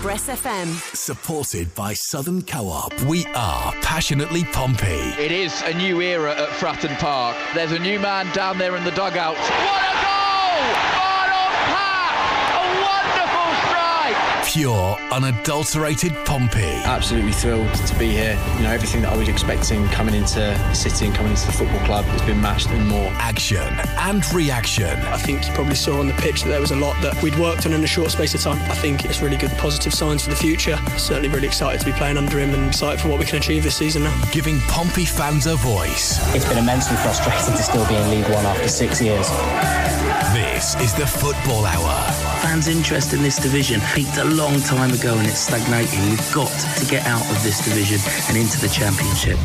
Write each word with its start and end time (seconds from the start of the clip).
Express 0.00 0.30
FM. 0.30 0.96
Supported 0.96 1.74
by 1.74 1.92
Southern 1.92 2.40
Co-op. 2.40 2.98
We 3.02 3.26
are 3.34 3.74
passionately 3.82 4.44
Pompey. 4.44 4.86
It 4.86 5.30
is 5.30 5.60
a 5.60 5.74
new 5.74 6.00
era 6.00 6.32
at 6.32 6.48
Fratton 6.48 6.98
Park. 6.98 7.36
There's 7.54 7.72
a 7.72 7.78
new 7.78 7.98
man 7.98 8.34
down 8.34 8.56
there 8.56 8.76
in 8.76 8.84
the 8.84 8.92
dugout. 8.92 9.36
What 9.36 9.82
a 9.82 10.94
goal! 10.94 10.99
Pure, 14.50 14.96
unadulterated 15.12 16.12
Pompey. 16.24 16.74
Absolutely 16.84 17.30
thrilled 17.30 17.72
to 17.72 17.98
be 18.00 18.10
here. 18.10 18.36
You 18.56 18.64
know, 18.64 18.70
everything 18.70 19.02
that 19.02 19.12
I 19.12 19.16
was 19.16 19.28
expecting 19.28 19.86
coming 19.88 20.12
into 20.12 20.40
the 20.40 20.74
city 20.74 21.06
and 21.06 21.14
coming 21.14 21.30
into 21.30 21.46
the 21.46 21.52
football 21.52 21.78
club 21.86 22.04
has 22.06 22.22
been 22.22 22.40
matched 22.40 22.68
and 22.70 22.84
more. 22.88 23.12
Action 23.14 23.62
and 23.98 24.28
reaction. 24.34 24.98
I 25.06 25.18
think 25.18 25.46
you 25.46 25.52
probably 25.52 25.76
saw 25.76 26.00
on 26.00 26.08
the 26.08 26.14
pitch 26.14 26.42
that 26.42 26.48
there 26.48 26.60
was 26.60 26.72
a 26.72 26.76
lot 26.76 27.00
that 27.00 27.22
we'd 27.22 27.38
worked 27.38 27.64
on 27.66 27.72
in 27.72 27.84
a 27.84 27.86
short 27.86 28.10
space 28.10 28.34
of 28.34 28.40
time. 28.40 28.58
I 28.68 28.74
think 28.74 29.04
it's 29.04 29.22
really 29.22 29.36
good 29.36 29.52
positive 29.52 29.94
signs 29.94 30.24
for 30.24 30.30
the 30.30 30.36
future. 30.36 30.76
Certainly 30.96 31.28
really 31.28 31.46
excited 31.46 31.78
to 31.80 31.86
be 31.86 31.92
playing 31.92 32.16
under 32.16 32.40
him 32.40 32.52
and 32.52 32.66
excited 32.66 33.00
for 33.00 33.06
what 33.06 33.20
we 33.20 33.26
can 33.26 33.36
achieve 33.36 33.62
this 33.62 33.76
season 33.76 34.02
now. 34.02 34.24
Giving 34.32 34.58
Pompey 34.62 35.04
fans 35.04 35.46
a 35.46 35.54
voice. 35.54 36.18
It's 36.34 36.48
been 36.48 36.58
immensely 36.58 36.96
frustrating 36.96 37.54
to 37.54 37.62
still 37.62 37.86
be 37.86 37.94
in 37.94 38.10
League 38.10 38.28
One 38.34 38.44
after 38.46 38.66
six 38.66 39.00
years. 39.00 39.28
This 40.34 40.74
is 40.80 40.92
the 40.94 41.06
Football 41.06 41.66
Hour. 41.66 42.29
Fans' 42.50 42.66
interest 42.66 43.14
in 43.14 43.22
this 43.22 43.36
division 43.36 43.80
peaked 43.94 44.16
a 44.16 44.24
long 44.24 44.58
time 44.62 44.92
ago 44.92 45.14
and 45.16 45.24
it's 45.24 45.38
stagnating. 45.38 46.00
We've 46.10 46.32
got 46.34 46.50
to 46.78 46.86
get 46.86 47.06
out 47.06 47.22
of 47.30 47.40
this 47.44 47.64
division 47.64 48.00
and 48.26 48.36
into 48.36 48.60
the 48.60 48.68
Championship. 48.68 49.38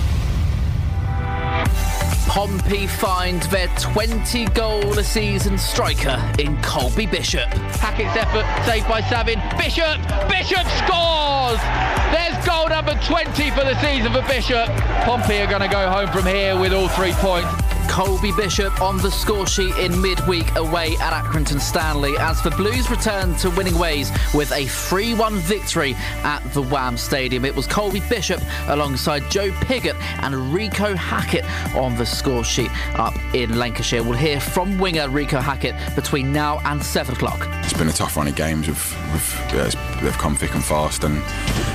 Pompey 2.27 2.87
find 2.87 3.43
their 3.43 3.67
20 3.77 4.45
goal 4.55 4.97
a 4.97 5.03
season 5.03 5.55
striker 5.59 6.19
in 6.39 6.59
Colby 6.63 7.05
Bishop. 7.05 7.47
Hackett's 7.77 8.17
effort 8.17 8.65
saved 8.65 8.87
by 8.87 9.01
Savin. 9.01 9.39
Bishop! 9.55 10.01
Bishop 10.27 10.65
scores! 10.81 11.61
There's 12.09 12.43
goal 12.43 12.69
number 12.69 12.99
20 13.05 13.51
for 13.51 13.65
the 13.65 13.79
season 13.81 14.13
for 14.13 14.27
Bishop. 14.27 14.65
Pompey 15.05 15.41
are 15.41 15.47
going 15.47 15.61
to 15.61 15.67
go 15.67 15.87
home 15.91 16.07
from 16.07 16.25
here 16.25 16.59
with 16.59 16.73
all 16.73 16.87
three 16.87 17.13
points. 17.13 17.64
Colby 17.89 18.31
Bishop 18.31 18.81
on 18.81 18.97
the 18.97 19.09
score 19.09 19.47
sheet 19.47 19.75
in 19.77 19.99
midweek 20.01 20.55
away 20.55 20.95
at 20.97 21.13
Accrington 21.13 21.59
Stanley 21.59 22.13
as 22.19 22.41
the 22.41 22.51
Blues 22.51 22.89
return 22.89 23.35
to 23.35 23.49
winning 23.51 23.77
ways 23.77 24.11
with 24.33 24.51
a 24.51 24.65
3 24.65 25.13
1 25.13 25.35
victory 25.37 25.95
at 26.23 26.39
the 26.53 26.61
Wham 26.61 26.97
Stadium. 26.97 27.45
It 27.45 27.55
was 27.55 27.67
Colby 27.67 28.01
Bishop 28.09 28.41
alongside 28.67 29.29
Joe 29.29 29.51
Pigott 29.51 29.95
and 30.23 30.35
Reeco 30.53 30.95
Hackett 30.95 31.45
on 31.75 31.95
the 31.95 32.05
score 32.05 32.43
sheet 32.43 32.71
up 32.99 33.15
in 33.33 33.57
Lancashire. 33.57 34.03
We'll 34.03 34.17
hear 34.17 34.39
from 34.39 34.77
winger 34.77 35.07
Reeco 35.07 35.41
Hackett 35.41 35.75
between 35.95 36.31
now 36.31 36.59
and 36.65 36.83
7 36.83 37.15
o'clock. 37.15 37.47
It's 37.63 37.73
been 37.73 37.89
a 37.89 37.93
tough 37.93 38.17
run 38.17 38.27
of 38.27 38.35
games. 38.35 38.67
We've, 38.67 39.11
we've, 39.11 39.39
yeah, 39.53 39.99
they've 40.01 40.17
come 40.17 40.35
thick 40.35 40.53
and 40.53 40.63
fast 40.63 41.03
and, 41.03 41.17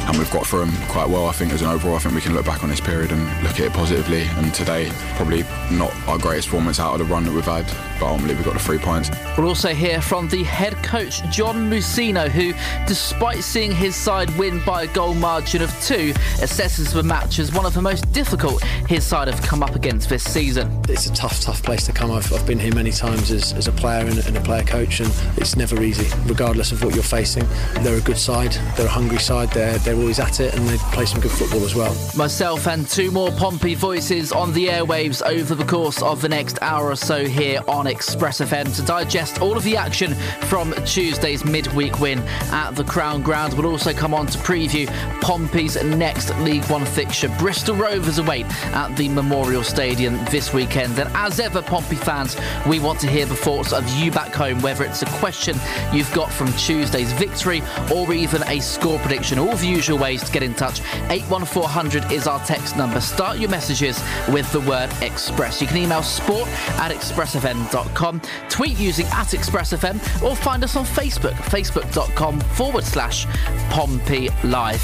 and 0.08 0.18
we've 0.18 0.30
got 0.30 0.46
through 0.46 0.66
them 0.66 0.76
quite 0.88 1.08
well. 1.08 1.26
I 1.26 1.32
think 1.32 1.52
as 1.52 1.62
an 1.62 1.68
overall, 1.68 1.96
I 1.96 1.98
think 1.98 2.14
we 2.14 2.20
can 2.20 2.34
look 2.34 2.46
back 2.46 2.62
on 2.62 2.70
this 2.70 2.80
period 2.80 3.12
and 3.12 3.22
look 3.42 3.52
at 3.52 3.60
it 3.60 3.72
positively. 3.72 4.22
And 4.22 4.52
today, 4.52 4.90
probably 5.16 5.42
not 5.70 5.94
our 6.08 6.18
greatest 6.18 6.48
performance 6.48 6.80
out 6.80 6.92
of 6.92 6.98
the 6.98 7.04
run 7.04 7.24
that 7.24 7.32
we've 7.32 7.44
had, 7.44 7.66
but 8.00 8.06
ultimately 8.06 8.34
we've 8.34 8.44
got 8.44 8.54
the 8.54 8.60
three 8.60 8.78
points. 8.78 9.10
We'll 9.36 9.48
also 9.48 9.74
hear 9.74 10.00
from 10.00 10.28
the 10.28 10.42
head 10.42 10.74
coach, 10.82 11.22
John 11.30 11.70
Mousinho, 11.70 12.28
who, 12.28 12.52
despite 12.86 13.42
seeing 13.44 13.72
his 13.72 13.94
side 13.94 14.30
win 14.36 14.62
by 14.64 14.84
a 14.84 14.86
goal 14.88 15.14
margin 15.14 15.62
of 15.62 15.70
two, 15.82 16.12
assesses 16.40 16.92
the 16.92 17.02
match 17.02 17.38
as 17.38 17.52
one 17.52 17.66
of 17.66 17.74
the 17.74 17.82
most 17.82 18.10
difficult 18.12 18.62
his 18.88 19.04
side 19.04 19.28
have 19.28 19.40
come 19.42 19.62
up 19.62 19.74
against 19.76 20.08
this 20.08 20.24
season. 20.24 20.82
It's 20.88 21.06
a 21.06 21.12
tough, 21.12 21.40
tough 21.40 21.62
place 21.62 21.86
to 21.86 21.92
come. 21.92 22.10
I've, 22.10 22.32
I've 22.32 22.46
been 22.46 22.58
here 22.58 22.74
many 22.74 22.90
times 22.90 23.30
as, 23.30 23.52
as 23.52 23.68
a 23.68 23.72
player 23.72 24.06
and, 24.06 24.18
and 24.26 24.36
a 24.36 24.40
player 24.40 24.64
coach, 24.64 25.00
and 25.00 25.12
it's 25.36 25.56
never 25.56 25.82
easy, 25.82 26.08
regardless 26.26 26.72
of 26.72 26.82
what 26.82 26.94
you're 26.94 27.02
facing. 27.02 27.46
They're 27.80 27.98
a 27.98 28.02
good 28.02 28.18
side, 28.18 28.52
they're 28.76 28.86
a 28.86 28.90
hungry 28.90 29.18
side, 29.18 29.50
they're, 29.50 29.78
they're 29.78 29.89
always 29.94 30.18
at 30.20 30.40
it, 30.40 30.54
and 30.54 30.66
they 30.68 30.76
play 30.92 31.06
some 31.06 31.20
good 31.20 31.30
football 31.30 31.64
as 31.64 31.74
well. 31.74 31.94
Myself 32.16 32.66
and 32.66 32.88
two 32.88 33.10
more 33.10 33.30
Pompey 33.32 33.74
voices 33.74 34.32
on 34.32 34.52
the 34.52 34.66
airwaves 34.68 35.22
over 35.26 35.54
the 35.54 35.64
course 35.64 36.02
of 36.02 36.20
the 36.20 36.28
next 36.28 36.58
hour 36.62 36.90
or 36.90 36.96
so 36.96 37.24
here 37.24 37.60
on 37.68 37.86
Express 37.86 38.40
FM 38.40 38.74
to 38.76 38.82
digest 38.82 39.40
all 39.40 39.56
of 39.56 39.62
the 39.64 39.76
action 39.76 40.14
from 40.48 40.72
Tuesday's 40.84 41.44
midweek 41.44 42.00
win 42.00 42.18
at 42.50 42.72
the 42.72 42.84
Crown 42.84 43.22
Ground. 43.22 43.54
We'll 43.54 43.66
also 43.66 43.92
come 43.92 44.14
on 44.14 44.26
to 44.28 44.38
preview 44.38 44.86
Pompey's 45.20 45.82
next 45.82 46.30
League 46.40 46.64
One 46.64 46.84
fixture. 46.84 47.28
Bristol 47.38 47.76
Rovers 47.76 48.18
await 48.18 48.46
at 48.74 48.94
the 48.96 49.08
Memorial 49.08 49.62
Stadium 49.62 50.22
this 50.26 50.52
weekend. 50.52 50.98
And 50.98 51.10
as 51.14 51.40
ever, 51.40 51.62
Pompey 51.62 51.96
fans, 51.96 52.36
we 52.66 52.80
want 52.80 53.00
to 53.00 53.06
hear 53.06 53.26
the 53.26 53.36
thoughts 53.36 53.72
of 53.72 53.88
you 53.96 54.10
back 54.10 54.34
home, 54.34 54.60
whether 54.60 54.84
it's 54.84 55.02
a 55.02 55.06
question 55.18 55.56
you've 55.92 56.12
got 56.12 56.30
from 56.30 56.52
Tuesday's 56.54 57.12
victory 57.12 57.62
or 57.92 58.12
even 58.12 58.42
a 58.48 58.60
score 58.60 58.98
prediction. 59.00 59.38
All 59.38 59.56
the 59.56 59.68
usual 59.80 59.96
ways 59.96 60.22
to 60.22 60.30
get 60.30 60.42
in 60.42 60.52
touch. 60.52 60.82
81400 61.08 62.12
is 62.12 62.26
our 62.26 62.38
text 62.40 62.76
number. 62.76 63.00
Start 63.00 63.38
your 63.38 63.48
messages 63.48 63.98
with 64.28 64.50
the 64.52 64.60
word 64.60 64.90
Express. 65.00 65.62
You 65.62 65.66
can 65.66 65.78
email 65.78 66.02
sport 66.02 66.46
at 66.76 66.92
expressfm.com, 66.92 68.20
tweet 68.50 68.78
using 68.78 69.06
at 69.06 69.28
expressfm, 69.28 70.22
or 70.22 70.36
find 70.36 70.62
us 70.64 70.76
on 70.76 70.84
Facebook, 70.84 71.32
facebook.com 71.32 72.40
forward 72.40 72.84
slash 72.84 73.24
Pompey 73.70 74.28
Live. 74.44 74.82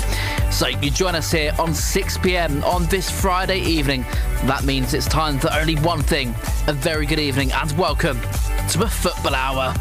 So 0.51 0.69
you 0.69 0.91
join 0.91 1.15
us 1.15 1.31
here 1.31 1.55
on 1.59 1.75
6 1.75 2.19
pm 2.19 2.65
on 2.65 2.87
this 2.87 3.11
Friday 3.11 3.59
evening. 3.59 4.01
That 4.45 4.65
means 4.65 4.95
it's 4.95 5.07
time 5.07 5.39
for 5.39 5.53
only 5.53 5.75
one 5.75 6.01
thing. 6.01 6.35
A 6.69 6.73
very 6.73 7.05
good 7.05 7.21
evening 7.21 7.53
and 7.53 7.71
welcome 7.73 8.19
to 8.71 8.79
the 8.79 8.89
Football 8.89 9.35
Hour. 9.35 9.75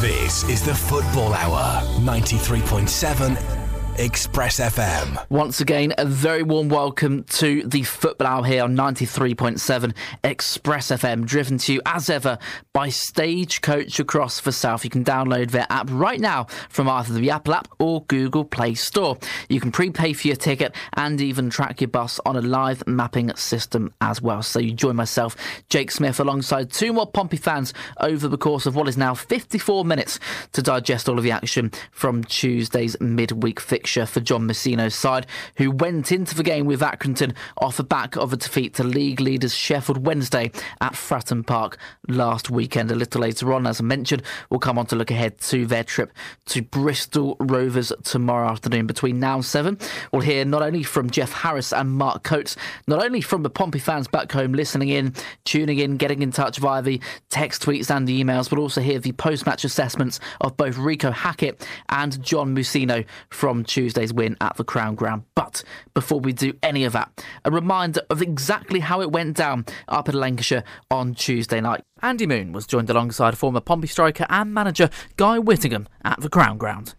This 0.00 0.48
is 0.48 0.64
the 0.64 0.74
Football 0.74 1.34
Hour, 1.34 1.82
93.7 2.00 3.61
Express 3.98 4.58
FM. 4.58 5.22
Once 5.28 5.60
again, 5.60 5.92
a 5.98 6.06
very 6.06 6.42
warm 6.42 6.70
welcome 6.70 7.24
to 7.24 7.62
the 7.64 7.82
Football 7.82 8.26
Hour 8.26 8.44
here 8.44 8.64
on 8.64 8.74
93.7 8.74 9.94
Express 10.24 10.88
FM, 10.88 11.26
driven 11.26 11.58
to 11.58 11.74
you 11.74 11.82
as 11.84 12.08
ever 12.08 12.38
by 12.72 12.88
Stagecoach 12.88 14.00
across 14.00 14.40
the 14.40 14.50
South. 14.50 14.82
You 14.84 14.88
can 14.88 15.04
download 15.04 15.50
their 15.50 15.66
app 15.68 15.90
right 15.90 16.18
now 16.18 16.44
from 16.70 16.88
either 16.88 17.12
the 17.12 17.30
Apple 17.30 17.52
app 17.52 17.68
or 17.78 18.02
Google 18.04 18.46
Play 18.46 18.72
Store. 18.74 19.18
You 19.50 19.60
can 19.60 19.70
prepay 19.70 20.14
for 20.14 20.26
your 20.26 20.36
ticket 20.36 20.74
and 20.94 21.20
even 21.20 21.50
track 21.50 21.82
your 21.82 21.88
bus 21.88 22.18
on 22.24 22.34
a 22.34 22.40
live 22.40 22.82
mapping 22.86 23.36
system 23.36 23.92
as 24.00 24.22
well. 24.22 24.40
So 24.42 24.58
you 24.58 24.72
join 24.72 24.96
myself, 24.96 25.36
Jake 25.68 25.90
Smith, 25.90 26.18
alongside 26.18 26.72
two 26.72 26.94
more 26.94 27.06
Pompey 27.06 27.36
fans 27.36 27.74
over 28.00 28.26
the 28.26 28.38
course 28.38 28.64
of 28.64 28.74
what 28.74 28.88
is 28.88 28.96
now 28.96 29.14
54 29.14 29.84
minutes 29.84 30.18
to 30.52 30.62
digest 30.62 31.10
all 31.10 31.18
of 31.18 31.24
the 31.24 31.30
action 31.30 31.70
from 31.90 32.24
Tuesday's 32.24 32.98
midweek 32.98 33.60
fixture 33.60 33.81
fixture 33.82 34.06
for 34.06 34.20
John 34.20 34.46
Mousinho's 34.46 34.94
side, 34.94 35.26
who 35.56 35.72
went 35.72 36.12
into 36.12 36.36
the 36.36 36.44
game 36.44 36.66
with 36.66 36.82
Accrington 36.82 37.34
off 37.58 37.78
the 37.78 37.82
back 37.82 38.14
of 38.14 38.32
a 38.32 38.36
defeat 38.36 38.74
to 38.74 38.84
league 38.84 39.18
leaders 39.18 39.56
Sheffield 39.56 40.06
Wednesday 40.06 40.52
at 40.80 40.92
Fratton 40.92 41.44
Park 41.44 41.78
last 42.06 42.48
weekend. 42.48 42.92
A 42.92 42.94
little 42.94 43.20
later 43.20 43.52
on, 43.52 43.66
as 43.66 43.80
I 43.80 43.82
mentioned, 43.82 44.22
we'll 44.50 44.60
come 44.60 44.78
on 44.78 44.86
to 44.86 44.94
look 44.94 45.10
ahead 45.10 45.38
to 45.38 45.66
their 45.66 45.82
trip 45.82 46.12
to 46.46 46.62
Bristol 46.62 47.36
Rovers 47.40 47.92
tomorrow 48.04 48.48
afternoon. 48.48 48.86
Between 48.86 49.18
now 49.18 49.34
and 49.34 49.44
seven, 49.44 49.78
we'll 50.12 50.22
hear 50.22 50.44
not 50.44 50.62
only 50.62 50.84
from 50.84 51.10
Jeff 51.10 51.32
Harris 51.32 51.72
and 51.72 51.90
Mark 51.90 52.22
Coates, 52.22 52.54
not 52.86 53.04
only 53.04 53.20
from 53.20 53.42
the 53.42 53.50
Pompey 53.50 53.80
fans 53.80 54.06
back 54.06 54.30
home 54.30 54.52
listening 54.52 54.90
in, 54.90 55.12
tuning 55.44 55.80
in, 55.80 55.96
getting 55.96 56.22
in 56.22 56.30
touch 56.30 56.58
via 56.58 56.82
the 56.82 57.00
text, 57.30 57.62
tweets, 57.62 57.90
and 57.90 58.06
the 58.06 58.22
emails, 58.22 58.48
but 58.48 58.60
also 58.60 58.80
hear 58.80 59.00
the 59.00 59.10
post 59.10 59.44
match 59.44 59.64
assessments 59.64 60.20
of 60.40 60.56
both 60.56 60.76
Reeco 60.76 61.12
Hackett 61.12 61.66
and 61.88 62.22
John 62.22 62.54
Mousinho 62.54 63.04
from 63.28 63.64
Tuesday's 63.72 64.12
win 64.12 64.36
at 64.42 64.54
the 64.58 64.64
Crown 64.64 64.94
Ground. 64.94 65.22
But 65.34 65.64
before 65.94 66.20
we 66.20 66.34
do 66.34 66.52
any 66.62 66.84
of 66.84 66.92
that, 66.92 67.24
a 67.42 67.50
reminder 67.50 68.02
of 68.10 68.20
exactly 68.20 68.80
how 68.80 69.00
it 69.00 69.10
went 69.10 69.34
down 69.34 69.64
up 69.88 70.10
in 70.10 70.14
Lancashire 70.14 70.62
on 70.90 71.14
Tuesday 71.14 71.58
night. 71.58 71.82
Andy 72.02 72.26
Moon 72.26 72.52
was 72.52 72.66
joined 72.66 72.90
alongside 72.90 73.38
former 73.38 73.60
Pompey 73.60 73.86
striker 73.86 74.26
and 74.28 74.52
manager 74.52 74.90
Guy 75.16 75.38
Whittingham 75.38 75.88
at 76.04 76.20
the 76.20 76.28
Crown 76.28 76.58
Ground. 76.58 76.94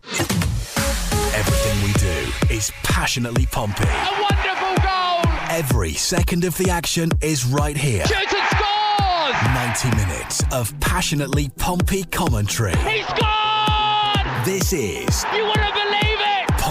Everything 1.36 1.84
we 1.86 1.94
do 1.94 2.56
is 2.56 2.72
passionately 2.82 3.46
Pompey. 3.46 3.84
A 3.84 4.22
wonderful 4.22 4.76
goal! 4.84 5.22
Every 5.52 5.94
second 5.94 6.44
of 6.44 6.58
the 6.58 6.72
action 6.72 7.12
is 7.22 7.46
right 7.46 7.78
here. 7.78 8.04
Shoots 8.08 8.34
and 8.34 8.50
scores! 8.50 9.36
90 9.84 9.96
minutes 9.96 10.44
of 10.52 10.74
passionately 10.80 11.50
Pompey 11.50 12.04
commentary. 12.06 12.76
He 12.78 13.04
scored! 13.04 14.46
This 14.46 14.74
is. 14.74 15.24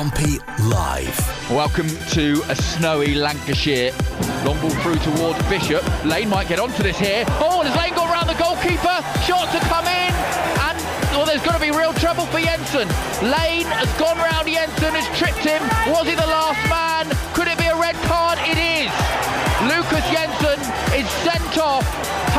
Live. 0.03 1.15
Welcome 1.49 1.87
to 2.11 2.43
a 2.49 2.57
snowy 2.57 3.15
Lancashire. 3.15 3.93
Long 4.43 4.59
ball 4.59 4.75
through 4.83 4.99
towards 4.99 5.39
Bishop. 5.47 5.79
Lane 6.05 6.29
might 6.29 6.49
get 6.49 6.59
onto 6.59 6.83
this 6.83 6.99
here. 6.99 7.23
Oh, 7.39 7.63
has 7.63 7.71
Lane 7.79 7.95
got 7.95 8.11
around 8.11 8.27
the 8.27 8.35
goalkeeper? 8.35 8.99
Shot 9.23 9.47
to 9.55 9.61
come 9.71 9.87
in. 9.87 10.13
And, 10.59 10.75
well, 11.15 11.23
there's 11.25 11.47
going 11.47 11.55
to 11.55 11.63
be 11.63 11.71
real 11.71 11.95
trouble 11.95 12.27
for 12.35 12.41
Jensen. 12.43 12.91
Lane 13.31 13.71
has 13.71 13.87
gone 13.95 14.19
round 14.19 14.51
Jensen, 14.51 14.91
has 14.91 15.07
tripped 15.15 15.47
him. 15.47 15.63
Was 15.95 16.11
he 16.11 16.19
the 16.19 16.27
last 16.27 16.59
man? 16.67 17.07
Could 17.31 17.47
it 17.47 17.55
be 17.55 17.71
a 17.71 17.79
red 17.79 17.95
card? 18.11 18.43
It 18.43 18.59
is. 18.59 18.91
Lukas 19.71 20.03
Jensen 20.11 20.59
is 20.99 21.07
sent 21.23 21.63
off. 21.63 21.87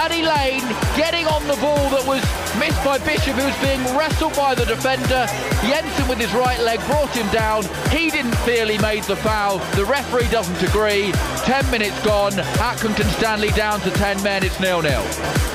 Paddy 0.03 0.21
Lane 0.21 0.67
getting 0.97 1.25
on 1.27 1.47
the 1.47 1.55
ball 1.63 1.79
that 1.95 2.03
was 2.05 2.19
missed 2.59 2.83
by 2.83 2.97
Bishop, 3.07 3.39
who 3.39 3.45
was 3.47 3.55
being 3.63 3.79
wrestled 3.95 4.35
by 4.35 4.53
the 4.53 4.65
defender. 4.65 5.25
Jensen 5.63 6.05
with 6.09 6.19
his 6.19 6.33
right 6.33 6.59
leg 6.59 6.83
brought 6.88 7.15
him 7.15 7.25
down. 7.31 7.63
He 7.88 8.11
didn't 8.11 8.35
feel 8.44 8.67
he 8.67 8.77
made 8.79 9.03
the 9.03 9.15
foul. 9.15 9.59
The 9.79 9.85
referee 9.85 10.27
doesn't 10.27 10.61
agree. 10.61 11.13
10 11.47 11.71
minutes 11.71 11.95
gone. 12.03 12.33
Accrington 12.59 13.07
Stanley 13.15 13.47
down 13.51 13.79
to 13.88 13.91
10 13.91 14.21
men. 14.21 14.44
It's 14.44 14.59
nil-nil. 14.59 15.03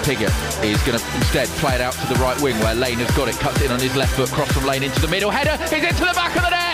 Pigott 0.08 0.32
is 0.64 0.80
going 0.80 0.98
to 0.98 1.04
instead 1.20 1.46
play 1.60 1.74
it 1.74 1.82
out 1.82 1.92
to 1.92 2.06
the 2.06 2.18
right 2.18 2.40
wing 2.40 2.58
where 2.60 2.74
Lane 2.74 3.04
has 3.04 3.14
got 3.14 3.28
it. 3.28 3.34
Cuts 3.36 3.60
in 3.60 3.70
on 3.70 3.80
his 3.80 3.94
left 3.96 4.16
foot, 4.16 4.30
cross 4.30 4.50
from 4.50 4.64
Lane 4.64 4.82
into 4.82 5.00
the 5.02 5.08
middle. 5.08 5.30
Header 5.30 5.62
is 5.62 5.84
into 5.84 6.06
the 6.08 6.16
back 6.16 6.34
of 6.34 6.40
the 6.40 6.48
net. 6.48 6.67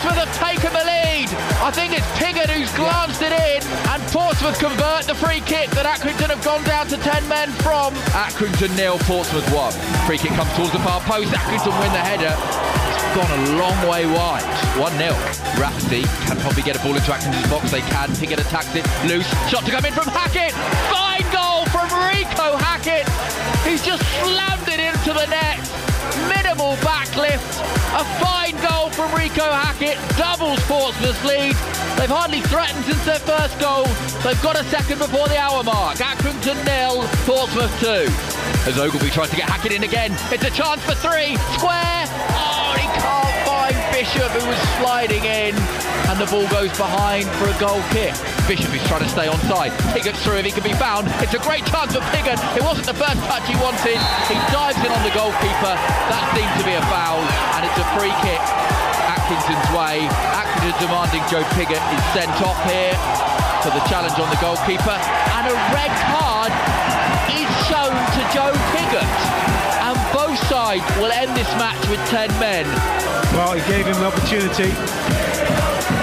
Portsmouth 0.00 0.24
have 0.24 0.56
taken 0.56 0.72
the 0.72 0.80
lead. 0.80 1.28
I 1.60 1.68
think 1.68 1.92
it's 1.92 2.08
Pigott 2.16 2.48
who's 2.48 2.72
glanced 2.72 3.20
it 3.20 3.36
in. 3.36 3.60
And 3.92 4.00
Portsmouth 4.08 4.56
convert 4.56 5.04
the 5.04 5.12
free 5.12 5.44
kick 5.44 5.68
that 5.76 5.84
Accrington 5.84 6.32
have 6.32 6.40
gone 6.40 6.64
down 6.64 6.88
to 6.88 6.96
10 6.96 7.28
men 7.28 7.52
from. 7.60 7.92
Accrington 8.16 8.72
nil, 8.80 8.96
Portsmouth 9.04 9.44
1. 9.52 10.08
Free 10.08 10.16
kick 10.16 10.32
comes 10.32 10.48
towards 10.56 10.72
the 10.72 10.80
far 10.80 11.04
post. 11.04 11.28
Accrington 11.36 11.76
win 11.84 11.92
the 11.92 12.00
header. 12.00 12.32
It's 12.32 13.12
gone 13.12 13.28
a 13.28 13.60
long 13.60 13.76
way 13.84 14.08
wide. 14.08 14.40
1 14.80 14.88
0. 14.96 15.12
Rafferty 15.60 16.08
can 16.24 16.40
probably 16.40 16.64
get 16.64 16.80
a 16.80 16.80
ball 16.80 16.96
into 16.96 17.12
Accrington's 17.12 17.52
box. 17.52 17.68
They 17.68 17.84
can. 17.92 18.08
Pigott 18.16 18.40
attacks 18.40 18.72
it. 18.72 18.88
Loose. 19.04 19.28
Shot 19.52 19.68
to 19.68 19.70
come 19.70 19.84
in 19.84 19.92
from 19.92 20.08
Hackett. 20.08 20.56
Fine 20.88 21.28
goal 21.28 21.68
from 21.68 21.92
Reeco 22.08 22.56
Hackett. 22.56 23.04
He's 23.68 23.84
just 23.84 24.00
slammed 24.24 24.64
it 24.64 24.80
into 24.80 25.12
the 25.12 25.28
net. 25.28 25.60
Minimal 26.24 26.80
backlift. 27.10 27.60
A 27.98 28.04
fine 28.22 28.54
goal 28.62 28.90
from 28.90 29.10
Reeco 29.10 29.50
Hackett. 29.50 29.98
Doubles 30.16 30.60
Portsmouth's 30.64 31.22
lead. 31.24 31.54
They've 31.98 32.10
hardly 32.10 32.40
threatened 32.40 32.84
since 32.84 33.04
their 33.04 33.18
first 33.20 33.58
goal. 33.58 33.84
They've 34.22 34.40
got 34.42 34.58
a 34.58 34.64
second 34.64 34.98
before 34.98 35.28
the 35.28 35.38
hour 35.38 35.62
mark. 35.62 35.98
Accrington 35.98 36.62
nil, 36.64 37.02
Portsmouth 37.26 37.72
two. 37.80 38.06
As 38.68 38.78
Ogilvie 38.78 39.10
tries 39.10 39.30
to 39.30 39.36
get 39.36 39.48
Hackett 39.48 39.72
in 39.72 39.82
again. 39.82 40.12
It's 40.30 40.44
a 40.44 40.50
chance 40.50 40.82
for 40.84 40.94
three. 40.94 41.36
Square. 41.58 42.06
Oh, 42.38 42.74
he 42.78 42.86
can't 42.86 43.36
find 43.46 43.76
Bishop, 43.92 44.30
who 44.30 44.46
was 44.48 44.58
sliding 44.78 45.24
in. 45.24 45.54
And 46.08 46.20
the 46.20 46.26
ball 46.26 46.48
goes 46.48 46.70
behind 46.76 47.26
for 47.38 47.48
a 47.48 47.58
goal 47.58 47.82
kick. 47.90 48.14
Bishop 48.50 48.74
is 48.74 48.82
trying 48.90 49.06
to 49.06 49.08
stay 49.14 49.30
on 49.30 49.38
side. 49.46 49.70
Pigott's 49.94 50.18
through 50.26 50.42
if 50.42 50.44
he 50.44 50.50
can 50.50 50.66
be 50.66 50.74
found. 50.74 51.06
It's 51.22 51.38
a 51.38 51.42
great 51.46 51.62
chance 51.70 51.94
for 51.94 52.02
Pigott. 52.10 52.34
It 52.58 52.66
wasn't 52.66 52.90
the 52.90 52.98
first 52.98 53.22
touch 53.30 53.46
he 53.46 53.54
wanted. 53.62 53.94
He 54.26 54.34
dives 54.50 54.74
in 54.82 54.90
on 54.90 55.02
the 55.06 55.14
goalkeeper. 55.14 55.74
That 56.10 56.34
seemed 56.34 56.50
to 56.58 56.66
be 56.66 56.74
a 56.74 56.82
foul. 56.90 57.22
And 57.54 57.62
it's 57.62 57.78
a 57.78 57.86
free 57.94 58.10
kick. 58.26 58.42
Accrington's 59.06 59.70
way. 59.70 60.02
Accrington 60.34 60.74
demanding 60.82 61.22
Joe 61.30 61.46
Pigott 61.54 61.78
is 61.94 62.02
sent 62.10 62.34
off 62.42 62.58
here 62.66 62.98
for 63.62 63.70
the 63.70 63.86
challenge 63.86 64.18
on 64.18 64.26
the 64.34 64.40
goalkeeper. 64.42 64.98
And 64.98 65.46
a 65.46 65.54
red 65.70 65.94
card 66.10 66.50
is 67.30 67.46
shown 67.70 67.94
to 67.94 68.20
Joe 68.34 68.50
Pigott. 68.74 69.06
And 69.78 69.94
both 70.10 70.34
sides 70.50 70.82
will 70.98 71.14
end 71.14 71.38
this 71.38 71.46
match 71.54 71.78
with 71.86 72.02
10 72.10 72.26
men. 72.42 72.66
Well, 73.30 73.54
he 73.54 73.62
gave 73.70 73.86
him 73.86 73.94
the 74.02 74.10
opportunity. 74.10 74.74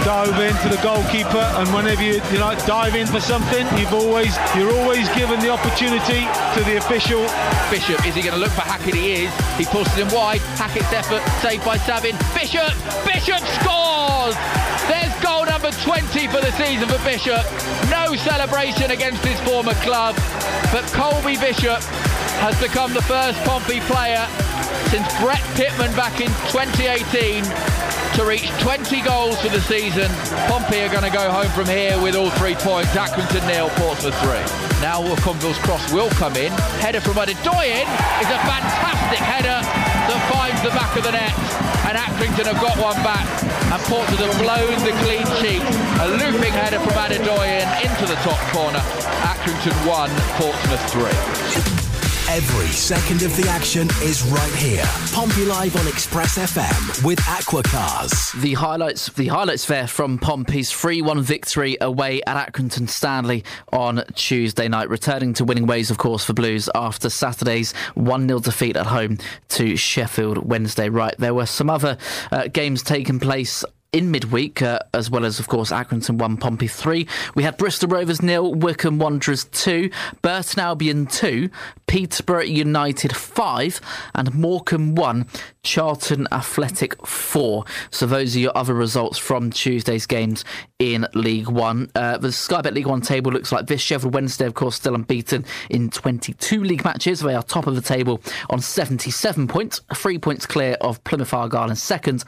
Dove 0.04 0.40
into 0.40 0.70
the 0.70 0.80
goalkeeper, 0.82 1.44
and 1.60 1.68
whenever 1.74 2.02
you 2.02 2.22
you 2.32 2.40
know 2.40 2.56
dive 2.66 2.96
in 2.96 3.08
for 3.08 3.20
something, 3.20 3.68
you've 3.78 3.94
always 3.94 4.38
you're 4.56 4.72
always 4.72 5.10
given 5.16 5.40
the 5.40 5.50
opportunity 5.50 6.24
to 6.56 6.64
the 6.64 6.78
official. 6.78 7.28
Bishop, 7.70 8.00
is 8.08 8.16
he 8.16 8.22
going 8.22 8.36
to 8.36 8.40
look 8.40 8.52
for 8.52 8.62
Hackett? 8.62 8.96
He 8.96 9.26
is. 9.26 9.32
He 9.58 9.66
pushes 9.66 9.94
him 9.96 10.08
wide. 10.10 10.40
Hackett's 10.56 10.92
effort 10.94 11.22
saved 11.42 11.66
by 11.66 11.78
Savin. 11.78 12.16
Bishop! 12.34 12.72
Bishop 13.04 13.44
scores! 13.60 14.36
There's 14.88 15.14
goal 15.20 15.46
number 15.46 15.72
20 15.72 16.28
for 16.28 16.40
the 16.40 16.52
season 16.56 16.88
for 16.88 17.04
Bishop. 17.04 17.44
No 17.92 18.16
celebration 18.16 18.92
against 18.92 19.24
his 19.26 19.40
former 19.42 19.74
club, 19.84 20.16
but 20.72 20.86
Colby 20.96 21.36
Bishop 21.36 21.84
has 22.40 22.60
become 22.62 22.94
the 22.94 23.02
first 23.02 23.38
Pompey 23.44 23.82
player 23.82 24.26
since 24.90 25.08
Brett 25.20 25.44
Pitman 25.56 25.94
back 25.96 26.22
in 26.22 26.32
2018 26.52 27.44
to 28.18 28.26
reach 28.26 28.50
20 28.66 29.02
goals 29.02 29.40
for 29.42 29.50
the 29.50 29.62
season. 29.62 30.10
Pompey 30.50 30.82
are 30.82 30.90
going 30.90 31.06
to 31.06 31.14
go 31.14 31.30
home 31.30 31.50
from 31.54 31.68
here 31.68 32.02
with 32.02 32.16
all 32.16 32.32
three 32.42 32.56
points. 32.56 32.90
Accrington 32.98 33.46
nil, 33.46 33.70
Portsmouth 33.78 34.18
three. 34.26 34.42
Now 34.82 35.06
Conville's 35.22 35.58
cross 35.60 35.94
will 35.94 36.10
come 36.18 36.36
in. 36.36 36.52
Header 36.82 37.02
from 37.02 37.14
Adedoyin 37.14 37.86
is 37.86 38.30
a 38.34 38.40
fantastic 38.50 39.22
header 39.22 39.62
that 39.62 40.22
finds 40.34 40.62
the 40.66 40.74
back 40.74 40.96
of 40.98 41.04
the 41.04 41.12
net. 41.12 41.34
And 41.86 41.98
Accrington 41.98 42.50
have 42.50 42.62
got 42.62 42.78
one 42.82 42.98
back. 43.06 43.28
And 43.70 43.82
Portsmouth 43.86 44.20
have 44.20 44.38
blown 44.42 44.74
the 44.82 44.98
clean 45.06 45.28
sheet. 45.38 45.62
A 46.02 46.08
looping 46.18 46.54
header 46.54 46.80
from 46.80 46.98
Adedoyin 46.98 47.70
into 47.86 48.06
the 48.10 48.18
top 48.26 48.40
corner. 48.50 48.82
Accrington 49.30 49.78
one, 49.86 50.10
Portsmouth 50.42 50.82
three. 50.90 51.77
Every 52.30 52.68
second 52.68 53.24
of 53.24 53.34
the 53.38 53.48
action 53.48 53.88
is 54.04 54.22
right 54.24 54.54
here. 54.56 54.84
Pompey 55.14 55.46
Live 55.46 55.78
on 55.78 55.88
Express 55.88 56.38
FM 56.38 57.06
with 57.06 57.20
Aquacars. 57.20 58.34
The 58.42 58.54
highlights, 58.54 59.08
the 59.14 59.28
highlights 59.28 59.66
there 59.66 59.88
from 59.88 60.20
Pompey's 60.20 60.70
3-1 60.70 61.22
victory 61.22 61.78
away 61.80 62.22
at 62.28 62.52
Accrington 62.52 62.90
Stanley 62.90 63.46
on 63.72 64.04
Tuesday 64.14 64.68
night, 64.68 64.90
returning 64.90 65.34
to 65.36 65.46
winning 65.46 65.68
ways, 65.68 65.90
of 65.90 66.00
course, 66.00 66.26
for 66.26 66.34
Blues 66.34 66.70
after 66.76 67.10
Saturday's 67.10 67.74
1-0 67.96 68.44
defeat 68.44 68.76
at 68.76 68.88
home 68.88 69.20
to 69.48 69.78
Sheffield 69.78 70.38
Wednesday. 70.40 70.90
Right, 70.90 71.16
there 71.18 71.34
were 71.34 71.46
some 71.46 71.70
other 71.70 71.98
uh, 72.30 72.50
games 72.50 72.84
taking 72.84 73.22
place 73.22 73.64
in 73.98 74.12
midweek, 74.12 74.62
uh, 74.62 74.80
as 74.94 75.10
well 75.10 75.26
as, 75.26 75.40
of 75.40 75.48
course, 75.48 75.72
Accrington 75.72 76.20
1, 76.20 76.38
Pompey 76.38 76.68
3. 76.68 77.08
We 77.34 77.42
had 77.42 77.58
Bristol 77.58 77.90
Rovers 77.90 78.22
nil, 78.22 78.54
Wycombe 78.54 79.00
Wanderers 79.00 79.46
2, 79.46 79.90
Burton 80.22 80.60
Albion 80.60 81.08
2, 81.08 81.50
Peterborough 81.88 82.44
United 82.44 83.16
5, 83.16 83.82
and 84.14 84.36
Morecambe 84.36 84.94
1, 84.94 85.28
Charlton 85.68 86.30
Athletic 86.32 87.06
4. 87.06 87.66
So 87.92 88.06
those 88.06 88.38
are 88.38 88.40
your 88.40 88.58
other 88.58 88.74
results 88.74 89.18
from 89.18 89.52
Tuesday's 89.52 90.06
games 90.06 90.46
in 90.80 91.06
League 91.14 91.50
One. 91.50 91.92
Uh, 91.94 92.18
the 92.18 92.32
Sky 92.32 92.62
Bet 92.62 92.74
League 92.74 92.86
One 92.86 93.02
table 93.02 93.34
looks 93.34 93.52
like 93.52 93.68
this. 93.68 93.82
Sheffield 93.82 94.14
Wednesday, 94.14 94.46
of 94.46 94.54
course, 94.54 94.78
still 94.78 94.96
unbeaten 94.96 95.44
in 95.70 95.90
22 95.90 96.64
league 96.64 96.86
matches. 96.86 97.20
They 97.20 97.36
are 97.36 97.44
top 97.44 97.68
of 97.68 97.76
the 97.76 97.82
table 97.82 98.22
on 98.50 98.62
77 98.62 99.50
points, 99.50 99.82
three 99.94 100.18
points 100.18 100.46
clear 100.46 100.78
of 100.80 101.04
Plymouth 101.04 101.34
Argyle 101.34 101.70
in 101.70 101.76
second, 101.76 102.24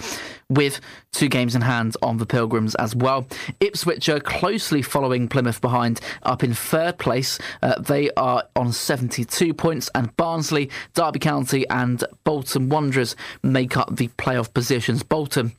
with 0.50 0.82
two 1.14 1.30
games 1.30 1.56
in 1.56 1.62
hand 1.62 1.96
on 2.02 2.18
the 2.18 2.26
Pilgrims 2.26 2.76
as 2.76 2.96
well. 2.96 3.26
Ipswich 3.62 4.10
are 4.10 4.20
closely 4.20 4.82
following 4.82 5.30
Plymouth 5.30 5.62
behind, 5.62 6.02
up 6.24 6.44
in 6.44 6.54
third 6.54 6.98
place. 6.98 7.40
Uh, 7.62 7.80
they 7.80 8.10
are 8.18 8.44
on 8.56 8.74
72 8.74 9.54
points, 9.54 9.90
and 9.96 10.16
Barnsley, 10.18 10.70
Derby 10.94 11.20
County, 11.20 11.68
and 11.70 12.04
Bolton 12.26 12.68
Wanderers 12.70 13.16
make 13.44 13.78
up 13.78 13.96
the 13.96 14.10
playoff 14.10 14.54
positions. 14.54 15.04
Bolton 15.04 15.54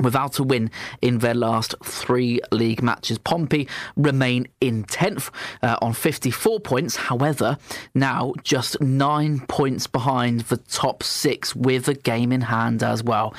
without 0.00 0.38
a 0.38 0.42
win 0.42 0.70
in 1.00 1.18
their 1.18 1.34
last 1.34 1.74
three 1.84 2.40
league 2.50 2.82
matches. 2.82 3.18
Pompey 3.18 3.68
remain 3.96 4.46
in 4.60 4.84
10th 4.84 5.30
uh, 5.62 5.76
on 5.80 5.92
54 5.92 6.60
points. 6.60 6.96
However, 6.96 7.58
now 7.94 8.32
just 8.42 8.80
nine 8.80 9.40
points 9.46 9.86
behind 9.86 10.40
the 10.42 10.56
top 10.56 11.02
six 11.02 11.54
with 11.54 11.88
a 11.88 11.94
game 11.94 12.32
in 12.32 12.42
hand 12.42 12.82
as 12.82 13.02
well. 13.02 13.34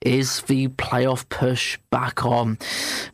Is 0.00 0.42
the 0.42 0.68
playoff 0.68 1.26
push 1.30 1.78
back 1.94 2.24
on? 2.26 2.58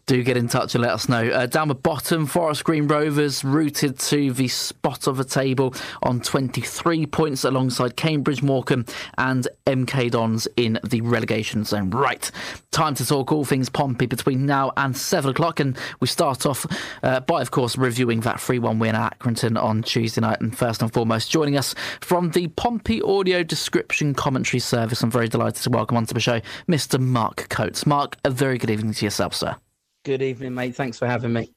Do 0.06 0.22
get 0.22 0.38
in 0.38 0.48
touch 0.48 0.74
and 0.74 0.80
let 0.80 0.92
us 0.92 1.06
know. 1.06 1.28
Uh, 1.28 1.44
down 1.44 1.68
the 1.68 1.74
bottom, 1.74 2.24
Forest 2.24 2.64
Green 2.64 2.88
Rovers 2.88 3.44
rooted 3.44 3.98
to 3.98 4.32
the 4.32 4.48
spot 4.48 5.06
of 5.06 5.18
the 5.18 5.24
table 5.24 5.74
on 6.02 6.22
23 6.22 7.04
points 7.04 7.44
alongside 7.44 7.94
Cambridge 7.96 8.42
Morecambe 8.42 8.86
and 9.18 9.46
MK 9.66 10.12
Dons 10.12 10.48
in 10.56 10.80
the 10.82 11.02
relegation 11.02 11.62
zone. 11.64 11.90
Right, 11.90 12.30
time 12.70 12.94
to 12.94 13.04
talk 13.04 13.32
all 13.32 13.44
things 13.44 13.68
Pompey 13.68 14.06
between 14.06 14.46
now 14.46 14.72
and 14.78 14.96
7 14.96 15.30
o'clock. 15.30 15.60
And 15.60 15.76
we 16.00 16.06
start 16.06 16.46
off 16.46 16.64
uh, 17.02 17.20
by, 17.20 17.42
of 17.42 17.50
course, 17.50 17.76
reviewing 17.76 18.20
that 18.20 18.40
3 18.40 18.60
1 18.60 18.78
win 18.78 18.94
at 18.94 19.18
Accrington 19.18 19.62
on 19.62 19.82
Tuesday 19.82 20.22
night. 20.22 20.40
And 20.40 20.56
first 20.56 20.80
and 20.80 20.90
foremost, 20.90 21.30
joining 21.30 21.58
us 21.58 21.74
from 22.00 22.30
the 22.30 22.48
Pompey 22.48 23.02
audio 23.02 23.42
description 23.42 24.14
commentary 24.14 24.60
service, 24.60 25.02
I'm 25.02 25.10
very 25.10 25.28
delighted 25.28 25.62
to 25.64 25.70
welcome 25.70 25.98
onto 25.98 26.14
the 26.14 26.20
show 26.20 26.40
Mr. 26.66 26.98
Mark 26.98 27.50
Coates. 27.50 27.84
Mark, 27.84 28.16
a 28.24 28.30
very 28.30 28.56
good 28.56 28.69
evening 28.70 28.94
to 28.94 29.04
yourself, 29.04 29.34
sir. 29.34 29.56
Good 30.04 30.22
evening, 30.22 30.54
mate. 30.54 30.74
Thanks 30.74 30.98
for 30.98 31.06
having 31.06 31.32
me. 31.32 31.52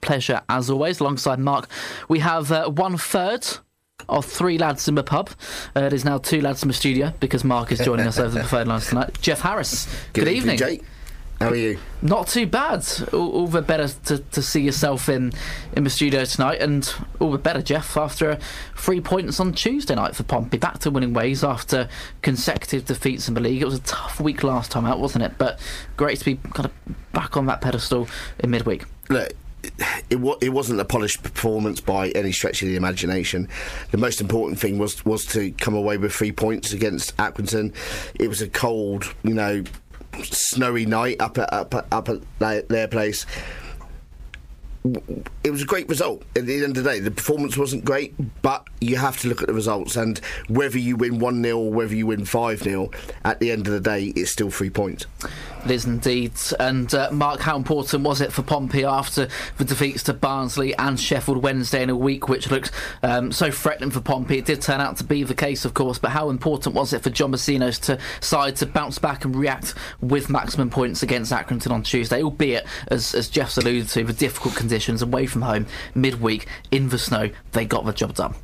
Pleasure 0.00 0.42
as 0.48 0.68
always. 0.70 1.00
Alongside 1.00 1.38
Mark, 1.38 1.68
we 2.08 2.18
have 2.20 2.52
uh, 2.52 2.68
one 2.68 2.96
third 2.98 3.46
of 4.08 4.24
three 4.24 4.58
lads 4.58 4.88
in 4.88 4.94
the 4.94 5.02
pub. 5.02 5.30
Uh, 5.74 5.80
it 5.80 5.92
is 5.92 6.04
now 6.04 6.18
two 6.18 6.40
lads 6.40 6.62
in 6.62 6.68
the 6.68 6.74
studio 6.74 7.12
because 7.20 7.44
Mark 7.44 7.72
is 7.72 7.78
joining 7.80 8.06
us 8.06 8.18
over 8.18 8.38
the 8.38 8.44
phone 8.44 8.66
lines 8.66 8.88
tonight. 8.88 9.18
Jeff 9.20 9.40
Harris. 9.40 9.86
Good, 10.12 10.24
Good 10.24 10.32
evening. 10.34 10.56
Jake. 10.58 10.82
How 11.42 11.50
are 11.50 11.56
you? 11.56 11.78
Not 12.02 12.28
too 12.28 12.46
bad. 12.46 12.86
All, 13.12 13.32
all 13.32 13.46
the 13.46 13.62
better 13.62 13.88
to, 14.06 14.18
to 14.18 14.42
see 14.42 14.60
yourself 14.60 15.08
in, 15.08 15.32
in 15.76 15.84
the 15.84 15.90
studio 15.90 16.24
tonight, 16.24 16.60
and 16.60 16.92
all 17.20 17.32
the 17.32 17.38
better, 17.38 17.62
Jeff, 17.62 17.96
after 17.96 18.38
three 18.76 19.00
points 19.00 19.40
on 19.40 19.52
Tuesday 19.52 19.94
night 19.94 20.14
for 20.14 20.22
Pompey. 20.22 20.58
Back 20.58 20.78
to 20.80 20.90
winning 20.90 21.12
ways 21.12 21.42
after 21.42 21.88
consecutive 22.22 22.84
defeats 22.84 23.28
in 23.28 23.34
the 23.34 23.40
league. 23.40 23.62
It 23.62 23.64
was 23.64 23.74
a 23.74 23.82
tough 23.82 24.20
week 24.20 24.42
last 24.42 24.70
time 24.70 24.84
out, 24.84 25.00
wasn't 25.00 25.24
it? 25.24 25.32
But 25.38 25.58
great 25.96 26.18
to 26.18 26.24
be 26.24 26.36
kind 26.36 26.66
of 26.66 26.72
back 27.12 27.36
on 27.36 27.46
that 27.46 27.60
pedestal 27.60 28.08
in 28.38 28.50
midweek. 28.50 28.84
Look, 29.08 29.32
it, 30.10 30.38
it 30.40 30.48
wasn't 30.48 30.80
a 30.80 30.84
polished 30.84 31.22
performance 31.22 31.80
by 31.80 32.08
any 32.10 32.32
stretch 32.32 32.62
of 32.62 32.68
the 32.68 32.76
imagination. 32.76 33.48
The 33.90 33.98
most 33.98 34.20
important 34.20 34.58
thing 34.58 34.78
was 34.78 35.04
was 35.04 35.24
to 35.26 35.50
come 35.52 35.74
away 35.74 35.96
with 35.98 36.12
three 36.12 36.32
points 36.32 36.72
against 36.72 37.16
Accrington. 37.16 37.74
It 38.18 38.28
was 38.28 38.42
a 38.42 38.48
cold, 38.48 39.14
you 39.22 39.34
know, 39.34 39.62
snowy 40.22 40.86
night 40.86 41.20
up 41.20 41.38
at 41.38 41.52
up 41.52 41.74
at, 41.74 41.86
up 41.90 42.08
at 42.08 42.20
their 42.68 42.88
place 42.88 43.26
it 45.44 45.50
was 45.50 45.62
a 45.62 45.66
great 45.66 45.88
result. 45.88 46.24
At 46.34 46.46
the 46.46 46.54
end 46.54 46.76
of 46.76 46.82
the 46.82 46.90
day, 46.90 46.98
the 46.98 47.10
performance 47.10 47.56
wasn't 47.56 47.84
great, 47.84 48.14
but 48.42 48.66
you 48.80 48.96
have 48.96 49.16
to 49.20 49.28
look 49.28 49.40
at 49.40 49.46
the 49.46 49.54
results. 49.54 49.96
And 49.96 50.18
whether 50.48 50.78
you 50.78 50.96
win 50.96 51.18
1 51.20 51.42
0 51.42 51.56
or 51.56 51.72
whether 51.72 51.94
you 51.94 52.06
win 52.06 52.24
5 52.24 52.62
0, 52.62 52.90
at 53.24 53.38
the 53.38 53.52
end 53.52 53.66
of 53.68 53.72
the 53.72 53.80
day, 53.80 54.12
it's 54.16 54.30
still 54.30 54.50
three 54.50 54.70
points. 54.70 55.06
It 55.64 55.70
is 55.70 55.84
indeed. 55.84 56.32
And 56.58 56.92
uh, 56.92 57.10
Mark, 57.12 57.40
how 57.40 57.56
important 57.56 58.02
was 58.02 58.20
it 58.20 58.32
for 58.32 58.42
Pompey 58.42 58.84
after 58.84 59.28
the 59.58 59.64
defeats 59.64 60.02
to 60.04 60.12
Barnsley 60.12 60.74
and 60.74 60.98
Sheffield 60.98 61.42
Wednesday 61.42 61.82
in 61.82 61.90
a 61.90 61.96
week 61.96 62.28
which 62.28 62.50
looked 62.50 62.72
um, 63.02 63.30
so 63.30 63.50
threatening 63.50 63.90
for 63.90 64.00
Pompey? 64.00 64.38
It 64.38 64.44
did 64.44 64.60
turn 64.60 64.80
out 64.80 64.96
to 64.96 65.04
be 65.04 65.22
the 65.22 65.34
case, 65.34 65.64
of 65.64 65.74
course, 65.74 65.98
but 65.98 66.10
how 66.10 66.30
important 66.30 66.74
was 66.74 66.92
it 66.92 67.02
for 67.02 67.10
John 67.10 67.30
Mousinho's 67.30 67.78
to 67.80 67.98
side 68.20 68.56
to 68.56 68.66
bounce 68.66 68.98
back 68.98 69.24
and 69.24 69.36
react 69.36 69.74
with 70.00 70.28
maximum 70.28 70.68
points 70.68 71.02
against 71.02 71.32
Accrington 71.32 71.70
on 71.70 71.84
Tuesday, 71.84 72.22
albeit, 72.22 72.66
as, 72.88 73.14
as 73.14 73.28
Jeff's 73.28 73.56
alluded 73.56 73.88
to, 73.90 74.02
the 74.02 74.12
difficult 74.12 74.56
conditions 74.56 75.00
away 75.00 75.26
from 75.26 75.42
home 75.42 75.66
midweek 75.94 76.46
in 76.72 76.88
the 76.88 76.98
snow, 76.98 77.30
they 77.52 77.64
got 77.64 77.84
the 77.84 77.92
job 77.92 78.14
done. 78.14 78.34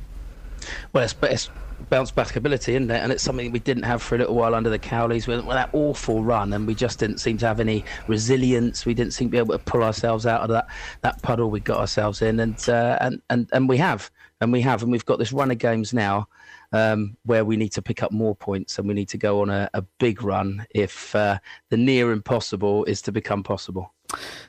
Well, 0.93 1.03
it's, 1.03 1.15
it's 1.23 1.49
bounce 1.89 2.11
back 2.11 2.35
ability, 2.35 2.75
isn't 2.75 2.91
it? 2.91 2.97
And 3.01 3.11
it's 3.11 3.23
something 3.23 3.51
we 3.51 3.59
didn't 3.59 3.83
have 3.83 4.01
for 4.01 4.15
a 4.15 4.17
little 4.17 4.35
while 4.35 4.55
under 4.55 4.69
the 4.69 4.79
Cowleys 4.79 5.27
with, 5.27 5.45
with 5.45 5.55
that 5.55 5.69
awful 5.73 6.23
run, 6.23 6.53
and 6.53 6.67
we 6.67 6.75
just 6.75 6.99
didn't 6.99 7.19
seem 7.19 7.37
to 7.39 7.47
have 7.47 7.59
any 7.59 7.85
resilience. 8.07 8.85
We 8.85 8.93
didn't 8.93 9.13
seem 9.13 9.27
to 9.29 9.31
be 9.31 9.37
able 9.37 9.57
to 9.57 9.63
pull 9.63 9.83
ourselves 9.83 10.25
out 10.25 10.41
of 10.41 10.49
that, 10.49 10.67
that 11.01 11.21
puddle 11.21 11.49
we 11.49 11.59
got 11.59 11.79
ourselves 11.79 12.21
in, 12.21 12.39
and 12.39 12.69
uh, 12.69 12.97
and 13.01 13.21
and 13.29 13.49
and 13.53 13.69
we 13.69 13.77
have, 13.77 14.11
and 14.41 14.51
we 14.51 14.61
have, 14.61 14.83
and 14.83 14.91
we've 14.91 15.05
got 15.05 15.19
this 15.19 15.31
run 15.31 15.51
of 15.51 15.57
games 15.57 15.93
now. 15.93 16.27
Um, 16.71 17.17
where 17.25 17.43
we 17.43 17.57
need 17.57 17.71
to 17.71 17.81
pick 17.81 18.03
up 18.03 18.11
more 18.11 18.35
points 18.35 18.77
and 18.77 18.87
we 18.87 18.93
need 18.93 19.09
to 19.09 19.17
go 19.17 19.41
on 19.41 19.49
a, 19.49 19.71
a 19.73 19.81
big 19.97 20.21
run 20.21 20.67
if 20.69 21.15
uh, 21.15 21.39
the 21.69 21.77
near 21.77 22.11
impossible 22.11 22.85
is 22.85 23.01
to 23.01 23.11
become 23.11 23.41
possible. 23.41 23.91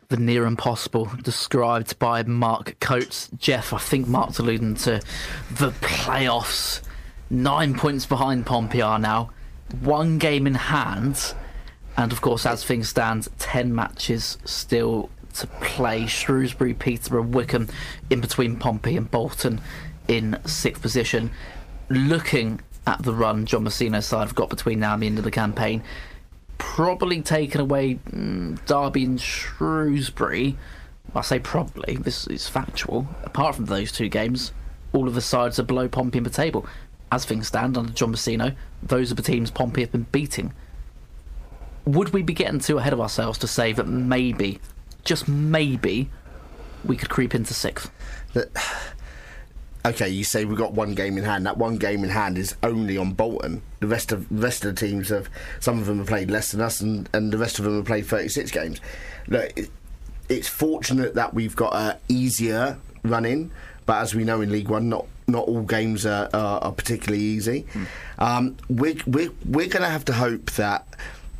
The 0.08 0.18
near 0.18 0.44
impossible 0.44 1.10
described 1.22 1.98
by 1.98 2.22
Mark 2.24 2.78
Coates. 2.80 3.30
Jeff, 3.38 3.72
I 3.72 3.78
think 3.78 4.06
Mark's 4.06 4.38
alluding 4.38 4.74
to 4.76 5.00
the 5.52 5.70
playoffs 5.80 6.82
nine 7.30 7.74
points 7.74 8.04
behind 8.04 8.44
Pompey 8.44 8.82
are 8.82 8.98
now, 8.98 9.30
one 9.80 10.18
game 10.18 10.46
in 10.46 10.54
hand, 10.54 11.34
and 11.96 12.12
of 12.12 12.20
course, 12.20 12.44
as 12.44 12.64
things 12.64 12.88
stand, 12.88 13.28
ten 13.38 13.74
matches 13.74 14.36
still 14.44 15.08
to 15.34 15.46
play. 15.46 16.06
Shrewsbury, 16.06 16.74
Peterborough, 16.74 17.22
Wycombe 17.22 17.68
in 18.10 18.20
between 18.20 18.56
Pompey 18.56 18.96
and 18.96 19.10
Bolton 19.10 19.60
in 20.08 20.38
sixth 20.44 20.82
position. 20.82 21.30
Looking 21.88 22.60
at 22.86 23.02
the 23.02 23.14
run 23.14 23.46
John 23.46 23.64
Mousinho's 23.64 24.06
side 24.06 24.26
have 24.26 24.34
got 24.34 24.50
between 24.50 24.80
now 24.80 24.94
and 24.94 25.02
the 25.02 25.06
end 25.06 25.18
of 25.18 25.24
the 25.24 25.30
campaign, 25.30 25.82
probably 26.58 27.22
taken 27.22 27.60
away 27.60 27.98
mm, 28.10 28.64
Derby 28.66 29.04
and 29.04 29.20
Shrewsbury. 29.20 30.56
I 31.14 31.22
say 31.22 31.38
probably, 31.38 31.96
this 31.96 32.26
is 32.28 32.48
factual. 32.48 33.08
Apart 33.24 33.56
from 33.56 33.66
those 33.66 33.90
two 33.90 34.08
games, 34.08 34.52
all 34.92 35.08
of 35.08 35.14
the 35.14 35.20
sides 35.20 35.58
are 35.58 35.64
below 35.64 35.88
Pompey 35.88 36.18
in 36.18 36.24
the 36.24 36.30
table 36.30 36.66
as 37.12 37.24
things 37.24 37.48
stand 37.48 37.76
under 37.76 37.92
John 37.92 38.12
Mousinho, 38.12 38.54
those 38.82 39.10
are 39.10 39.14
the 39.14 39.22
teams 39.22 39.50
Pompey 39.50 39.80
have 39.82 39.92
been 39.92 40.06
beating. 40.12 40.52
Would 41.84 42.12
we 42.12 42.22
be 42.22 42.34
getting 42.34 42.60
too 42.60 42.78
ahead 42.78 42.92
of 42.92 43.00
ourselves 43.00 43.38
to 43.38 43.48
say 43.48 43.72
that 43.72 43.86
maybe, 43.86 44.60
just 45.04 45.28
maybe, 45.28 46.10
we 46.84 46.96
could 46.96 47.10
creep 47.10 47.34
into 47.34 47.54
sixth? 47.54 47.90
okay, 49.84 50.08
you 50.08 50.24
say 50.24 50.44
we've 50.44 50.58
got 50.58 50.72
one 50.72 50.94
game 50.94 51.18
in 51.18 51.24
hand. 51.24 51.46
That 51.46 51.56
one 51.56 51.76
game 51.76 52.04
in 52.04 52.10
hand 52.10 52.38
is 52.38 52.54
only 52.62 52.96
on 52.96 53.12
Bolton. 53.12 53.62
The 53.80 53.86
rest 53.86 54.12
of 54.12 54.28
the 54.28 54.42
rest 54.42 54.64
of 54.64 54.74
the 54.74 54.86
teams 54.86 55.08
have 55.08 55.28
some 55.58 55.78
of 55.78 55.86
them 55.86 55.98
have 55.98 56.06
played 56.06 56.30
less 56.30 56.52
than 56.52 56.60
us, 56.60 56.80
and, 56.80 57.08
and 57.12 57.32
the 57.32 57.38
rest 57.38 57.58
of 57.58 57.64
them 57.64 57.76
have 57.76 57.86
played 57.86 58.06
36 58.06 58.50
games. 58.50 58.80
Look, 59.26 59.52
it, 59.56 59.70
it's 60.28 60.48
fortunate 60.48 61.14
that 61.14 61.34
we've 61.34 61.56
got 61.56 61.74
a 61.74 61.98
easier 62.08 62.78
run 63.02 63.24
in, 63.24 63.50
but 63.86 64.02
as 64.02 64.14
we 64.14 64.24
know 64.24 64.40
in 64.40 64.52
League 64.52 64.68
One, 64.68 64.88
not 64.88 65.06
not 65.30 65.46
all 65.48 65.62
games 65.62 66.06
are, 66.06 66.28
are, 66.32 66.60
are 66.60 66.72
particularly 66.72 67.22
easy. 67.22 67.66
Mm. 67.72 67.86
Um, 68.18 68.56
we're 68.68 68.96
we're, 69.06 69.30
we're 69.44 69.68
going 69.68 69.82
to 69.82 69.88
have 69.88 70.04
to 70.06 70.12
hope 70.12 70.50
that 70.52 70.86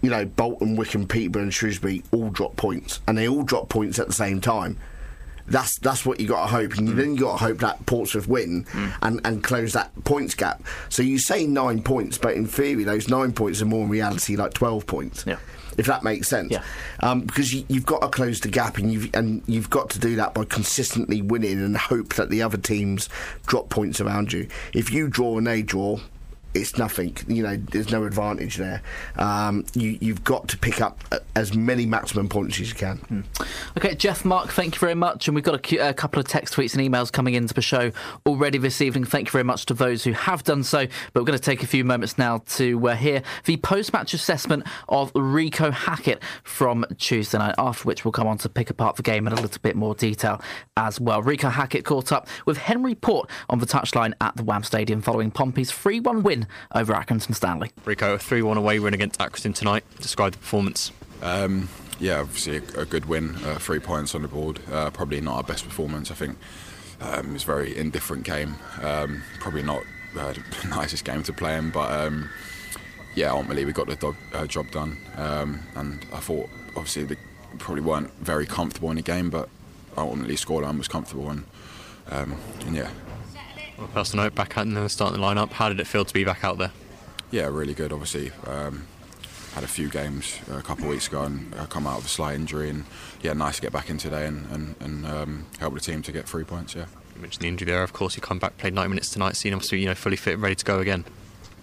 you 0.03 0.11
know 0.11 0.25
Bolton, 0.25 0.77
Wycombe, 0.77 1.07
Peterborough, 1.07 1.43
and 1.43 1.55
Shrewsbury 1.55 2.03
all 2.13 2.31
drop 2.31 2.57
points, 2.57 3.01
and 3.07 3.17
they 3.17 3.29
all 3.29 3.43
drop 3.43 3.69
points 3.69 3.99
at 3.99 4.07
the 4.07 4.13
same 4.13 4.41
time. 4.41 4.79
That's 5.47 5.79
that's 5.81 6.07
what 6.07 6.21
you 6.21 6.29
got 6.29 6.43
to 6.43 6.47
hope, 6.47 6.75
and 6.75 6.91
mm. 6.91 6.97
then 6.97 7.15
you 7.15 7.21
got 7.23 7.39
to 7.39 7.45
hope 7.45 7.59
that 7.59 7.85
Portsmouth 7.87 8.29
win 8.29 8.65
mm. 8.65 8.95
and, 9.03 9.21
and 9.25 9.43
close 9.43 9.73
that 9.73 9.93
points 10.05 10.35
gap. 10.35 10.63
So 10.89 11.03
you 11.03 11.19
say 11.19 11.47
nine 11.47 11.83
points, 11.83 12.19
but 12.19 12.35
in 12.35 12.47
theory, 12.47 12.85
those 12.85 13.09
nine 13.09 13.33
points 13.33 13.61
are 13.61 13.67
more 13.67 13.85
in 13.85 13.91
reality 13.91 14.37
like 14.37 14.55
twelve 14.55 14.87
points. 14.87 15.25
Yeah 15.27 15.39
if 15.79 15.87
that 15.87 16.03
makes 16.03 16.29
sense. 16.29 16.53
Yeah. 16.53 16.63
Um, 17.01 17.23
because 17.23 17.53
you, 17.53 17.65
have 17.71 17.87
got 17.87 18.03
to 18.03 18.09
close 18.09 18.41
the 18.41 18.49
gap, 18.49 18.79
and 18.79 18.93
you've 18.93 19.11
and 19.15 19.43
you've 19.47 19.71
got 19.71 19.91
to 19.91 19.99
do 19.99 20.17
that 20.17 20.35
by 20.35 20.45
consistently 20.45 21.23
winning 21.23 21.63
and 21.63 21.77
hope 21.77 22.15
that 22.15 22.31
the 22.31 22.43
other 22.43 22.59
teams 22.59 23.09
drop 23.47 23.69
points 23.69 24.01
around 24.01 24.33
you. 24.33 24.49
If 24.75 24.93
you 24.93 25.09
draw 25.09 25.39
and 25.39 25.47
they 25.47 25.63
draw, 25.63 25.99
it's 26.55 26.77
nothing. 26.77 27.17
You 27.29 27.43
know, 27.43 27.57
there's 27.57 27.91
no 27.91 28.05
advantage 28.05 28.57
there. 28.57 28.83
Um, 29.17 29.65
you, 29.75 29.99
have 30.09 30.25
got 30.25 30.49
to 30.49 30.59
pick 30.59 30.81
up 30.81 31.03
as 31.37 31.55
many 31.55 31.87
maximum 31.87 32.29
points 32.29 32.61
as 32.61 32.71
you 32.71 32.75
can. 32.75 32.97
Hmm. 32.99 33.21
Okay, 33.77 33.95
Jeff, 33.95 34.25
Mark, 34.25 34.51
thank 34.51 34.75
you 34.75 34.81
very 34.81 34.95
much. 34.95 35.29
And 35.29 35.35
we've 35.35 35.45
got 35.45 35.73
a, 35.73 35.89
a, 35.89 35.95
couple 35.95 36.19
of 36.19 36.27
text 36.27 36.55
tweets 36.55 36.75
and 36.77 36.83
emails 36.83 37.13
coming 37.13 37.35
into 37.35 37.55
the 37.55 37.63
show 37.63 37.93
already 38.27 38.59
this 38.59 38.81
evening. 38.81 39.05
Thank 39.05 39.29
you 39.29 39.33
very 39.33 39.45
much 39.45 39.67
to 39.67 39.75
those 39.75 40.03
who 40.05 40.13
have 40.13 40.43
done 40.43 40.65
so. 40.65 40.87
But 41.13 41.21
we're 41.21 41.27
going 41.27 41.39
to 41.39 41.45
take 41.45 41.63
a 41.63 41.67
few 41.67 41.85
moments 41.85 42.19
now 42.19 42.39
to 42.39 42.89
uh, 42.89 42.97
hear 42.97 43.23
the 43.45 43.57
post-match 43.59 44.13
assessment 44.13 44.65
of 44.89 45.13
Reeco 45.13 45.73
Hackett 45.73 46.23
from 46.43 46.85
Tuesday 46.99 47.39
night. 47.39 47.55
After 47.59 47.85
which 47.85 48.05
we'll 48.05 48.13
come 48.13 48.27
on 48.27 48.39
to 48.39 48.49
pick 48.49 48.71
apart 48.71 48.97
the 48.97 49.03
game 49.03 49.27
in 49.27 49.33
a 49.33 49.41
little 49.41 49.61
bit 49.63 49.77
more 49.77 49.95
detail 49.95 50.41
as 50.77 51.01
well. 51.01 51.23
Reeco 51.23 51.53
Hackett 51.53 51.85
caught 51.85 52.11
up 52.11 52.27
with 52.45 52.59
Henry 52.59 52.95
Port 52.95 53.31
on 53.49 53.61
the 53.61 53.67
touchline 53.67 54.15
at 54.21 54.35
the 54.37 54.43
Wham 54.43 54.65
Stadium 54.65 55.01
following 55.01 55.31
Pompey's 55.31 55.71
3-1 55.71 56.23
win 56.23 56.40
win 56.41 56.49
over 56.75 56.93
Accrington 56.93 57.35
Stanley. 57.35 57.71
Reeco, 57.85 58.15
a 58.15 58.19
3 58.19 58.43
1 58.43 58.57
away 58.57 58.79
win 58.79 58.95
against 58.95 59.19
Accrington 59.19 59.55
tonight. 59.55 59.85
Describe 60.01 60.33
the 60.33 60.39
performance. 60.39 60.93
Um, 61.23 61.69
yeah, 61.99 62.21
obviously 62.21 62.57
a, 62.57 62.83
a, 62.83 62.85
good 62.87 63.07
win, 63.07 63.37
uh, 63.45 63.59
three 63.59 63.79
points 63.79 64.15
on 64.15 64.23
the 64.23 64.29
board. 64.29 64.61
Uh, 64.71 64.91
probably 64.91 65.21
not 65.21 65.37
our 65.37 65.43
best 65.43 65.65
performance. 65.65 66.11
I 66.11 66.15
think 66.15 66.39
um, 67.01 67.35
it's 67.35 67.45
a 67.45 67.47
very 67.47 67.77
indifferent 67.77 68.25
game. 68.25 68.57
Um, 68.83 69.23
probably 69.39 69.63
not 69.63 69.83
uh, 70.19 70.33
the 70.63 70.69
nicest 70.69 71.05
game 71.05 71.23
to 71.25 71.33
play 71.33 71.57
in, 71.57 71.71
but 71.71 71.93
um, 71.93 72.31
yeah, 73.15 73.31
ultimately 73.31 73.65
we 73.65 73.73
got 73.73 73.87
the 73.87 73.97
dog, 73.97 74.17
uh, 74.33 74.47
job 74.47 74.71
done. 74.71 74.97
Um, 75.17 75.61
and 75.77 76.07
I 76.13 76.21
thought, 76.21 76.49
obviously, 76.71 77.05
they 77.05 77.17
probably 77.59 77.83
weren't 77.83 78.11
very 78.19 78.47
comfortable 78.47 78.91
in 78.91 78.97
the 78.97 79.03
game, 79.03 79.29
but 79.29 79.49
ultimately 79.99 80.37
scoreline 80.37 80.79
was 80.79 80.89
comfortable 80.89 81.29
and, 81.29 81.45
um, 82.11 82.35
and 82.61 82.77
yeah, 82.77 82.91
a 83.85 83.89
personal 83.89 84.25
note, 84.25 84.35
back 84.35 84.59
out 84.59 84.67
in 84.67 84.75
the 84.75 84.89
starting 84.89 85.21
lineup, 85.21 85.53
how 85.53 85.69
did 85.69 85.81
it 85.81 85.87
feel 85.87 86.05
to 86.05 86.15
be 86.15 86.25
back 86.25 86.45
out 86.45 86.59
there? 86.59 86.73
Yeah, 87.31 87.47
really 87.47 87.75
good. 87.75 87.93
Obviously, 87.93 88.33
um, 88.47 88.87
had 89.55 89.65
a 89.65 89.69
few 89.69 89.89
games 89.89 90.39
a 90.51 90.63
couple 90.63 90.85
of 90.85 90.91
weeks 90.91 91.09
ago 91.09 91.23
and 91.23 91.55
uh, 91.55 91.67
come 91.67 91.87
out 91.87 91.99
of 91.99 92.05
a 92.05 92.09
slight 92.09 92.35
injury, 92.35 92.71
and 92.71 92.85
yeah, 93.23 93.33
nice 93.33 93.57
to 93.57 93.63
get 93.63 93.73
back 93.73 93.91
in 93.91 93.99
today 93.99 94.27
and, 94.27 94.51
and, 94.51 94.75
and 94.81 95.07
um, 95.07 95.47
help 95.59 95.75
the 95.75 95.81
team 95.81 96.03
to 96.03 96.13
get 96.13 96.29
three 96.29 96.45
points. 96.45 96.75
Yeah. 96.75 96.87
You 97.15 97.23
mentioned 97.23 97.43
the 97.43 97.49
injury 97.49 97.67
there. 97.67 97.83
Of 97.83 97.93
course, 97.93 98.17
you 98.17 98.23
come 98.23 98.39
back, 98.39 98.57
played 98.59 98.75
90 98.75 98.89
minutes 98.89 99.11
tonight, 99.11 99.37
seeing 99.37 99.55
obviously 99.55 99.81
you 99.81 99.87
know 99.87 99.95
fully 99.95 100.17
fit, 100.17 100.35
and 100.35 100.43
ready 100.43 100.55
to 100.55 100.65
go 100.65 100.81
again. 100.81 101.05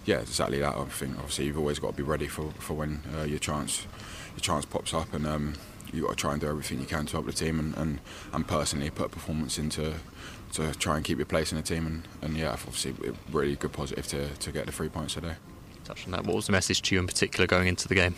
Yeah, 0.04 0.20
exactly 0.20 0.60
that. 0.60 0.74
I 0.74 0.84
think 0.84 1.16
obviously 1.16 1.46
you've 1.46 1.58
always 1.58 1.78
got 1.78 1.90
to 1.90 1.96
be 1.96 2.02
ready 2.02 2.28
for, 2.28 2.50
for 2.58 2.74
when 2.74 3.02
uh, 3.18 3.24
your 3.24 3.38
chance 3.38 3.86
your 4.30 4.40
chance 4.40 4.64
pops 4.64 4.94
up, 4.94 5.12
and 5.12 5.26
um, 5.26 5.54
you've 5.92 6.04
got 6.04 6.10
to 6.10 6.16
try 6.16 6.32
and 6.32 6.40
do 6.40 6.48
everything 6.48 6.80
you 6.80 6.86
can 6.86 7.06
to 7.06 7.12
help 7.12 7.26
the 7.26 7.32
team 7.32 7.58
and, 7.58 7.76
and, 7.76 8.00
and 8.32 8.46
personally 8.46 8.90
put 8.90 9.10
performance 9.10 9.58
into 9.58 9.94
to 10.52 10.72
try 10.74 10.96
and 10.96 11.04
keep 11.04 11.18
your 11.18 11.26
place 11.26 11.52
in 11.52 11.56
the 11.56 11.62
team. 11.62 11.86
And, 11.86 12.08
and 12.22 12.36
yeah, 12.36 12.52
obviously, 12.52 12.94
really 13.30 13.56
good 13.56 13.72
positive 13.72 14.06
to, 14.08 14.28
to 14.28 14.52
get 14.52 14.66
the 14.66 14.72
three 14.72 14.88
points 14.88 15.14
today. 15.14 15.34
Touch 15.84 16.04
on 16.06 16.12
that. 16.12 16.24
What 16.24 16.36
was 16.36 16.46
the 16.46 16.52
message 16.52 16.82
to 16.82 16.94
you 16.94 17.00
in 17.00 17.06
particular 17.06 17.46
going 17.46 17.68
into 17.68 17.88
the 17.88 17.94
game? 17.94 18.14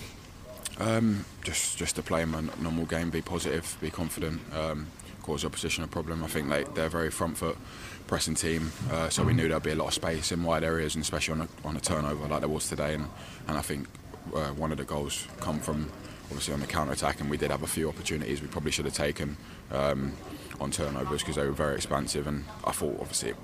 Um, 0.79 1.25
just 1.45 1.77
just 1.77 1.97
to 1.97 2.03
play 2.03 2.23
a 2.23 2.27
normal 2.27 2.87
game, 2.87 3.11
be 3.11 3.21
positive, 3.21 3.77
be 3.81 3.91
confident, 3.91 4.41
um, 4.55 4.87
cause 5.23 5.45
opposition 5.45 5.85
a 5.85 5.87
problem. 5.87 6.25
I 6.25 6.27
think 6.27 6.49
they, 6.49 6.65
they're 6.75 6.87
a 6.87 6.91
very 6.91 7.11
front 7.11 7.37
foot 7.37 7.59
pressing 8.07 8.35
team, 8.35 8.73
uh, 8.91 9.11
so 9.11 9.23
we 9.23 9.35
knew 9.35 9.47
there'd 9.47 9.63
be 9.63 9.73
a 9.73 9.77
lot 9.77 9.89
of 9.89 9.95
space 9.95 10.33
in 10.33 10.43
wide 10.43 10.65
areas, 10.65 10.95
and 10.95 11.03
especially 11.03 11.35
on 11.35 11.41
a, 11.43 11.69
on 11.69 11.77
a 11.77 11.81
turnover 11.81 12.27
like 12.29 12.41
there 12.41 12.49
was 12.49 12.69
today. 12.69 12.95
And, 12.95 13.07
and 13.47 13.59
I 13.59 13.61
think 13.61 13.87
uh, 14.35 14.49
one 14.49 14.73
of 14.73 14.79
the 14.79 14.85
goals 14.85 15.27
come 15.39 15.61
from 15.61 15.91
obviously 16.25 16.55
on 16.55 16.61
the 16.61 16.67
counter 16.67 16.93
attack, 16.93 17.21
and 17.21 17.29
we 17.29 17.37
did 17.37 17.51
have 17.51 17.63
a 17.63 17.67
few 17.67 17.89
opportunities 17.89 18.41
we 18.41 18.49
probably 18.49 18.71
should 18.71 18.87
have 18.87 18.95
taken. 18.95 19.37
Um, 19.71 20.15
on 20.61 20.71
turnovers 20.71 21.23
because 21.23 21.37
they 21.37 21.45
were 21.45 21.52
very 21.52 21.76
expansive, 21.76 22.26
and 22.26 22.45
I 22.64 22.73
thought 22.73 22.99
obviously 23.00 23.31
it 23.31 23.37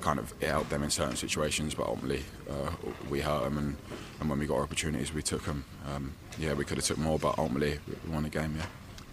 kind 0.00 0.18
of 0.18 0.32
it 0.40 0.48
helped 0.48 0.70
them 0.70 0.82
in 0.82 0.90
certain 0.90 1.16
situations, 1.16 1.74
but 1.74 1.86
ultimately 1.86 2.24
uh, 2.50 2.70
we 3.08 3.20
hurt 3.20 3.44
them, 3.44 3.58
and, 3.58 3.76
and 4.20 4.30
when 4.30 4.38
we 4.38 4.46
got 4.46 4.58
opportunities, 4.58 5.12
we 5.12 5.22
took 5.22 5.44
them. 5.44 5.64
Um, 5.86 6.12
yeah, 6.38 6.54
we 6.54 6.64
could 6.64 6.76
have 6.78 6.86
took 6.86 6.98
more, 6.98 7.18
but 7.18 7.38
ultimately 7.38 7.78
we 8.04 8.12
won 8.12 8.22
the 8.22 8.28
game. 8.28 8.54
Yeah. 8.56 8.66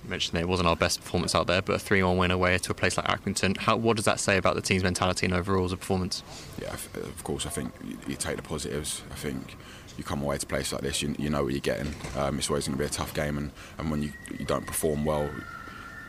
You 0.03 0.11
mentioned 0.11 0.39
it 0.39 0.47
wasn't 0.47 0.67
our 0.67 0.75
best 0.75 1.01
performance 1.01 1.33
out 1.33 1.47
there, 1.47 1.63
but 1.63 1.73
a 1.73 1.79
3 1.79 2.03
1 2.03 2.17
win 2.17 2.29
away 2.29 2.57
to 2.59 2.71
a 2.71 2.75
place 2.75 2.95
like 2.95 3.07
Accrington. 3.07 3.57
How, 3.57 3.75
what 3.75 3.95
does 3.95 4.05
that 4.05 4.19
say 4.19 4.37
about 4.37 4.53
the 4.53 4.61
team's 4.61 4.83
mentality 4.83 5.25
and 5.25 5.33
overall 5.33 5.65
as 5.65 5.71
a 5.71 5.77
performance? 5.77 6.21
Yeah, 6.61 6.73
of 6.73 7.23
course, 7.23 7.47
I 7.47 7.49
think 7.49 7.73
you, 7.83 7.97
you 8.07 8.15
take 8.15 8.35
the 8.35 8.43
positives. 8.43 9.01
I 9.11 9.15
think 9.15 9.57
you 9.97 10.03
come 10.03 10.21
away 10.21 10.37
to 10.37 10.45
a 10.45 10.49
place 10.49 10.71
like 10.71 10.81
this, 10.81 11.01
you, 11.01 11.15
you 11.17 11.29
know 11.29 11.43
what 11.43 11.53
you're 11.53 11.59
getting. 11.59 11.93
Um, 12.17 12.37
it's 12.37 12.49
always 12.49 12.67
going 12.67 12.77
to 12.77 12.83
be 12.83 12.85
a 12.85 12.89
tough 12.89 13.13
game, 13.13 13.37
and, 13.37 13.51
and 13.77 13.89
when 13.89 14.03
you, 14.03 14.11
you 14.37 14.45
don't 14.45 14.67
perform 14.67 15.05
well, 15.05 15.29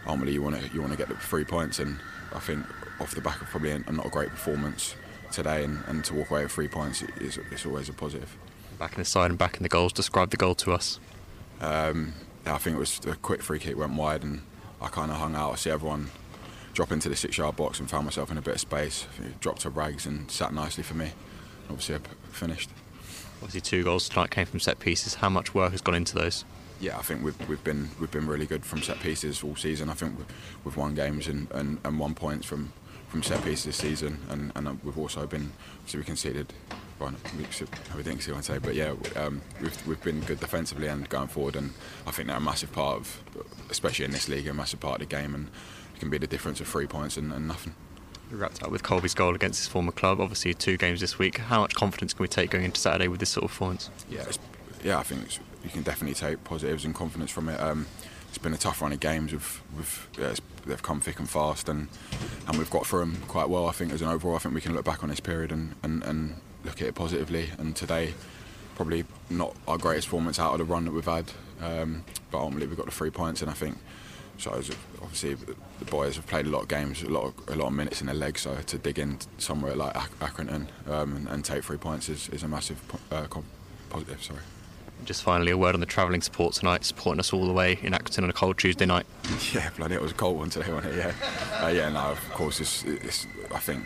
ultimately 0.06 0.32
you 0.32 0.42
want 0.42 0.60
to 0.60 0.68
you 0.72 0.80
want 0.80 0.92
to 0.92 0.98
get 0.98 1.08
the 1.08 1.16
three 1.16 1.44
points. 1.44 1.78
And 1.78 1.98
I 2.34 2.38
think 2.38 2.64
off 3.00 3.14
the 3.14 3.20
back 3.20 3.40
of 3.40 3.48
probably 3.48 3.70
a, 3.70 3.78
not 3.78 4.06
a 4.06 4.10
great 4.10 4.30
performance 4.30 4.94
today, 5.32 5.64
and, 5.64 5.82
and 5.86 6.04
to 6.04 6.14
walk 6.14 6.30
away 6.30 6.42
with 6.42 6.52
three 6.52 6.68
points 6.68 7.02
is 7.20 7.38
it's 7.50 7.66
always 7.66 7.88
a 7.88 7.92
positive. 7.92 8.36
Back 8.78 8.92
in 8.92 8.98
the 8.98 9.04
side 9.04 9.30
and 9.30 9.38
back 9.38 9.56
in 9.56 9.62
the 9.62 9.68
goals. 9.68 9.92
Describe 9.92 10.30
the 10.30 10.36
goal 10.36 10.54
to 10.56 10.72
us. 10.72 11.00
Um, 11.60 12.12
I 12.44 12.58
think 12.58 12.76
it 12.76 12.78
was 12.78 13.00
a 13.06 13.16
quick 13.16 13.42
free 13.42 13.58
kick 13.58 13.76
went 13.76 13.94
wide, 13.94 14.22
and 14.22 14.42
I 14.80 14.88
kind 14.88 15.10
of 15.10 15.16
hung 15.16 15.34
out. 15.34 15.52
I 15.52 15.56
see 15.56 15.70
everyone 15.70 16.10
drop 16.74 16.92
into 16.92 17.08
the 17.08 17.16
six-yard 17.16 17.56
box 17.56 17.80
and 17.80 17.88
found 17.88 18.04
myself 18.04 18.30
in 18.30 18.36
a 18.36 18.42
bit 18.42 18.54
of 18.54 18.60
space. 18.60 19.06
Dropped 19.40 19.62
to 19.62 19.70
rags 19.70 20.04
and 20.04 20.30
sat 20.30 20.52
nicely 20.52 20.84
for 20.84 20.94
me. 20.94 21.12
Obviously, 21.70 21.94
I 21.96 21.98
finished. 22.30 22.70
Obviously, 23.36 23.62
two 23.62 23.82
goals 23.82 24.08
tonight 24.08 24.30
came 24.30 24.46
from 24.46 24.60
set 24.60 24.78
pieces. 24.78 25.14
How 25.14 25.28
much 25.28 25.54
work 25.54 25.72
has 25.72 25.80
gone 25.80 25.94
into 25.94 26.14
those? 26.14 26.44
Yeah, 26.80 26.98
I 26.98 27.02
think 27.02 27.24
we've, 27.24 27.48
we've 27.48 27.62
been 27.64 27.88
we've 27.98 28.10
been 28.10 28.26
really 28.26 28.46
good 28.46 28.64
from 28.64 28.82
set 28.82 29.00
pieces 29.00 29.42
all 29.42 29.56
season. 29.56 29.88
I 29.88 29.94
think 29.94 30.18
we've, 30.18 30.26
we've 30.64 30.76
won 30.76 30.94
games 30.94 31.26
and, 31.26 31.50
and, 31.52 31.78
and 31.84 31.98
won 31.98 32.14
points 32.14 32.46
from, 32.46 32.72
from 33.08 33.22
set 33.22 33.42
pieces 33.44 33.64
this 33.64 33.76
season, 33.76 34.18
and, 34.28 34.52
and 34.54 34.82
we've 34.84 34.98
also 34.98 35.26
been 35.26 35.52
so 35.86 35.98
we 35.98 36.04
conceded. 36.04 36.52
Well, 36.98 37.12
we 37.36 38.02
didn't 38.02 38.20
see 38.22 38.32
what 38.32 38.38
I 38.38 38.40
say, 38.40 38.58
but 38.58 38.74
yeah, 38.74 38.94
um, 39.16 39.42
we've 39.60 39.86
we've 39.86 40.02
been 40.02 40.20
good 40.20 40.40
defensively 40.40 40.88
and 40.88 41.06
going 41.08 41.28
forward, 41.28 41.56
and 41.56 41.72
I 42.06 42.10
think 42.10 42.28
they're 42.28 42.38
a 42.38 42.40
massive 42.40 42.72
part 42.72 42.96
of, 42.98 43.22
especially 43.70 44.06
in 44.06 44.12
this 44.12 44.28
league, 44.28 44.48
a 44.48 44.54
massive 44.54 44.80
part 44.80 45.02
of 45.02 45.08
the 45.08 45.14
game, 45.14 45.34
and 45.34 45.48
it 45.94 46.00
can 46.00 46.08
be 46.08 46.18
the 46.18 46.26
difference 46.26 46.60
of 46.60 46.68
three 46.68 46.86
points 46.86 47.16
and, 47.18 47.32
and 47.32 47.48
nothing. 47.48 47.74
We 48.30 48.38
wrapped 48.38 48.62
up 48.62 48.70
with 48.70 48.82
Colby's 48.82 49.14
goal 49.14 49.34
against 49.34 49.60
his 49.60 49.68
former 49.68 49.92
club. 49.92 50.20
Obviously, 50.20 50.54
two 50.54 50.76
games 50.76 51.00
this 51.00 51.18
week. 51.18 51.38
How 51.38 51.60
much 51.60 51.74
confidence 51.74 52.12
can 52.14 52.22
we 52.22 52.28
take 52.28 52.50
going 52.50 52.64
into 52.64 52.80
Saturday 52.80 53.08
with 53.08 53.20
this 53.20 53.30
sort 53.30 53.44
of 53.44 53.50
performance? 53.50 53.90
Yeah, 54.10 54.24
yeah, 54.82 54.98
I 54.98 55.02
think 55.02 55.38
you 55.66 55.72
can 55.72 55.82
definitely 55.82 56.14
take 56.14 56.42
positives 56.44 56.84
and 56.84 56.94
confidence 56.94 57.30
from 57.30 57.48
it. 57.48 57.60
Um, 57.60 57.86
it's 58.28 58.38
been 58.38 58.54
a 58.54 58.58
tough 58.58 58.80
run 58.80 58.92
of 58.92 59.00
games. 59.00 59.32
We've, 59.32 59.62
we've 59.76 60.08
yeah, 60.18 60.34
they've 60.64 60.82
come 60.82 61.00
thick 61.00 61.18
and 61.18 61.28
fast, 61.28 61.68
and 61.68 61.88
and 62.46 62.56
we've 62.56 62.70
got 62.70 62.86
through 62.86 63.00
them 63.00 63.16
quite 63.26 63.48
well. 63.48 63.66
I 63.66 63.72
think 63.72 63.92
as 63.92 64.00
an 64.00 64.08
overall, 64.08 64.36
I 64.36 64.38
think 64.38 64.54
we 64.54 64.60
can 64.60 64.74
look 64.74 64.84
back 64.84 65.02
on 65.02 65.08
this 65.08 65.20
period 65.20 65.50
and, 65.50 65.74
and, 65.82 66.04
and 66.04 66.40
look 66.64 66.80
at 66.80 66.86
it 66.88 66.94
positively. 66.94 67.50
And 67.58 67.74
today, 67.74 68.14
probably 68.76 69.04
not 69.28 69.56
our 69.66 69.76
greatest 69.76 70.06
performance 70.06 70.38
out 70.38 70.52
of 70.52 70.58
the 70.58 70.64
run 70.64 70.84
that 70.84 70.92
we've 70.92 71.04
had, 71.04 71.32
um, 71.60 72.04
but 72.30 72.38
ultimately 72.38 72.68
we've 72.68 72.76
got 72.76 72.86
the 72.86 72.92
three 72.92 73.10
points, 73.10 73.42
and 73.42 73.50
I 73.50 73.54
think 73.54 73.76
so 74.38 74.50
obviously 75.02 75.34
the 75.34 75.84
boys 75.86 76.16
have 76.16 76.26
played 76.26 76.46
a 76.46 76.50
lot 76.50 76.62
of 76.62 76.68
games, 76.68 77.02
a 77.02 77.08
lot 77.08 77.24
of, 77.24 77.48
a 77.48 77.56
lot 77.56 77.68
of 77.68 77.72
minutes 77.72 78.00
in 78.00 78.06
their 78.06 78.14
legs. 78.14 78.42
So 78.42 78.54
to 78.54 78.78
dig 78.78 78.98
in 78.98 79.18
somewhere 79.38 79.74
like 79.74 79.94
Accrington 79.94 80.66
um, 80.88 81.16
and, 81.16 81.28
and, 81.28 81.44
take 81.44 81.64
three 81.64 81.78
points 81.78 82.10
is, 82.10 82.28
is 82.28 82.42
a 82.42 82.48
massive 82.48 82.78
uh, 83.10 83.26
positive. 83.88 84.22
Sorry. 84.22 84.40
Just 85.04 85.22
finally, 85.22 85.52
a 85.52 85.56
word 85.58 85.74
on 85.74 85.80
the 85.80 85.86
travelling 85.86 86.20
support 86.20 86.54
tonight, 86.54 86.84
supporting 86.84 87.20
us 87.20 87.32
all 87.32 87.46
the 87.46 87.52
way 87.52 87.78
in 87.82 87.92
Accrington 87.92 88.24
on 88.24 88.30
a 88.30 88.32
cold 88.32 88.58
Tuesday 88.58 88.86
night. 88.86 89.06
Yeah, 89.52 89.70
bloody, 89.76 89.94
it 89.94 90.02
was 90.02 90.10
a 90.10 90.14
cold 90.14 90.38
one 90.38 90.50
today, 90.50 90.72
wasn't 90.72 90.94
it? 90.94 90.98
Yeah, 90.98 91.64
uh, 91.64 91.68
yeah. 91.68 91.88
No, 91.88 92.00
of 92.00 92.30
course, 92.30 92.60
it's, 92.60 92.84
it's, 92.84 93.26
I 93.54 93.58
think 93.58 93.84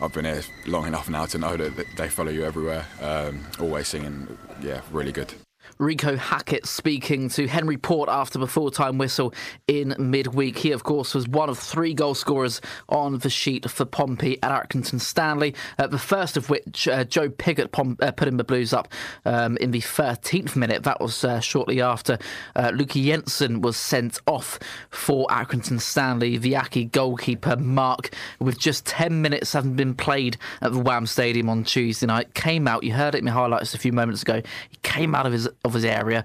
I've 0.00 0.12
been 0.12 0.24
here 0.24 0.42
long 0.66 0.86
enough 0.86 1.08
now 1.10 1.26
to 1.26 1.38
know 1.38 1.56
that 1.56 1.86
they 1.96 2.08
follow 2.08 2.30
you 2.30 2.44
everywhere. 2.44 2.86
Um, 3.00 3.44
always 3.60 3.88
singing, 3.88 4.38
yeah, 4.62 4.80
really 4.90 5.12
good. 5.12 5.34
Reeco 5.78 6.16
Hackett 6.16 6.66
speaking 6.66 7.28
to 7.30 7.46
Henry 7.46 7.76
Port 7.76 8.08
after 8.08 8.38
the 8.38 8.46
full 8.46 8.70
time 8.70 8.98
whistle 8.98 9.34
in 9.66 9.94
midweek. 9.98 10.58
He, 10.58 10.72
of 10.72 10.84
course, 10.84 11.14
was 11.14 11.28
one 11.28 11.48
of 11.48 11.58
three 11.58 11.94
goal 11.94 12.14
scorers 12.14 12.60
on 12.88 13.18
the 13.18 13.30
sheet 13.30 13.70
for 13.70 13.84
Pompey 13.84 14.42
at 14.42 14.50
Accrington 14.50 15.00
Stanley, 15.00 15.54
uh, 15.78 15.86
the 15.86 15.98
first 15.98 16.36
of 16.36 16.50
which 16.50 16.88
uh, 16.88 17.04
Joe 17.04 17.28
Pigott 17.28 17.72
Pom- 17.72 17.98
uh, 18.00 18.12
put 18.12 18.28
in 18.28 18.36
the 18.36 18.44
Blues 18.44 18.72
up 18.72 18.88
um, 19.24 19.56
in 19.58 19.70
the 19.70 19.80
13th 19.80 20.56
minute. 20.56 20.84
That 20.84 21.00
was 21.00 21.24
uh, 21.24 21.40
shortly 21.40 21.80
after 21.80 22.18
uh, 22.56 22.70
Luke 22.74 22.90
Jensen 22.90 23.60
was 23.60 23.76
sent 23.76 24.20
off 24.26 24.58
for 24.90 25.26
Accrington 25.28 25.80
Stanley. 25.80 26.36
The 26.36 26.52
Accy 26.52 26.90
goalkeeper, 26.90 27.56
Mark, 27.56 28.14
with 28.38 28.58
just 28.58 28.86
10 28.86 29.22
minutes 29.22 29.52
having 29.52 29.74
been 29.74 29.94
played 29.94 30.36
at 30.60 30.72
the 30.72 30.78
Wham 30.78 31.06
Stadium 31.06 31.48
on 31.48 31.64
Tuesday 31.64 32.06
night, 32.06 32.34
came 32.34 32.68
out. 32.68 32.84
You 32.84 32.92
heard 32.92 33.14
it 33.14 33.18
in 33.18 33.24
my 33.24 33.30
highlights 33.30 33.74
a 33.74 33.78
few 33.78 33.92
moments 33.92 34.22
ago. 34.22 34.42
He 34.70 34.76
came 34.82 35.14
out 35.14 35.26
of 35.26 35.32
his 35.32 35.48
of 35.64 35.74
his 35.74 35.84
area, 35.84 36.24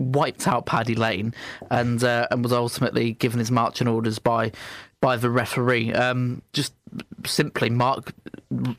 wiped 0.00 0.46
out 0.46 0.66
Paddy 0.66 0.94
Lane, 0.94 1.34
and 1.70 2.02
uh, 2.02 2.26
and 2.30 2.42
was 2.42 2.52
ultimately 2.52 3.12
given 3.12 3.38
his 3.38 3.50
marching 3.50 3.88
orders 3.88 4.18
by 4.18 4.52
by 5.00 5.16
the 5.16 5.30
referee. 5.30 5.92
Um, 5.92 6.42
just 6.52 6.74
simply, 7.24 7.70
Mark, 7.70 8.12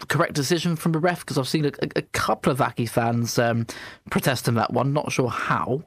correct 0.08 0.34
decision 0.34 0.76
from 0.76 0.92
the 0.92 1.00
ref 1.00 1.22
because 1.22 1.38
I've 1.38 1.48
seen 1.48 1.66
a, 1.66 1.72
a, 1.96 2.02
couple 2.02 2.52
of 2.52 2.60
Accy 2.60 2.90
fans 2.90 3.38
um, 3.40 3.68
protesting 4.10 4.56
that 4.56 4.74
one. 4.74 4.94
Not 4.94 5.12
sure 5.12 5.30
how. 5.30 5.84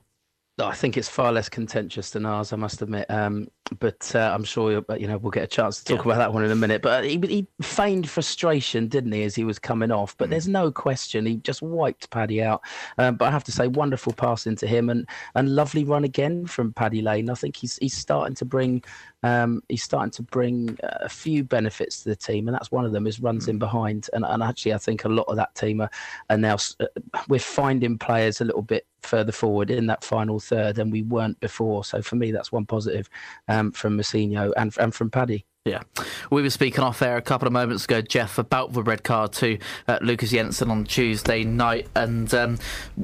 I 0.58 0.74
think 0.74 0.98
it's 0.98 1.08
far 1.08 1.32
less 1.32 1.48
contentious 1.48 2.10
than 2.10 2.26
ours, 2.26 2.52
I 2.52 2.56
must 2.56 2.82
admit. 2.82 3.10
Um, 3.10 3.48
but 3.78 4.14
uh, 4.14 4.30
I'm 4.34 4.44
sure 4.44 4.84
you 4.98 5.06
know 5.06 5.16
we'll 5.16 5.30
get 5.30 5.44
a 5.44 5.46
chance 5.46 5.78
to 5.78 5.84
talk 5.84 6.04
yeah. 6.04 6.12
about 6.12 6.18
that 6.18 6.34
one 6.34 6.44
in 6.44 6.50
a 6.50 6.56
minute. 6.56 6.82
But 6.82 7.04
he, 7.04 7.18
he, 7.26 7.46
feigned 7.62 8.08
frustration, 8.08 8.86
didn't 8.86 9.12
he, 9.12 9.22
as 9.22 9.34
he 9.34 9.44
was 9.44 9.58
coming 9.58 9.90
off? 9.90 10.14
But 10.18 10.26
mm. 10.26 10.32
there's 10.32 10.48
no 10.48 10.70
question 10.70 11.24
he 11.24 11.36
just 11.36 11.62
wiped 11.62 12.10
Paddy 12.10 12.42
out. 12.42 12.60
Um, 12.98 13.16
but 13.16 13.26
I 13.26 13.30
have 13.30 13.44
to 13.44 13.52
say, 13.52 13.66
wonderful 13.66 14.12
pass 14.12 14.46
into 14.46 14.66
him 14.66 14.90
and 14.90 15.08
and 15.34 15.54
lovely 15.54 15.84
run 15.84 16.04
again 16.04 16.46
from 16.46 16.74
Paddy 16.74 17.00
Lane. 17.00 17.30
I 17.30 17.34
think 17.34 17.56
he's 17.56 17.78
he's 17.78 17.96
starting 17.96 18.34
to 18.36 18.44
bring 18.44 18.84
um, 19.22 19.62
he's 19.68 19.82
starting 19.82 20.10
to 20.12 20.22
bring 20.22 20.78
a 20.82 21.08
few 21.08 21.44
benefits 21.44 22.02
to 22.02 22.08
the 22.08 22.16
team, 22.16 22.48
and 22.48 22.54
that's 22.54 22.72
one 22.72 22.84
of 22.84 22.92
them 22.92 23.06
is 23.06 23.20
runs 23.20 23.48
in 23.48 23.56
mm. 23.56 23.60
behind. 23.60 24.08
And, 24.12 24.24
and 24.24 24.42
actually, 24.42 24.74
I 24.74 24.78
think 24.78 25.04
a 25.04 25.08
lot 25.08 25.26
of 25.28 25.36
that 25.36 25.54
team 25.54 25.80
are, 25.80 25.90
are 26.30 26.38
now 26.38 26.56
uh, 26.80 26.86
we're 27.28 27.38
finding 27.38 27.98
players 27.98 28.40
a 28.40 28.44
little 28.44 28.62
bit 28.62 28.86
further 29.02 29.32
forward 29.32 29.70
in 29.70 29.86
that 29.86 30.04
final 30.04 30.38
third 30.38 30.76
than 30.76 30.90
we 30.90 31.02
weren't 31.02 31.38
before. 31.40 31.84
So 31.84 32.02
for 32.02 32.16
me, 32.16 32.32
that's 32.32 32.52
one 32.52 32.66
positive 32.66 33.08
um, 33.48 33.72
from 33.72 33.98
Mousinho 33.98 34.52
and 34.56 34.74
and 34.78 34.94
from 34.94 35.10
Paddy. 35.10 35.46
Yeah. 35.64 35.82
We 36.28 36.42
were 36.42 36.50
speaking 36.50 36.82
off 36.82 37.02
air 37.02 37.16
a 37.16 37.22
couple 37.22 37.46
of 37.46 37.52
moments 37.52 37.84
ago, 37.84 38.02
Jeff, 38.02 38.36
about 38.36 38.72
the 38.72 38.82
red 38.82 39.04
card 39.04 39.32
to 39.34 39.58
uh, 39.86 39.98
Lukas 40.02 40.30
Jensen 40.30 40.72
on 40.72 40.84
Tuesday 40.84 41.44
night. 41.44 41.86
And 41.94 42.34
um, 42.34 42.58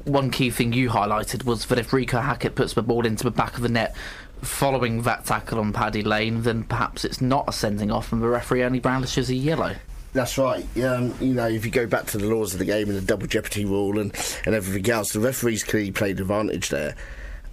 one 0.04 0.32
key 0.32 0.50
thing 0.50 0.72
you 0.72 0.90
highlighted 0.90 1.44
was 1.44 1.66
that 1.66 1.78
if 1.78 1.92
Reeco 1.92 2.20
Hackett 2.20 2.56
puts 2.56 2.72
the 2.74 2.82
ball 2.82 3.06
into 3.06 3.22
the 3.22 3.30
back 3.30 3.54
of 3.54 3.62
the 3.62 3.68
net 3.68 3.94
following 4.42 5.02
that 5.02 5.24
tackle 5.24 5.58
on 5.58 5.72
Paddy 5.72 6.02
Lane, 6.02 6.42
then 6.42 6.64
perhaps 6.64 7.04
it's 7.04 7.20
not 7.20 7.48
a 7.48 7.52
sending 7.52 7.90
off 7.90 8.12
and 8.12 8.22
the 8.22 8.28
referee 8.28 8.64
only 8.64 8.80
brandishes 8.80 9.30
a 9.30 9.34
yellow. 9.34 9.74
That's 10.12 10.38
right. 10.38 10.64
Um, 10.82 11.14
you 11.20 11.34
know, 11.34 11.48
if 11.48 11.64
you 11.64 11.70
go 11.70 11.86
back 11.86 12.06
to 12.06 12.18
the 12.18 12.26
laws 12.26 12.52
of 12.52 12.58
the 12.58 12.64
game 12.64 12.88
and 12.88 12.96
the 12.96 13.02
double 13.02 13.26
jeopardy 13.26 13.64
rule 13.64 13.98
and, 13.98 14.12
and 14.46 14.54
everything 14.54 14.90
else, 14.90 15.12
the 15.12 15.20
referees 15.20 15.62
clearly 15.62 15.92
played 15.92 16.18
advantage 16.18 16.70
there. 16.70 16.96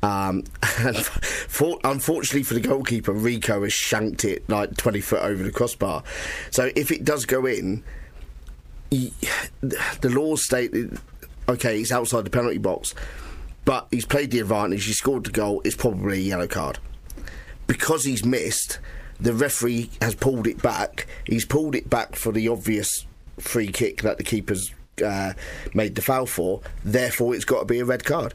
Um, 0.02 0.43
and 0.80 0.98
for, 0.98 1.80
unfortunately 1.84 2.43
for 2.43 2.54
the 2.54 2.62
goalkeeper, 2.62 3.13
Reeco 3.13 3.63
has 3.63 3.74
shanked 3.74 4.24
it 4.24 4.48
like 4.50 4.78
20 4.78 5.02
foot 5.02 5.21
over 5.21 5.43
the 5.43 5.52
crossbar. 5.52 6.04
So 6.52 6.71
if 6.76 6.91
it 6.91 7.04
does 7.04 7.26
go 7.26 7.45
in, 7.45 7.84
he, 8.89 9.13
the 9.62 10.10
laws 10.10 10.45
state, 10.45 10.74
okay, 11.50 11.82
it's 11.82 11.91
outside 11.91 12.26
the 12.26 12.30
penalty 12.30 12.58
box, 12.58 12.95
but 13.65 13.88
he's 13.91 14.06
played 14.06 14.32
the 14.32 14.39
advantage, 14.39 14.86
he 14.86 14.93
scored 14.93 15.25
the 15.25 15.32
goal, 15.32 15.62
it's 15.65 15.75
probably 15.75 16.19
a 16.19 16.21
yellow 16.21 16.47
card. 16.47 16.80
Because 17.67 18.06
he's 18.06 18.23
missed, 18.23 18.80
the 19.19 19.34
referee 19.34 19.89
has 20.01 20.15
pulled 20.15 20.47
it 20.47 20.62
back. 20.62 21.08
He's 21.25 21.45
pulled 21.45 21.75
it 21.75 21.89
back 21.89 22.15
for 22.15 22.32
the 22.32 22.47
obvious 22.47 23.06
free 23.39 23.67
kick 23.67 24.01
that 24.04 24.17
the 24.17 24.23
keeper's 24.23 24.71
uh, 25.04 25.34
made 25.73 25.95
the 25.95 26.01
foul 26.01 26.25
for. 26.25 26.62
Therefore, 26.84 27.36
it's 27.36 27.45
got 27.45 27.60
to 27.60 27.65
be 27.65 27.80
a 27.80 27.86
red 27.86 28.06
card. 28.06 28.34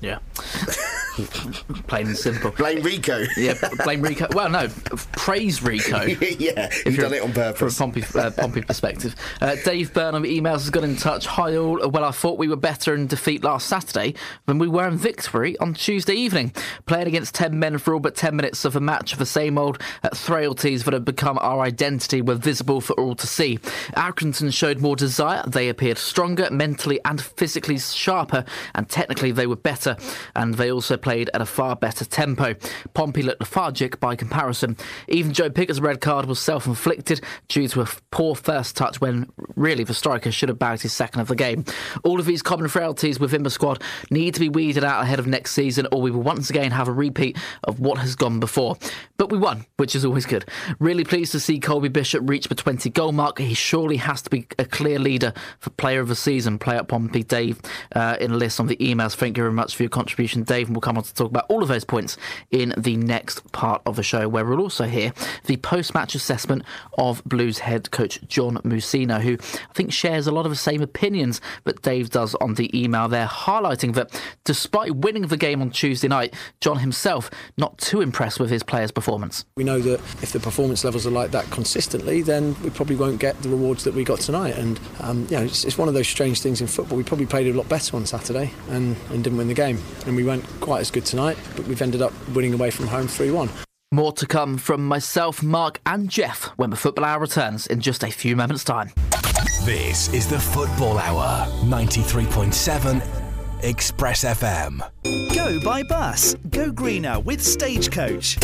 Yeah. 0.00 0.18
Plain 1.86 2.06
and 2.08 2.16
simple. 2.16 2.50
Blame 2.52 2.82
Reeco. 2.82 3.26
yeah, 3.36 3.54
blame 3.84 4.02
Reeco. 4.02 4.32
Well, 4.34 4.48
no, 4.48 4.68
praise 5.12 5.60
Reeco. 5.60 6.16
yeah, 6.40 6.70
he's 6.84 6.96
done 6.96 7.12
it 7.12 7.22
on 7.22 7.32
purpose. 7.32 7.76
From 7.76 7.90
a 7.90 7.92
Pompey, 7.92 8.18
uh, 8.18 8.30
Pompey 8.30 8.62
perspective. 8.62 9.14
Uh, 9.40 9.56
Dave 9.64 9.92
Burnham 9.92 10.22
emails 10.22 10.60
has 10.60 10.70
got 10.70 10.84
in 10.84 10.96
touch. 10.96 11.26
Hi 11.26 11.56
all. 11.56 11.88
Well, 11.88 12.04
I 12.04 12.12
thought 12.12 12.38
we 12.38 12.48
were 12.48 12.56
better 12.56 12.94
in 12.94 13.06
defeat 13.06 13.42
last 13.42 13.66
Saturday 13.66 14.14
than 14.46 14.58
we 14.58 14.68
were 14.68 14.86
in 14.86 14.96
victory 14.96 15.58
on 15.58 15.74
Tuesday 15.74 16.14
evening. 16.14 16.54
Playing 16.86 17.08
against 17.08 17.34
10 17.34 17.58
men 17.58 17.78
for 17.78 17.94
all 17.94 18.00
but 18.00 18.14
10 18.14 18.36
minutes 18.36 18.64
of 18.64 18.76
a 18.76 18.80
match 18.80 19.12
of 19.12 19.18
the 19.18 19.26
same 19.26 19.58
old 19.58 19.80
uh, 20.02 20.10
frailties 20.10 20.84
that 20.84 20.94
have 20.94 21.04
become 21.04 21.38
our 21.40 21.60
identity 21.60 22.22
were 22.22 22.34
visible 22.36 22.80
for 22.80 22.94
all 22.94 23.14
to 23.16 23.26
see. 23.26 23.58
Accrington 23.96 24.52
showed 24.52 24.80
more 24.80 24.96
desire. 24.96 25.42
They 25.46 25.68
appeared 25.68 25.98
stronger, 25.98 26.48
mentally 26.50 27.00
and 27.04 27.20
physically 27.20 27.78
sharper, 27.78 28.44
and 28.74 28.88
technically 28.88 29.32
they 29.32 29.46
were 29.46 29.56
better. 29.56 29.96
And 30.36 30.54
they 30.54 30.70
also 30.70 30.96
played 30.96 31.09
played 31.10 31.28
at 31.34 31.42
a 31.42 31.46
far 31.46 31.74
better 31.74 32.04
tempo. 32.04 32.54
Pompey 32.94 33.20
looked 33.22 33.40
lethargic 33.40 33.98
by 33.98 34.14
comparison. 34.14 34.76
Even 35.08 35.32
Joe 35.32 35.50
Pigott's 35.50 35.80
red 35.80 36.00
card 36.00 36.26
was 36.26 36.38
self 36.38 36.68
inflicted 36.68 37.20
due 37.48 37.66
to 37.66 37.80
a 37.80 37.88
poor 38.12 38.36
first 38.36 38.76
touch 38.76 39.00
when 39.00 39.28
really 39.56 39.82
the 39.82 39.92
striker 39.92 40.30
should 40.30 40.48
have 40.48 40.58
bagged 40.60 40.82
his 40.82 40.92
second 40.92 41.20
of 41.20 41.26
the 41.26 41.34
game. 41.34 41.64
All 42.04 42.20
of 42.20 42.26
these 42.26 42.42
common 42.42 42.68
frailties 42.68 43.18
within 43.18 43.42
the 43.42 43.50
squad 43.50 43.82
need 44.08 44.34
to 44.34 44.40
be 44.40 44.48
weeded 44.48 44.84
out 44.84 45.02
ahead 45.02 45.18
of 45.18 45.26
next 45.26 45.50
season, 45.50 45.88
or 45.90 46.00
we 46.00 46.12
will 46.12 46.22
once 46.22 46.48
again 46.48 46.70
have 46.70 46.86
a 46.86 46.92
repeat 46.92 47.36
of 47.64 47.80
what 47.80 47.98
has 47.98 48.14
gone 48.14 48.38
before. 48.38 48.76
But 49.16 49.32
we 49.32 49.38
won, 49.38 49.66
which 49.78 49.96
is 49.96 50.04
always 50.04 50.26
good. 50.26 50.44
Really 50.78 51.02
pleased 51.02 51.32
to 51.32 51.40
see 51.40 51.58
Colby 51.58 51.88
Bishop 51.88 52.22
reach 52.30 52.46
the 52.46 52.54
20 52.54 52.88
goal 52.90 53.10
mark. 53.10 53.40
He 53.40 53.54
surely 53.54 53.96
has 53.96 54.22
to 54.22 54.30
be 54.30 54.46
a 54.60 54.64
clear 54.64 55.00
leader 55.00 55.32
for 55.58 55.70
player 55.70 55.98
of 55.98 56.06
the 56.06 56.14
season. 56.14 56.56
Play 56.56 56.76
up 56.76 56.86
Pompey 56.86 57.24
Dave 57.24 57.60
uh, 57.96 58.16
in 58.20 58.30
a 58.30 58.36
list 58.36 58.60
on 58.60 58.68
the 58.68 58.76
emails. 58.76 59.16
Thank 59.16 59.36
you 59.36 59.42
very 59.42 59.52
much 59.52 59.74
for 59.74 59.82
your 59.82 59.90
contribution, 59.90 60.44
Dave. 60.44 60.68
And 60.68 60.76
we'll 60.76 60.80
come 60.80 60.89
on 60.96 61.04
to 61.04 61.14
talk 61.14 61.30
about 61.30 61.46
all 61.48 61.62
of 61.62 61.68
those 61.68 61.84
points 61.84 62.16
in 62.50 62.74
the 62.76 62.96
next 62.96 63.50
part 63.52 63.82
of 63.86 63.96
the 63.96 64.02
show, 64.02 64.28
where 64.28 64.44
we'll 64.44 64.60
also 64.60 64.84
hear 64.84 65.12
the 65.46 65.56
post 65.58 65.94
match 65.94 66.14
assessment 66.14 66.62
of 66.98 67.22
Blues 67.24 67.58
head 67.58 67.90
coach 67.90 68.20
John 68.26 68.56
Mousinho, 68.58 69.20
who 69.20 69.34
I 69.34 69.72
think 69.74 69.92
shares 69.92 70.26
a 70.26 70.32
lot 70.32 70.46
of 70.46 70.50
the 70.50 70.56
same 70.56 70.82
opinions 70.82 71.40
that 71.64 71.82
Dave 71.82 72.10
does 72.10 72.34
on 72.36 72.54
the 72.54 72.70
email 72.78 73.08
there, 73.08 73.26
highlighting 73.26 73.94
that 73.94 74.20
despite 74.44 74.96
winning 74.96 75.26
the 75.26 75.36
game 75.36 75.60
on 75.62 75.70
Tuesday 75.70 76.08
night, 76.08 76.34
John 76.60 76.78
himself 76.78 77.30
not 77.56 77.78
too 77.78 78.00
impressed 78.00 78.40
with 78.40 78.50
his 78.50 78.62
players' 78.62 78.90
performance. 78.90 79.44
We 79.56 79.64
know 79.64 79.80
that 79.80 80.00
if 80.22 80.32
the 80.32 80.40
performance 80.40 80.84
levels 80.84 81.06
are 81.06 81.10
like 81.10 81.30
that 81.32 81.50
consistently, 81.50 82.22
then 82.22 82.56
we 82.62 82.70
probably 82.70 82.96
won't 82.96 83.20
get 83.20 83.40
the 83.42 83.48
rewards 83.48 83.84
that 83.84 83.94
we 83.94 84.04
got 84.04 84.20
tonight. 84.20 84.56
And 84.56 84.80
um, 85.00 85.26
you 85.30 85.36
know, 85.36 85.42
it's, 85.42 85.64
it's, 85.64 85.78
one 85.78 85.88
of 85.88 85.94
those 85.94 86.08
strange 86.08 86.40
things 86.40 86.60
in 86.60 86.66
football. 86.66 86.98
We 86.98 87.04
probably 87.04 87.26
played 87.26 87.46
a 87.46 87.56
lot 87.56 87.68
better 87.68 87.96
on 87.96 88.04
Saturday 88.06 88.52
and, 88.68 88.96
and 89.10 89.24
didn't 89.24 89.38
win 89.38 89.48
the 89.48 89.54
game, 89.54 89.78
and 90.06 90.14
we 90.14 90.24
weren't 90.24 90.44
quite 90.60 90.79
as 90.80 90.90
good 90.90 91.06
tonight. 91.06 91.38
But 91.56 91.66
we've 91.66 91.82
ended 91.82 92.02
up 92.02 92.12
winning 92.30 92.54
away 92.54 92.70
from 92.70 92.88
home 92.88 93.06
three-one. 93.06 93.48
More 93.92 94.12
to 94.12 94.26
come 94.26 94.56
from 94.56 94.86
myself, 94.86 95.42
Mark, 95.42 95.80
and 95.84 96.08
Jeff 96.08 96.44
when 96.56 96.70
the 96.70 96.76
Football 96.76 97.04
Hour 97.04 97.20
returns 97.20 97.66
in 97.66 97.80
just 97.80 98.04
a 98.04 98.10
few 98.10 98.36
moments' 98.36 98.64
time. 98.64 98.90
This 99.64 100.12
is 100.12 100.28
the 100.28 100.38
Football 100.38 100.98
Hour, 100.98 101.46
93.7 101.64 103.02
Express 103.62 104.24
FM. 104.24 104.80
Go 105.34 105.62
by 105.62 105.82
bus. 105.82 106.34
Go 106.50 106.70
greener 106.70 107.20
with 107.20 107.42
Stagecoach. 107.42 108.38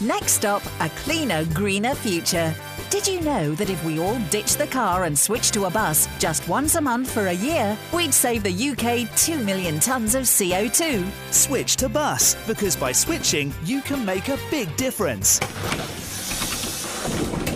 Next 0.00 0.32
stop, 0.32 0.62
a 0.80 0.88
cleaner, 0.90 1.44
greener 1.46 1.94
future. 1.94 2.54
Did 2.92 3.08
you 3.08 3.22
know 3.22 3.54
that 3.54 3.70
if 3.70 3.82
we 3.86 3.98
all 3.98 4.18
ditch 4.28 4.56
the 4.56 4.66
car 4.66 5.04
and 5.04 5.18
switch 5.18 5.50
to 5.52 5.64
a 5.64 5.70
bus 5.70 6.06
just 6.18 6.46
once 6.46 6.74
a 6.74 6.80
month 6.82 7.10
for 7.10 7.28
a 7.28 7.32
year, 7.32 7.78
we'd 7.94 8.12
save 8.12 8.42
the 8.42 8.52
UK 8.52 9.08
2 9.16 9.42
million 9.42 9.76
tonnes 9.76 10.14
of 10.14 10.24
CO2? 10.24 11.10
Switch 11.32 11.76
to 11.76 11.88
bus, 11.88 12.34
because 12.46 12.76
by 12.76 12.92
switching, 12.92 13.50
you 13.64 13.80
can 13.80 14.04
make 14.04 14.28
a 14.28 14.38
big 14.50 14.76
difference. 14.76 15.38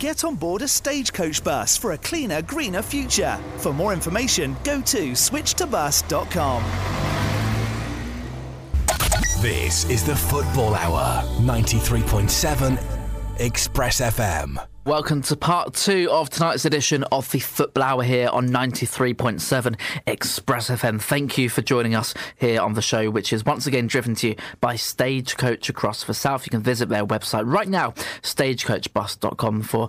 Get 0.01 0.25
on 0.25 0.37
board 0.37 0.63
a 0.63 0.69
stagecoach 0.69 1.45
bus 1.45 1.77
for 1.77 1.93
a 1.93 1.99
cleaner, 1.99 2.41
greener 2.41 2.81
future. 2.81 3.39
For 3.59 3.75
more 3.75 3.93
information, 3.93 4.57
go 4.65 4.81
to 4.81 5.11
switchtobus.com. 5.11 6.63
This 9.43 9.85
is 9.91 10.03
the 10.03 10.17
Football 10.17 10.75
Hour, 10.75 11.23
93.7 11.43 13.39
Express 13.39 14.01
FM. 14.01 14.67
Welcome 14.87 15.23
to 15.23 15.35
part 15.35 15.75
two 15.75 16.09
of 16.13 16.31
tonight's 16.31 16.65
edition 16.65 17.03
of 17.11 17.29
the 17.33 17.41
Football 17.41 17.83
Hour 17.83 18.03
here 18.05 18.29
on 18.29 18.51
93.7 18.51 19.77
Express 20.07 20.71
FM. 20.71 21.03
Thank 21.03 21.37
you 21.37 21.49
for 21.49 21.61
joining 21.61 21.97
us 21.97 22.15
here 22.37 22.61
on 22.61 22.75
the 22.75 22.83
show, 22.83 23.11
which 23.11 23.33
is 23.33 23.45
once 23.45 23.67
again 23.67 23.89
driven 23.89 24.15
to 24.15 24.29
you 24.29 24.37
by 24.61 24.77
Stagecoach 24.77 25.69
across 25.69 26.05
the 26.05 26.15
South. 26.15 26.47
You 26.47 26.51
can 26.51 26.63
visit 26.63 26.89
their 26.89 27.05
website 27.05 27.53
right 27.53 27.67
now, 27.67 27.95
stagecoachbus.com, 28.23 29.63
for 29.63 29.89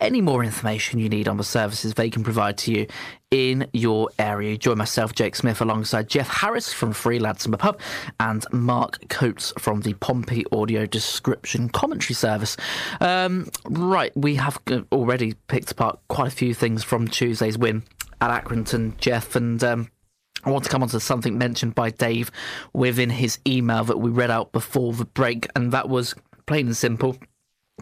any 0.00 0.20
more 0.20 0.44
information 0.44 0.98
you 0.98 1.08
need 1.08 1.28
on 1.28 1.36
the 1.36 1.44
services 1.44 1.94
they 1.94 2.10
can 2.10 2.24
provide 2.24 2.58
to 2.58 2.72
you 2.72 2.86
in 3.30 3.66
your 3.72 4.08
area. 4.18 4.56
Join 4.56 4.78
myself, 4.78 5.14
Jake 5.14 5.36
Smith, 5.36 5.60
alongside 5.60 6.08
Jeff 6.08 6.28
Harris 6.28 6.72
from 6.72 6.92
Free 6.92 7.18
Lads 7.18 7.44
in 7.44 7.50
the 7.50 7.58
Pub 7.58 7.80
and 8.20 8.44
Mark 8.52 9.08
Coates 9.08 9.52
from 9.58 9.80
the 9.80 9.94
Pompey 9.94 10.44
Audio 10.52 10.86
Description 10.86 11.68
Commentary 11.68 12.14
Service. 12.14 12.56
Um, 13.00 13.48
right, 13.68 14.16
we 14.16 14.36
have 14.36 14.58
already 14.92 15.34
picked 15.48 15.70
apart 15.72 15.98
quite 16.08 16.28
a 16.28 16.36
few 16.36 16.54
things 16.54 16.84
from 16.84 17.08
Tuesday's 17.08 17.58
win 17.58 17.82
at 18.20 18.44
Accrington, 18.44 18.96
Jeff, 18.98 19.36
and 19.36 19.62
um, 19.62 19.90
I 20.44 20.50
want 20.50 20.64
to 20.64 20.70
come 20.70 20.82
on 20.82 20.88
to 20.90 21.00
something 21.00 21.36
mentioned 21.36 21.74
by 21.74 21.90
Dave 21.90 22.30
within 22.72 23.10
his 23.10 23.38
email 23.46 23.84
that 23.84 23.98
we 23.98 24.10
read 24.10 24.30
out 24.30 24.52
before 24.52 24.92
the 24.92 25.04
break, 25.04 25.48
and 25.56 25.72
that 25.72 25.88
was 25.88 26.14
plain 26.46 26.66
and 26.66 26.76
simple 26.76 27.16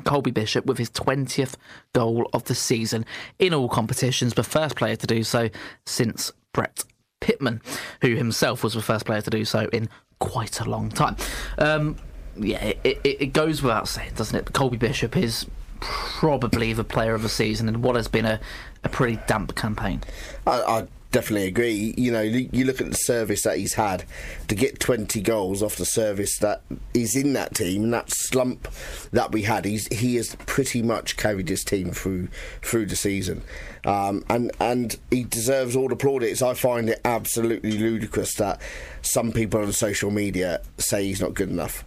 Colby 0.04 0.30
Bishop 0.30 0.66
with 0.66 0.78
his 0.78 0.90
20th 0.90 1.54
goal 1.92 2.28
of 2.32 2.44
the 2.44 2.54
season 2.54 3.04
in 3.38 3.54
all 3.54 3.68
competitions, 3.68 4.34
the 4.34 4.42
first 4.42 4.76
player 4.76 4.96
to 4.96 5.06
do 5.06 5.22
so 5.22 5.50
since 5.86 6.32
Brett 6.52 6.84
Pitman, 7.20 7.60
who 8.02 8.14
himself 8.14 8.62
was 8.62 8.74
the 8.74 8.82
first 8.82 9.06
player 9.06 9.20
to 9.20 9.30
do 9.30 9.44
so 9.44 9.68
in 9.72 9.88
quite 10.18 10.60
a 10.60 10.64
long 10.64 10.90
time. 10.90 11.16
Um, 11.58 11.96
yeah, 12.36 12.64
it, 12.64 12.80
it, 12.84 12.98
it, 13.04 13.32
goes 13.32 13.62
without 13.62 13.88
saying, 13.88 14.12
doesn't 14.16 14.36
it? 14.36 14.52
Colby 14.52 14.76
Bishop 14.76 15.16
is 15.16 15.46
probably 15.80 16.72
the 16.72 16.84
player 16.84 17.14
of 17.14 17.22
the 17.22 17.28
season 17.28 17.68
in 17.68 17.82
what 17.82 17.94
has 17.94 18.08
been 18.08 18.24
a, 18.24 18.40
a 18.82 18.88
pretty 18.88 19.18
damp 19.26 19.54
campaign. 19.54 20.02
I, 20.46 20.60
I 20.60 20.86
definitely 21.14 21.46
agree. 21.46 21.94
You 21.96 22.10
know, 22.10 22.22
you 22.22 22.64
look 22.64 22.80
at 22.80 22.90
the 22.90 22.96
service 22.96 23.42
that 23.42 23.56
he's 23.56 23.74
had 23.74 24.04
to 24.48 24.56
get 24.56 24.80
20 24.80 25.20
goals 25.20 25.62
off 25.62 25.76
the 25.76 25.86
service 25.86 26.38
that 26.38 26.62
is 26.92 27.14
in 27.14 27.34
that 27.34 27.54
team 27.54 27.84
and 27.84 27.94
that 27.94 28.10
slump 28.10 28.66
that 29.12 29.30
we 29.30 29.42
had. 29.42 29.64
He's 29.64 29.86
he 29.96 30.16
has 30.16 30.34
pretty 30.46 30.82
much 30.82 31.16
carried 31.16 31.48
his 31.48 31.62
team 31.62 31.92
through 31.92 32.28
through 32.62 32.86
the 32.86 32.96
season, 32.96 33.42
um, 33.84 34.24
and 34.28 34.50
and 34.60 34.96
he 35.12 35.22
deserves 35.22 35.76
all 35.76 35.88
the 35.88 35.94
plaudits. 35.96 36.42
I 36.42 36.54
find 36.54 36.90
it 36.90 37.00
absolutely 37.04 37.78
ludicrous 37.78 38.34
that 38.34 38.60
some 39.02 39.30
people 39.30 39.60
on 39.60 39.72
social 39.72 40.10
media 40.10 40.62
say 40.78 41.04
he's 41.04 41.20
not 41.20 41.34
good 41.34 41.48
enough. 41.48 41.84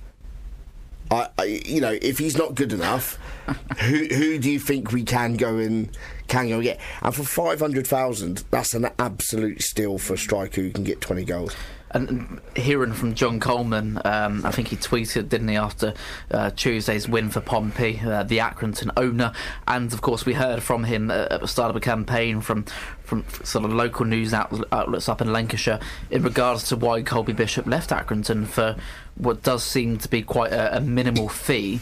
I, 1.12 1.30
I, 1.38 1.44
you 1.66 1.82
know, 1.82 1.98
if 2.02 2.18
he's 2.18 2.38
not 2.38 2.56
good 2.56 2.72
enough, 2.72 3.20
who 3.82 4.06
who 4.06 4.40
do 4.40 4.50
you 4.50 4.60
think 4.60 4.94
we 4.94 5.04
can 5.04 5.36
go 5.36 5.58
and 5.58 5.90
can 6.28 6.50
go 6.50 6.62
get? 6.62 6.80
And 7.02 7.16
for 7.16 7.24
five 7.24 7.60
hundred 7.60 7.88
thousand, 7.88 8.44
that's 8.52 8.74
an 8.74 8.90
absolute 9.00 9.62
steal 9.62 9.98
for 9.98 10.14
a 10.14 10.18
striker 10.18 10.62
who 10.62 10.72
can 10.72 10.84
get 10.84 11.02
twenty 11.02 11.26
goals. 11.26 11.56
And 11.92 12.42
hearing 12.54 12.92
from 12.92 13.16
John 13.16 13.40
Coleman, 13.40 14.02
um, 14.04 14.46
I 14.46 14.52
think 14.52 14.68
he 14.68 14.76
tweeted, 14.76 15.30
didn't 15.30 15.48
he, 15.48 15.56
after 15.56 15.94
uh, 16.30 16.50
Tuesday's 16.50 17.08
win 17.08 17.30
for 17.30 17.40
Pompey, 17.40 18.02
uh, 18.06 18.24
the 18.24 18.40
Accrington 18.40 18.92
owner, 18.98 19.32
and 19.70 19.94
of 19.94 20.02
course 20.02 20.26
we 20.26 20.34
heard 20.34 20.62
from 20.62 20.84
him 20.84 21.10
at 21.10 21.40
the 21.40 21.48
start 21.48 21.70
of 21.70 21.76
the 21.76 21.80
campaign 21.80 22.42
from 22.42 22.66
from 23.04 23.24
sort 23.42 23.64
of 23.64 23.72
local 23.72 24.06
news 24.06 24.34
outlets 24.34 25.08
up 25.08 25.22
in 25.22 25.32
Lancashire 25.32 25.80
in 26.12 26.24
regards 26.24 26.68
to 26.68 26.76
why 26.76 27.02
Colby 27.02 27.32
Bishop 27.32 27.66
left 27.66 27.92
Accrington 27.92 28.46
for 28.46 28.76
what 29.16 29.42
does 29.44 29.64
seem 29.64 29.98
to 30.00 30.10
be 30.10 30.22
quite 30.22 30.52
a, 30.52 30.76
a 30.76 30.82
minimal 30.82 31.30
fee 31.30 31.80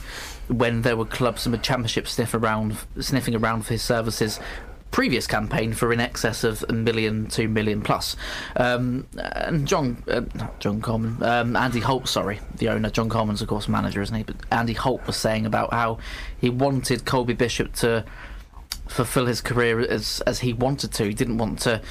when 0.47 0.81
there 0.83 0.95
were 0.95 1.05
clubs 1.05 1.45
in 1.45 1.51
the 1.51 1.57
championship 1.57 2.07
sniff 2.07 2.33
around, 2.33 2.77
sniffing 2.99 3.35
around 3.35 3.63
for 3.63 3.73
his 3.73 3.81
services 3.81 4.39
previous 4.95 5.27
campaign 5.27 5.73
for 5.73 5.91
in 5.91 5.99
excess 5.99 6.45
of 6.45 6.63
a 6.69 6.71
million, 6.71 7.27
two 7.27 7.49
million 7.49 7.81
plus. 7.81 8.15
Um, 8.55 9.05
and 9.17 9.67
John, 9.67 10.01
uh, 10.07 10.21
John 10.59 10.81
Coleman, 10.81 11.21
um, 11.21 11.57
Andy 11.57 11.81
Holt, 11.81 12.07
sorry, 12.07 12.39
the 12.59 12.69
owner. 12.69 12.89
John 12.89 13.09
Coleman's 13.09 13.41
of 13.41 13.49
course 13.49 13.67
manager, 13.67 14.01
isn't 14.01 14.15
he? 14.15 14.23
But 14.23 14.37
Andy 14.53 14.71
Holt 14.71 15.05
was 15.05 15.17
saying 15.17 15.45
about 15.45 15.73
how 15.73 15.97
he 16.39 16.49
wanted 16.49 17.03
Colby 17.03 17.33
Bishop 17.33 17.73
to 17.73 18.05
fulfil 18.87 19.25
his 19.25 19.41
career 19.41 19.81
as 19.81 20.21
as 20.21 20.39
he 20.39 20.53
wanted 20.53 20.93
to. 20.93 21.03
He 21.03 21.13
didn't 21.13 21.39
want 21.39 21.59
to 21.63 21.81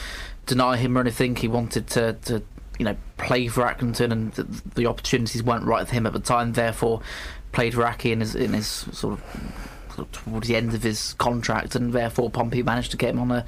deny 0.46 0.78
him 0.78 0.96
or 0.96 1.02
anything. 1.02 1.36
He 1.36 1.46
wanted 1.46 1.86
to 1.88 2.14
to 2.14 2.42
you 2.78 2.86
know 2.86 2.96
play 3.18 3.48
for 3.48 3.64
Accrington, 3.64 4.12
and 4.12 4.32
the, 4.32 4.44
the 4.76 4.86
opportunities 4.86 5.42
weren't 5.42 5.66
right 5.66 5.86
for 5.86 5.92
him 5.92 6.06
at 6.06 6.14
the 6.14 6.20
time. 6.20 6.54
Therefore, 6.54 7.02
played 7.54 7.74
for 7.74 7.82
Accy 7.82 8.12
in 8.12 8.20
his 8.20 8.34
in 8.34 8.52
his 8.52 8.66
sort 8.66 9.18
of 9.18 10.12
towards 10.12 10.48
the 10.48 10.56
end 10.56 10.74
of 10.74 10.82
his 10.82 11.14
contract, 11.14 11.74
and 11.74 11.92
therefore 11.92 12.28
Pompey 12.30 12.62
managed 12.62 12.90
to 12.90 12.96
get 12.96 13.10
him 13.10 13.20
on 13.20 13.30
a 13.30 13.46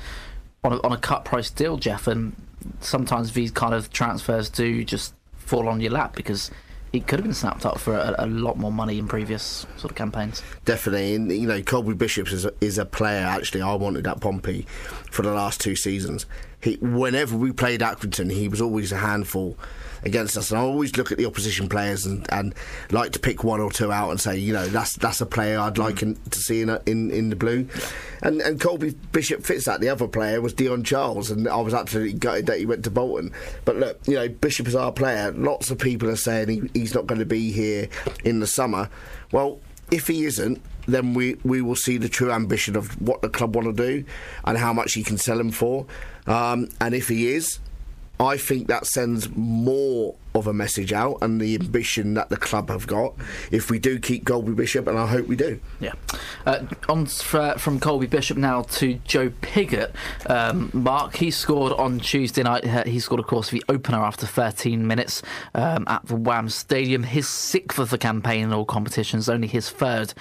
on 0.65 0.73
a, 0.73 0.83
on 0.83 0.93
a 0.93 0.97
cut 0.97 1.25
price 1.25 1.51
deal, 1.51 1.77
Jeff. 1.77 2.07
And 2.07 2.35
sometimes 2.81 3.33
these 3.33 3.51
kind 3.51 3.75
of 3.75 3.93
transfers 3.93 4.49
do 4.49 4.85
just 4.85 5.15
fall 5.37 5.69
on 5.69 5.81
your 5.81 5.93
lap 5.93 6.17
because 6.17 6.51
he 6.93 7.01
could 7.01 7.19
have 7.19 7.25
been 7.25 7.35
snapped 7.35 7.67
up 7.67 7.79
for 7.79 7.95
a, 7.95 8.15
a, 8.21 8.27
lot 8.27 8.57
more 8.57 8.73
money 8.73 8.99
in 8.99 9.07
previous 9.07 9.67
sort 9.77 9.91
of 9.91 9.97
campaigns. 9.97 10.43
Definitely, 10.65 11.15
and 11.15 11.31
you 11.31 11.47
know, 11.47 11.63
Colby 11.63 11.95
Bishops 11.95 12.33
is 12.33 12.45
a, 12.45 12.53
is 12.61 12.79
a 12.79 12.85
player 12.87 13.25
actually 13.25 13.63
I 13.63 13.75
wanted 13.75 14.07
at 14.07 14.21
Pompey 14.21 14.67
for 15.11 15.23
the 15.23 15.33
last 15.33 15.61
two 15.61 15.77
seasons. 15.77 16.27
he, 16.61 16.77
whenever 16.77 17.37
we 17.37 17.53
played 17.53 17.81
Accrington, 17.81 18.33
he 18.33 18.49
was 18.49 18.61
always 18.61 18.93
a 18.93 18.97
handful 18.97 19.59
against 20.07 20.37
us. 20.37 20.51
And 20.51 20.59
I 20.59 20.63
always 20.63 20.97
look 20.97 21.13
at 21.13 21.19
the 21.19 21.27
opposition 21.27 21.69
players 21.69 22.07
and, 22.07 22.27
and 22.33 22.55
like 22.91 23.13
to 23.13 23.19
pick 23.19 23.45
one 23.45 23.61
or 23.61 23.71
two 23.71 23.93
out 23.93 24.11
and 24.11 24.21
say, 24.21 24.39
you 24.39 24.53
know, 24.53 24.67
that's 24.69 24.97
that's 24.97 25.21
a 25.21 25.27
player 25.27 25.59
I'd 25.59 25.77
like 25.77 26.03
in, 26.03 26.15
to 26.15 26.39
see 26.39 26.63
in, 26.63 26.71
a, 26.71 26.81
in 26.87 27.11
in 27.11 27.29
the 27.29 27.37
blue. 27.37 27.69
And 28.23 28.41
and 28.41 28.61
Colby 28.61 28.95
Bishop 29.13 29.45
fits 29.45 29.67
that. 29.67 29.81
The 29.81 29.89
other 29.89 30.09
player 30.09 30.41
was 30.41 30.55
Dion 30.55 30.85
Charles, 30.85 31.31
and 31.31 31.49
I 31.49 31.61
was 31.61 31.75
absolutely 31.75 32.15
gutted 32.15 32.47
that 32.47 32.59
he 32.59 32.67
went 32.67 32.85
to 32.85 32.91
Bolton. 32.91 33.33
But 33.65 33.77
look, 33.77 34.01
you 34.07 34.15
know, 34.15 34.29
Bishop 34.29 34.67
is 34.67 34.75
our 34.75 34.93
player. 34.93 35.33
Lots 35.33 35.71
of 35.71 35.79
people 35.79 36.09
are 36.09 36.17
saying 36.17 36.49
he, 36.49 36.63
he's 36.73 36.95
not 36.95 37.07
going 37.07 37.19
to 37.19 37.27
be 37.27 37.53
here 37.53 37.89
in 38.25 38.41
the 38.41 38.47
summer. 38.47 38.89
Well, 39.33 39.61
if 39.91 40.07
he 40.07 40.25
isn't, 40.25 40.61
then 40.87 41.15
we, 41.15 41.37
we 41.45 41.63
will 41.63 41.77
see 41.77 41.97
the 41.97 42.09
true 42.09 42.33
ambition 42.33 42.77
of 42.77 43.01
what 43.01 43.23
the 43.23 43.29
club 43.29 43.55
want 43.55 43.77
to 43.77 43.87
do 43.87 44.05
and 44.45 44.57
how 44.57 44.73
much 44.73 44.95
he 44.95 45.03
can 45.03 45.19
sell 45.19 45.39
him 45.39 45.51
for. 45.51 45.87
Um, 46.27 46.69
and 46.81 46.95
if 46.95 47.09
he 47.09 47.29
is, 47.29 47.59
I 48.19 48.37
think 48.37 48.69
that 48.69 48.87
sends 48.87 49.29
more 49.35 50.15
of 50.35 50.47
a 50.47 50.53
message 50.53 50.93
out 50.93 51.19
and 51.23 51.41
the 51.41 51.55
ambition 51.55 52.15
that 52.15 52.29
the 52.29 52.37
club 52.37 52.69
have 52.69 52.87
got 52.87 53.15
if 53.51 53.71
we 53.71 53.79
do 53.79 53.99
keep 53.99 54.27
Colby 54.27 54.53
Bishop, 54.53 54.87
and 54.87 54.99
I 54.99 55.07
hope 55.07 55.27
we 55.27 55.37
do. 55.37 55.61
Yeah. 55.81 55.93
Uh, 56.45 56.65
on 56.89 57.05
f- 57.05 57.61
from 57.61 57.81
Colby 57.81 58.07
Bishop 58.07 58.37
now 58.37 58.63
to 58.63 58.95
Joe 59.05 59.31
Pigott. 59.31 59.93
Um, 60.29 60.71
Mark, 60.73 61.17
he 61.17 61.31
scored 61.31 61.73
on 61.73 62.01
Tuesday 62.01 62.43
night. 62.43 62.87
He 62.87 63.01
scored, 63.01 63.21
of 63.21 63.27
course, 63.27 63.51
the 63.51 63.65
opener 63.69 63.99
after 63.99 64.27
13 64.27 64.87
minutes 64.87 65.23
um, 65.55 65.85
at 65.87 66.07
the 66.07 66.17
Wham 66.17 66.49
Stadium. 66.49 67.03
His 67.03 67.29
sixth 67.29 67.79
of 67.79 67.91
the 67.91 67.99
campaign 67.99 68.45
in 68.45 68.53
all 68.53 68.65
competitions, 68.65 69.29
only 69.29 69.49
his 69.49 69.71
third 69.71 70.13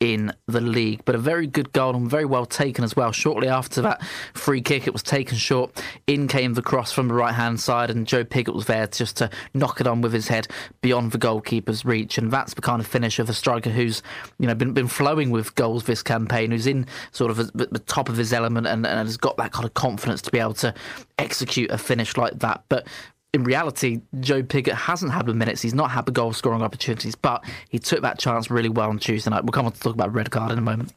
in 0.00 0.32
the 0.46 0.62
league. 0.62 1.02
But 1.04 1.14
a 1.14 1.18
very 1.18 1.46
good 1.46 1.72
goal 1.72 1.94
and 1.94 2.08
very 2.10 2.24
well 2.24 2.46
taken 2.46 2.82
as 2.82 2.96
well. 2.96 3.12
Shortly 3.12 3.48
after 3.48 3.82
that 3.82 4.02
free 4.32 4.62
kick, 4.62 4.86
it 4.86 4.92
was 4.94 5.02
taken 5.02 5.36
short. 5.36 5.82
In 6.06 6.26
came 6.26 6.54
the 6.54 6.62
cross 6.62 6.90
from 6.90 7.08
the 7.08 7.14
right 7.14 7.34
hand 7.34 7.60
side, 7.60 7.90
and 7.90 8.06
Joe 8.06 8.24
Pigott 8.24 8.54
was 8.54 8.66
there 8.66 8.86
just 8.86 9.18
to 9.18 9.30
knock 9.52 9.80
it 9.80 9.86
on 9.86 10.00
with 10.00 10.14
his 10.14 10.28
head 10.28 10.48
beyond 10.80 11.12
the 11.12 11.18
goalkeeper's 11.18 11.84
reach. 11.84 12.16
And 12.16 12.30
that's 12.30 12.54
the 12.54 12.62
kind 12.62 12.80
of 12.80 12.86
finish 12.86 13.18
of 13.18 13.28
a 13.28 13.34
striker 13.34 13.70
who's 13.70 14.02
you 14.38 14.46
know 14.46 14.54
been 14.54 14.72
been 14.72 14.88
flowing 14.88 15.30
with 15.30 15.54
goals 15.54 15.84
this 15.84 16.02
campaign, 16.02 16.50
who's 16.50 16.66
in 16.66 16.86
sort 17.12 17.30
of 17.30 17.38
a, 17.38 17.44
the 17.44 17.82
top 17.86 18.08
of 18.08 18.16
his 18.16 18.32
element 18.32 18.66
and, 18.66 18.86
and 18.86 19.06
has 19.06 19.18
got 19.18 19.36
that 19.36 19.52
kind 19.52 19.66
of 19.66 19.74
confidence 19.74 20.22
to 20.22 20.30
be 20.30 20.38
able 20.38 20.54
to 20.54 20.72
execute 21.18 21.70
a 21.70 21.76
finish 21.78 22.16
like 22.16 22.38
that. 22.38 22.64
But 22.70 22.86
in 23.32 23.44
reality, 23.44 24.00
Joe 24.20 24.42
Pigott 24.42 24.74
hasn't 24.74 25.12
had 25.12 25.26
the 25.26 25.34
minutes. 25.34 25.62
He's 25.62 25.74
not 25.74 25.90
had 25.90 26.06
the 26.06 26.12
goal 26.12 26.32
scoring 26.32 26.62
opportunities, 26.62 27.14
but 27.14 27.44
he 27.68 27.78
took 27.78 28.02
that 28.02 28.18
chance 28.18 28.50
really 28.50 28.68
well 28.68 28.88
on 28.88 28.98
Tuesday 28.98 29.30
night. 29.30 29.44
We'll 29.44 29.52
come 29.52 29.66
on 29.66 29.72
to 29.72 29.80
talk 29.80 29.94
about 29.94 30.12
red 30.12 30.30
card 30.30 30.52
in 30.52 30.58
a 30.58 30.62
moment. 30.62 30.92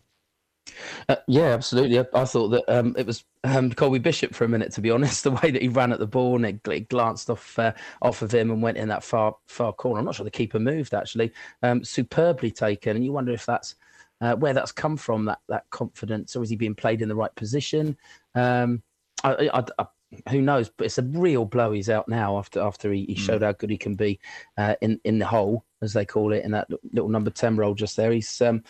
Uh, 1.10 1.18
yeah, 1.28 1.54
absolutely. 1.54 2.00
I, 2.00 2.06
I 2.14 2.26
thought 2.26 2.50
that 2.50 2.64
um, 2.68 2.96
it 2.98 3.06
was 3.06 3.24
um, 3.44 3.72
Colby 3.72 4.00
Bishop 4.00 4.34
for 4.34 4.46
a 4.46 4.50
minute, 4.50 4.72
to 4.74 4.82
be 4.82 4.90
honest. 4.92 5.24
The 5.24 5.32
way 5.32 5.52
that 5.52 5.62
he 5.62 5.68
ran 5.68 5.92
at 5.92 6.00
the 6.00 6.08
ball 6.08 6.36
and 6.36 6.46
it, 6.46 6.68
it 6.68 6.90
glanced 6.90 7.30
off 7.30 7.60
uh, 7.60 7.74
off 8.02 8.22
of 8.22 8.34
him 8.34 8.50
and 8.50 8.62
went 8.62 8.78
in 8.78 8.88
that 8.88 9.04
far 9.04 9.36
far 9.48 9.74
corner. 9.74 10.00
I'm 10.00 10.06
not 10.06 10.16
sure 10.16 10.24
the 10.24 10.32
keeper 10.32 10.60
moved 10.60 10.94
actually. 10.94 11.32
Um, 11.62 11.84
superbly 11.84 12.52
taken, 12.52 12.96
and 12.96 13.06
you 13.06 13.12
wonder 13.12 13.34
if 13.34 13.46
that's 13.46 13.76
uh, 14.22 14.36
where 14.36 14.54
that's 14.54 14.72
come 14.72 14.98
from. 14.98 15.26
That 15.26 15.40
that 15.50 15.70
confidence, 15.70 16.36
or 16.36 16.44
is 16.44 16.50
he 16.50 16.56
being 16.56 16.76
played 16.76 17.02
in 17.02 17.10
the 17.10 17.16
right 17.16 17.34
position? 17.36 17.98
Um, 18.34 18.82
I, 19.24 19.50
I, 19.54 19.64
I, 19.80 19.86
who 20.30 20.42
knows? 20.42 20.70
But 20.70 20.86
it's 20.86 20.98
a 20.98 21.04
real 21.04 21.46
blow. 21.46 21.72
He's 21.72 21.90
out 21.90 22.08
now 22.08 22.38
after 22.38 22.60
after 22.60 22.92
he, 22.92 23.06
he 23.06 23.16
showed 23.16 23.42
mm. 23.42 23.46
how 23.46 23.52
good 23.54 23.70
he 23.70 23.78
can 23.78 23.96
be 23.96 24.20
uh, 24.58 24.76
in 24.82 25.00
in 25.04 25.20
the 25.20 25.26
hole, 25.26 25.64
as 25.82 25.94
they 25.94 26.06
call 26.06 26.34
it, 26.34 26.44
in 26.44 26.52
that 26.52 26.68
little 26.92 27.10
number 27.10 27.30
ten 27.30 27.56
role 27.56 27.74
just 27.74 27.98
there. 27.98 28.12
He's 28.12 28.42
um, 28.42 28.64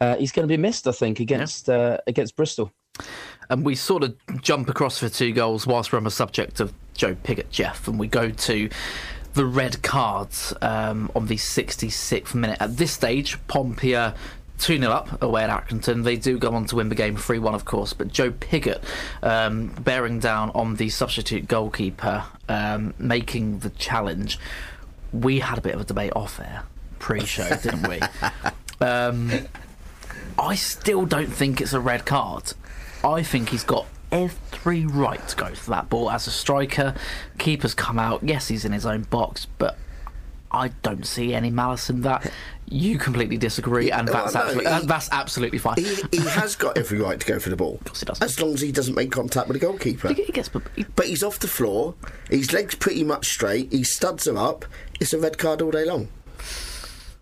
uh, 0.00 0.16
he's 0.16 0.32
going 0.32 0.46
to 0.46 0.52
be 0.52 0.60
missed, 0.60 0.86
I 0.86 0.92
think, 0.92 1.20
against 1.20 1.68
yeah. 1.68 1.74
uh, 1.74 1.96
against 2.06 2.36
Bristol. 2.36 2.72
And 3.50 3.64
we 3.64 3.74
sort 3.74 4.02
of 4.02 4.16
jump 4.42 4.68
across 4.68 4.98
for 4.98 5.08
two 5.08 5.32
goals 5.32 5.66
whilst 5.66 5.92
we're 5.92 5.98
on 5.98 6.04
the 6.04 6.10
subject 6.10 6.60
of 6.60 6.74
Joe 6.94 7.14
Pigott, 7.14 7.50
Jeff, 7.50 7.88
and 7.88 7.98
we 7.98 8.08
go 8.08 8.30
to 8.30 8.68
the 9.34 9.46
red 9.46 9.80
cards 9.82 10.52
um, 10.62 11.10
on 11.14 11.26
the 11.26 11.36
66th 11.36 12.34
minute. 12.34 12.58
At 12.60 12.76
this 12.76 12.92
stage, 12.92 13.38
Pompey 13.46 13.94
2 14.58 14.78
0 14.78 14.90
up 14.90 15.22
away 15.22 15.44
at 15.44 15.50
Accrington. 15.50 16.04
They 16.04 16.16
do 16.16 16.38
go 16.38 16.52
on 16.54 16.66
to 16.66 16.76
win 16.76 16.88
the 16.88 16.94
game 16.94 17.16
3 17.16 17.38
1, 17.38 17.54
of 17.54 17.64
course, 17.64 17.92
but 17.92 18.08
Joe 18.08 18.30
Pigott 18.30 18.82
um, 19.22 19.68
bearing 19.68 20.18
down 20.18 20.50
on 20.50 20.76
the 20.76 20.88
substitute 20.88 21.48
goalkeeper, 21.48 22.24
um, 22.48 22.94
making 22.98 23.60
the 23.60 23.70
challenge. 23.70 24.38
We 25.12 25.40
had 25.40 25.58
a 25.58 25.60
bit 25.60 25.74
of 25.74 25.80
a 25.80 25.84
debate 25.84 26.12
off 26.14 26.40
air 26.40 26.64
pre 26.98 27.24
show, 27.24 27.48
didn't 27.62 27.88
we? 27.88 28.00
Um, 28.80 29.30
I 30.38 30.54
still 30.54 31.06
don't 31.06 31.32
think 31.32 31.60
it's 31.60 31.72
a 31.72 31.80
red 31.80 32.04
card. 32.04 32.52
I 33.04 33.22
think 33.22 33.50
he's 33.50 33.64
got 33.64 33.86
every 34.10 34.86
right 34.86 35.26
to 35.28 35.36
go 35.36 35.54
for 35.54 35.70
that 35.70 35.88
ball 35.88 36.10
as 36.10 36.26
a 36.26 36.30
striker. 36.30 36.94
Keeper's 37.38 37.74
come 37.74 37.98
out. 37.98 38.22
Yes, 38.22 38.48
he's 38.48 38.64
in 38.64 38.72
his 38.72 38.86
own 38.86 39.02
box, 39.02 39.46
but 39.58 39.78
I 40.50 40.68
don't 40.82 41.06
see 41.06 41.34
any 41.34 41.50
malice 41.50 41.90
in 41.90 42.02
that. 42.02 42.30
You 42.70 42.98
completely 42.98 43.38
disagree, 43.38 43.90
and 43.90 44.06
that's, 44.06 44.34
no, 44.34 44.40
absolutely, 44.40 44.70
he, 44.70 44.70
uh, 44.70 44.80
that's 44.80 45.08
absolutely 45.10 45.58
fine. 45.58 45.76
He, 45.78 45.96
he, 46.12 46.28
has 46.28 46.54
got 46.54 46.76
every 46.76 46.98
right 46.98 47.18
to 47.18 47.26
go 47.26 47.38
for 47.38 47.48
the 47.48 47.56
ball. 47.56 47.76
Of 47.76 47.84
course 47.84 48.00
he 48.00 48.06
does. 48.06 48.20
As 48.20 48.40
long 48.40 48.54
as 48.54 48.60
he 48.60 48.72
doesn't 48.72 48.94
make 48.94 49.10
contact 49.10 49.48
with 49.48 49.58
the 49.58 49.66
goalkeeper. 49.66 50.12
He 50.12 50.26
gets, 50.26 50.48
but, 50.48 50.62
he, 50.76 50.84
but 50.96 51.06
he's 51.06 51.22
off 51.22 51.38
the 51.38 51.48
floor. 51.48 51.94
His 52.28 52.52
legs 52.52 52.74
pretty 52.74 53.04
much 53.04 53.28
straight. 53.28 53.72
He 53.72 53.84
studs 53.84 54.24
them 54.24 54.36
up. 54.36 54.64
It's 55.00 55.12
a 55.12 55.18
red 55.18 55.38
card 55.38 55.62
all 55.62 55.70
day 55.70 55.84
long. 55.84 56.08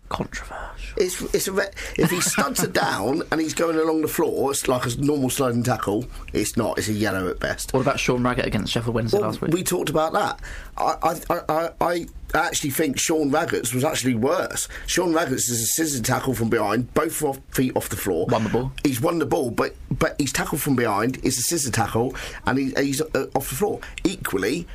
Controversial. 0.09 0.97
It's 0.97 1.21
it's 1.33 1.47
a 1.47 1.51
re- 1.51 1.71
if 1.97 2.09
he 2.09 2.21
studs 2.21 2.63
it 2.63 2.73
down 2.73 3.23
and 3.31 3.41
he's 3.41 3.53
going 3.53 3.77
along 3.77 4.01
the 4.01 4.07
floor, 4.07 4.51
it's 4.51 4.67
like 4.67 4.85
a 4.85 5.01
normal 5.01 5.29
sliding 5.29 5.63
tackle. 5.63 6.05
It's 6.33 6.55
not. 6.55 6.77
It's 6.77 6.87
a 6.87 6.93
yellow 6.93 7.29
at 7.29 7.39
best. 7.39 7.73
What 7.73 7.81
about 7.81 7.99
Sean 7.99 8.23
Raggett 8.23 8.45
against 8.45 8.71
Sheffield 8.71 8.95
Wednesday 8.95 9.19
well, 9.19 9.29
last 9.29 9.41
week? 9.41 9.53
We 9.53 9.63
talked 9.63 9.89
about 9.89 10.13
that. 10.13 10.39
I 10.77 11.19
I, 11.29 11.41
I, 11.49 11.69
I 11.81 12.05
actually 12.33 12.71
think 12.71 12.99
Sean 12.99 13.31
Raggett's 13.31 13.73
was 13.73 13.83
actually 13.83 14.15
worse. 14.15 14.67
Sean 14.85 15.13
Raggett's 15.13 15.49
is 15.49 15.61
a 15.61 15.65
scissor 15.65 16.01
tackle 16.01 16.33
from 16.33 16.49
behind, 16.49 16.93
both 16.93 17.21
feet 17.53 17.75
off 17.75 17.89
the 17.89 17.95
floor. 17.95 18.25
Won 18.29 18.43
the 18.43 18.49
ball. 18.49 18.71
He's 18.83 19.01
won 19.01 19.19
the 19.19 19.25
ball, 19.25 19.51
but 19.51 19.75
but 19.91 20.15
he's 20.19 20.33
tackled 20.33 20.61
from 20.61 20.75
behind. 20.75 21.17
It's 21.23 21.37
a 21.37 21.41
scissor 21.41 21.71
tackle, 21.71 22.15
and 22.45 22.57
he, 22.57 22.73
he's 22.77 23.01
uh, 23.01 23.27
off 23.35 23.49
the 23.49 23.55
floor. 23.55 23.79
Equally, 24.03 24.67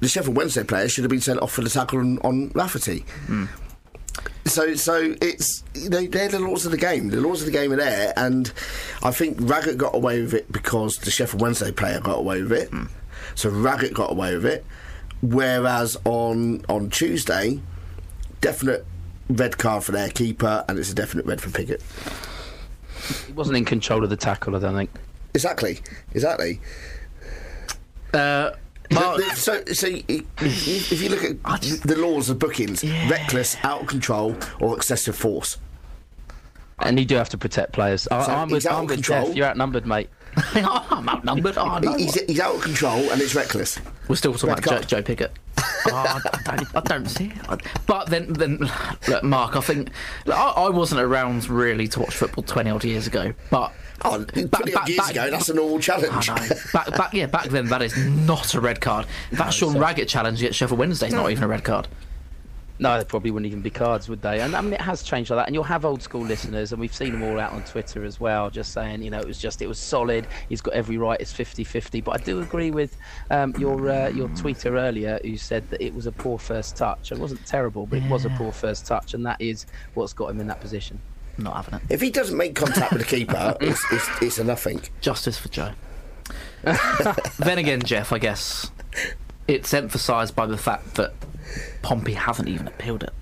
the 0.00 0.08
Sheffield 0.08 0.36
Wednesday 0.36 0.64
player 0.64 0.88
should 0.88 1.04
have 1.04 1.10
been 1.10 1.20
sent 1.20 1.40
off 1.40 1.52
for 1.52 1.62
the 1.62 1.70
tackle 1.70 1.98
on, 1.98 2.18
on 2.18 2.50
Rafferty. 2.54 3.04
Mm. 3.26 3.48
So, 4.44 4.74
so 4.74 5.14
it's 5.20 5.62
you 5.74 5.90
know 5.90 6.06
they're 6.06 6.28
the 6.28 6.38
laws 6.38 6.64
of 6.64 6.72
the 6.72 6.78
game. 6.78 7.08
The 7.08 7.20
laws 7.20 7.40
of 7.40 7.46
the 7.46 7.52
game 7.52 7.72
are 7.72 7.76
there, 7.76 8.12
and 8.16 8.50
I 9.02 9.10
think 9.10 9.36
Raggett 9.40 9.76
got 9.76 9.94
away 9.94 10.22
with 10.22 10.34
it 10.34 10.50
because 10.50 10.96
the 10.96 11.10
Sheffield 11.10 11.42
Wednesday 11.42 11.70
player 11.70 12.00
got 12.00 12.18
away 12.18 12.42
with 12.42 12.52
it. 12.52 12.70
Mm. 12.70 12.88
So 13.34 13.50
Raggett 13.50 13.94
got 13.94 14.10
away 14.10 14.34
with 14.34 14.46
it, 14.46 14.64
whereas 15.20 15.96
on 16.04 16.64
on 16.68 16.90
Tuesday, 16.90 17.60
definite 18.40 18.86
red 19.28 19.58
card 19.58 19.84
for 19.84 19.92
their 19.92 20.08
keeper, 20.08 20.64
and 20.68 20.78
it's 20.78 20.90
a 20.90 20.94
definite 20.94 21.26
red 21.26 21.40
for 21.40 21.50
Pigott. 21.50 21.82
He 23.26 23.32
wasn't 23.32 23.56
in 23.58 23.64
control 23.64 24.02
of 24.02 24.10
the 24.10 24.16
tackle, 24.16 24.56
I 24.56 24.60
don't 24.60 24.74
think. 24.74 24.90
Exactly, 25.34 25.80
exactly. 26.14 26.60
Uh, 28.12 28.52
Mark, 28.90 29.20
so, 29.34 29.62
so 29.72 29.86
if 29.86 31.02
you 31.02 31.08
look 31.08 31.24
at 31.24 31.60
the 31.82 31.96
laws 31.98 32.30
of 32.30 32.38
bookings, 32.38 32.82
yeah. 32.82 33.08
reckless, 33.08 33.56
out 33.62 33.82
of 33.82 33.86
control, 33.86 34.36
or 34.60 34.76
excessive 34.76 35.16
force. 35.16 35.58
And 36.80 36.98
you 36.98 37.04
do 37.04 37.16
have 37.16 37.28
to 37.30 37.38
protect 37.38 37.72
players. 37.72 38.02
So 38.02 38.16
I'm 38.16 38.48
with, 38.48 38.66
I'm 38.66 38.86
with 38.86 39.02
Jeff. 39.02 39.34
You're 39.34 39.46
outnumbered, 39.46 39.84
mate. 39.84 40.08
I'm 40.54 41.08
outnumbered. 41.08 41.58
Oh, 41.58 41.78
no. 41.78 41.96
he's, 41.96 42.14
he's, 42.22 42.40
out 42.40 42.54
of 42.54 42.60
control 42.62 43.10
and 43.10 43.20
it's 43.20 43.34
reckless. 43.34 43.80
We're 44.08 44.16
still 44.16 44.34
talking 44.34 44.50
Red 44.50 44.58
about 44.66 44.86
Joe, 44.86 45.00
Joe, 45.00 45.02
Pigott. 45.02 45.30
oh, 45.58 46.20
I, 46.46 46.56
don't, 46.56 46.76
I, 46.76 46.80
don't, 46.80 47.06
see 47.06 47.32
it. 47.34 47.60
But 47.86 48.06
then, 48.06 48.32
then 48.34 48.70
look, 49.08 49.24
Mark, 49.24 49.56
I 49.56 49.60
think 49.60 49.90
I, 50.26 50.52
I 50.56 50.68
wasn't 50.68 51.00
around 51.00 51.48
really 51.48 51.88
to 51.88 52.00
watch 52.00 52.14
football 52.14 52.44
20 52.44 52.70
odd 52.70 52.84
years 52.84 53.08
ago, 53.08 53.34
but 53.50 53.72
Oh, 54.04 54.24
back, 54.24 54.72
back, 54.72 54.88
years 54.88 54.98
back, 54.98 55.10
ago, 55.10 55.30
that's 55.30 55.48
a 55.48 55.54
normal 55.54 55.80
challenge. 55.80 56.28
back, 56.72 56.96
back, 56.96 57.14
yeah, 57.14 57.26
back 57.26 57.46
then, 57.46 57.66
that 57.66 57.82
is 57.82 57.96
not 57.96 58.54
a 58.54 58.60
red 58.60 58.80
card. 58.80 59.06
That 59.32 59.46
no, 59.46 59.50
Sean 59.50 59.72
so. 59.72 59.80
Raggett 59.80 60.08
challenge 60.08 60.42
at 60.44 60.54
Sheffield 60.54 60.78
Wednesday 60.78 61.08
is 61.08 61.12
no. 61.12 61.22
not 61.22 61.32
even 61.32 61.44
a 61.44 61.48
red 61.48 61.64
card. 61.64 61.88
No, 62.80 62.96
they 62.96 63.04
probably 63.04 63.32
wouldn't 63.32 63.50
even 63.50 63.60
be 63.60 63.70
cards, 63.70 64.08
would 64.08 64.22
they? 64.22 64.40
And 64.40 64.54
I 64.54 64.60
mean, 64.60 64.74
it 64.74 64.80
has 64.80 65.02
changed 65.02 65.30
like 65.30 65.38
that. 65.38 65.46
And 65.48 65.54
you'll 65.54 65.64
have 65.64 65.84
old 65.84 66.00
school 66.00 66.20
listeners, 66.20 66.70
and 66.70 66.80
we've 66.80 66.94
seen 66.94 67.12
them 67.12 67.24
all 67.24 67.40
out 67.40 67.52
on 67.52 67.64
Twitter 67.64 68.04
as 68.04 68.20
well, 68.20 68.50
just 68.50 68.72
saying, 68.72 69.02
you 69.02 69.10
know, 69.10 69.18
it 69.18 69.26
was 69.26 69.38
just, 69.38 69.62
it 69.62 69.66
was 69.66 69.80
solid. 69.80 70.28
He's 70.48 70.60
got 70.60 70.74
every 70.74 70.96
right. 70.96 71.20
It's 71.20 71.32
50-50. 71.32 72.04
But 72.04 72.20
I 72.20 72.22
do 72.22 72.40
agree 72.40 72.70
with 72.70 72.96
um, 73.30 73.52
your 73.58 73.90
uh, 73.90 74.08
your 74.10 74.28
tweeter 74.28 74.78
earlier, 74.78 75.18
who 75.24 75.36
said 75.36 75.68
that 75.70 75.84
it 75.84 75.92
was 75.92 76.06
a 76.06 76.12
poor 76.12 76.38
first 76.38 76.76
touch. 76.76 77.10
It 77.10 77.18
wasn't 77.18 77.44
terrible, 77.46 77.84
but 77.84 77.98
yeah. 77.98 78.06
it 78.06 78.10
was 78.10 78.24
a 78.24 78.30
poor 78.30 78.52
first 78.52 78.86
touch, 78.86 79.12
and 79.14 79.26
that 79.26 79.40
is 79.40 79.66
what's 79.94 80.12
got 80.12 80.30
him 80.30 80.38
in 80.38 80.46
that 80.46 80.60
position 80.60 81.00
not 81.38 81.56
having 81.56 81.74
it. 81.74 81.82
If 81.90 82.00
he 82.00 82.10
doesn't 82.10 82.36
make 82.36 82.54
contact 82.54 82.92
with 82.92 83.02
the 83.02 83.08
keeper, 83.08 83.56
it's, 83.60 83.84
it's, 83.92 84.08
it's 84.20 84.38
a 84.38 84.44
nothing. 84.44 84.82
Justice 85.00 85.38
for 85.38 85.48
Joe. 85.48 85.72
then 86.62 87.58
again, 87.58 87.82
Jeff, 87.82 88.12
I 88.12 88.18
guess 88.18 88.70
it's 89.46 89.72
emphasised 89.72 90.34
by 90.34 90.46
the 90.46 90.58
fact 90.58 90.94
that 90.96 91.14
Pompey 91.82 92.14
haven't 92.14 92.48
even 92.48 92.66
appealed 92.66 93.02
it. 93.02 93.12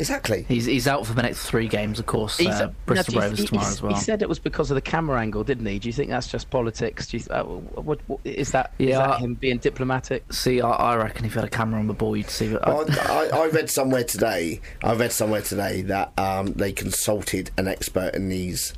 Exactly. 0.00 0.44
He's 0.48 0.64
he's 0.64 0.88
out 0.88 1.06
for 1.06 1.12
the 1.14 1.22
next 1.22 1.44
three 1.46 1.68
games, 1.68 1.98
of 2.00 2.06
course. 2.06 2.38
He's- 2.38 2.60
Uh, 2.60 2.72
Bristol 2.86 3.12
do 3.12 3.16
you- 3.18 3.22
Rovers 3.22 3.38
he- 3.40 3.46
tomorrow 3.46 3.66
he- 3.66 3.72
as 3.72 3.82
well. 3.82 3.94
He 3.94 4.00
said 4.00 4.22
it 4.22 4.28
was 4.28 4.38
because 4.38 4.70
of 4.70 4.74
the 4.74 4.80
camera 4.80 5.20
angle, 5.20 5.44
didn't 5.44 5.66
he? 5.66 5.78
Do 5.78 5.88
you 5.88 5.92
think 5.92 6.08
that's 6.10 6.26
just 6.26 6.48
politics? 6.50 7.06
Do 7.08 7.18
you, 7.18 7.24
uh, 7.30 7.42
what, 7.44 8.00
what, 8.08 8.20
is 8.24 8.50
that 8.52 8.72
is 8.78 8.88
Yeah. 8.88 9.06
that 9.06 9.20
him 9.20 9.34
being 9.34 9.58
diplomatic? 9.58 10.24
See, 10.32 10.60
I, 10.60 10.70
I 10.70 10.96
reckon 10.96 11.26
if 11.26 11.34
you 11.34 11.40
had 11.40 11.46
a 11.48 11.50
camera 11.54 11.78
on 11.78 11.86
the 11.86 11.92
ball, 11.94 12.16
you'd 12.16 12.30
see 12.30 12.48
that. 12.48 12.66
Well, 12.66 12.86
I, 12.88 13.28
I 13.32 13.48
read 13.48 13.68
somewhere 13.70 14.02
today. 14.04 14.60
I 14.82 14.94
read 14.94 15.12
somewhere 15.12 15.42
today 15.42 15.82
that 15.82 16.18
um, 16.18 16.54
they 16.54 16.72
consulted 16.72 17.50
an 17.58 17.68
expert 17.68 18.14
in 18.14 18.28
these 18.30 18.72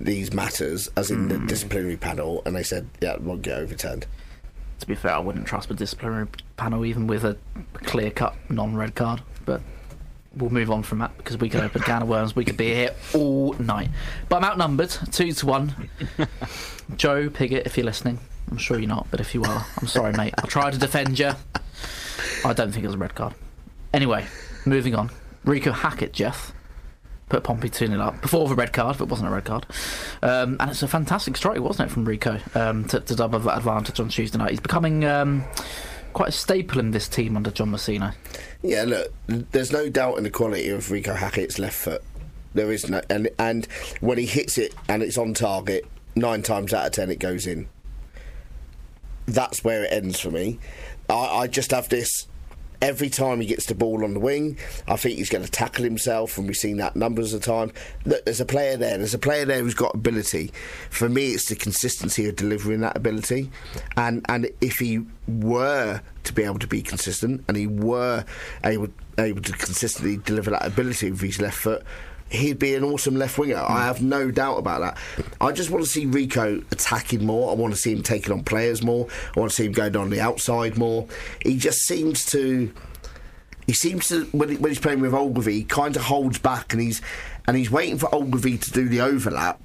these 0.00 0.32
matters, 0.32 0.88
as 0.96 1.10
in 1.10 1.26
the 1.28 1.36
Hmm. 1.36 1.46
disciplinary 1.46 1.96
panel, 1.96 2.42
and 2.46 2.54
they 2.54 2.62
said, 2.62 2.86
"Yeah, 3.00 3.14
it 3.14 3.22
won't 3.22 3.42
get 3.42 3.58
overturned." 3.58 4.06
to 4.78 4.86
be 4.86 4.94
fair, 4.94 5.12
I 5.12 5.18
wouldn't 5.18 5.44
trust 5.46 5.68
the 5.68 5.74
disciplinary 5.74 6.26
panel 6.56 6.86
even 6.86 7.06
with 7.06 7.22
a 7.22 7.36
clear-cut 7.74 8.34
non-red 8.48 8.94
card. 8.94 9.20
But 9.44 9.60
we'll 10.36 10.50
move 10.50 10.70
on 10.70 10.82
from 10.82 10.98
that 11.00 11.16
because 11.16 11.38
we 11.38 11.48
could 11.48 11.60
open 11.60 11.82
a 11.82 11.84
can 11.84 12.02
of 12.02 12.08
worms. 12.08 12.36
We 12.36 12.44
could 12.44 12.56
be 12.56 12.72
here 12.72 12.94
all 13.14 13.54
night. 13.54 13.88
But 14.28 14.36
I'm 14.36 14.44
outnumbered, 14.44 14.90
two 15.10 15.32
to 15.32 15.46
one. 15.46 15.90
Joe 16.96 17.28
Pigott, 17.28 17.66
if 17.66 17.76
you're 17.76 17.86
listening, 17.86 18.18
I'm 18.50 18.58
sure 18.58 18.78
you're 18.78 18.88
not, 18.88 19.06
but 19.10 19.20
if 19.20 19.34
you 19.34 19.44
are, 19.44 19.66
I'm 19.80 19.86
sorry, 19.86 20.12
mate. 20.12 20.34
I'll 20.38 20.48
try 20.48 20.70
to 20.70 20.78
defend 20.78 21.18
you. 21.18 21.32
I 22.44 22.52
don't 22.52 22.72
think 22.72 22.84
it 22.84 22.88
was 22.88 22.94
a 22.94 22.98
red 22.98 23.14
card. 23.14 23.34
Anyway, 23.92 24.26
moving 24.66 24.94
on. 24.94 25.10
Reeco 25.44 25.72
Hackett, 25.72 26.12
Jeff. 26.12 26.52
Put 27.28 27.44
Pompey 27.44 27.68
2 27.68 27.86
0 27.86 28.00
up 28.00 28.20
before 28.20 28.48
the 28.48 28.56
red 28.56 28.72
card, 28.72 28.96
if 28.96 29.00
it 29.00 29.08
wasn't 29.08 29.28
a 29.28 29.32
red 29.32 29.44
card. 29.44 29.64
Um, 30.20 30.56
and 30.58 30.68
it's 30.68 30.82
a 30.82 30.88
fantastic 30.88 31.36
strike, 31.36 31.60
wasn't 31.60 31.88
it, 31.88 31.92
from 31.92 32.04
Reeco 32.04 32.56
um, 32.56 32.86
to, 32.88 32.98
to 32.98 33.14
double 33.14 33.38
that 33.38 33.58
advantage 33.58 34.00
on 34.00 34.08
Tuesday 34.08 34.36
night. 34.36 34.50
He's 34.50 34.60
becoming 34.60 35.04
um, 35.04 35.44
quite 36.12 36.28
a 36.28 36.32
staple 36.32 36.80
in 36.80 36.90
this 36.90 37.08
team 37.08 37.36
under 37.36 37.50
John 37.50 37.70
Mousinho. 37.70 38.14
Yeah, 38.62 38.84
look, 38.84 39.12
there's 39.26 39.72
no 39.72 39.88
doubt 39.88 40.18
in 40.18 40.24
the 40.24 40.30
quality 40.30 40.68
of 40.68 40.86
Reeco 40.88 41.16
Hackett's 41.16 41.58
left 41.58 41.76
foot. 41.76 42.02
There 42.54 42.72
is 42.72 42.88
no, 42.88 43.00
and 43.08 43.28
and 43.38 43.66
when 44.00 44.18
he 44.18 44.26
hits 44.26 44.58
it 44.58 44.74
and 44.88 45.02
it's 45.02 45.16
on 45.16 45.34
target, 45.34 45.86
nine 46.16 46.42
times 46.42 46.74
out 46.74 46.86
of 46.86 46.92
ten 46.92 47.10
it 47.10 47.18
goes 47.18 47.46
in. 47.46 47.68
That's 49.26 49.62
where 49.62 49.84
it 49.84 49.92
ends 49.92 50.18
for 50.18 50.30
me. 50.30 50.58
I, 51.08 51.14
I 51.14 51.46
just 51.46 51.70
have 51.70 51.88
this. 51.88 52.26
Every 52.82 53.10
time 53.10 53.40
he 53.40 53.46
gets 53.46 53.66
the 53.66 53.74
ball 53.74 54.04
on 54.04 54.14
the 54.14 54.20
wing, 54.20 54.58
I 54.88 54.96
think 54.96 55.18
he's 55.18 55.28
going 55.28 55.44
to 55.44 55.50
tackle 55.50 55.84
himself, 55.84 56.38
and 56.38 56.46
we've 56.46 56.56
seen 56.56 56.78
that 56.78 56.96
numbers 56.96 57.34
of 57.34 57.42
time. 57.42 57.72
Look, 58.06 58.24
there's 58.24 58.40
a 58.40 58.46
player 58.46 58.76
there. 58.76 58.96
There's 58.96 59.14
a 59.14 59.18
player 59.18 59.44
there 59.44 59.60
who's 59.60 59.74
got 59.74 59.94
ability. 59.94 60.50
For 60.88 61.08
me, 61.08 61.32
it's 61.32 61.48
the 61.48 61.56
consistency 61.56 62.28
of 62.28 62.36
delivering 62.36 62.80
that 62.80 62.96
ability, 62.96 63.50
and 63.96 64.24
and 64.28 64.50
if 64.60 64.76
he 64.76 65.04
were 65.28 66.00
to 66.24 66.32
be 66.32 66.42
able 66.42 66.58
to 66.58 66.66
be 66.66 66.82
consistent, 66.82 67.44
and 67.48 67.56
he 67.56 67.66
were 67.66 68.24
able 68.64 68.88
able 69.18 69.42
to 69.42 69.52
consistently 69.52 70.16
deliver 70.16 70.50
that 70.50 70.64
ability 70.64 71.10
with 71.10 71.20
his 71.20 71.40
left 71.40 71.58
foot, 71.58 71.84
he'd 72.30 72.58
be 72.58 72.74
an 72.74 72.84
awesome 72.84 73.16
left 73.16 73.38
winger. 73.38 73.56
I 73.56 73.84
have 73.84 74.02
no 74.02 74.30
doubt 74.30 74.58
about 74.58 74.80
that. 74.80 74.98
I 75.40 75.52
just 75.52 75.70
want 75.70 75.84
to 75.84 75.90
see 75.90 76.06
Reeco 76.06 76.64
attacking 76.72 77.24
more. 77.26 77.50
I 77.50 77.54
want 77.54 77.74
to 77.74 77.78
see 77.78 77.92
him 77.92 78.02
taking 78.02 78.32
on 78.32 78.44
players 78.44 78.82
more. 78.82 79.08
I 79.36 79.40
want 79.40 79.50
to 79.50 79.56
see 79.56 79.66
him 79.66 79.72
going 79.72 79.96
on 79.96 80.10
the 80.10 80.20
outside 80.20 80.78
more. 80.78 81.06
He 81.42 81.56
just 81.56 81.80
seems 81.80 82.24
to. 82.26 82.72
He 83.66 83.74
seems 83.74 84.08
to 84.08 84.24
when, 84.32 84.48
he, 84.48 84.56
when 84.56 84.70
he's 84.70 84.80
playing 84.80 85.00
with 85.00 85.14
Ogilvie, 85.14 85.52
he 85.52 85.64
kind 85.64 85.94
of 85.94 86.02
holds 86.02 86.38
back 86.38 86.72
and 86.72 86.82
he's 86.82 87.02
and 87.46 87.56
he's 87.56 87.70
waiting 87.70 87.98
for 87.98 88.12
Ogilvie 88.14 88.58
to 88.58 88.70
do 88.70 88.88
the 88.88 89.00
overlap. 89.00 89.60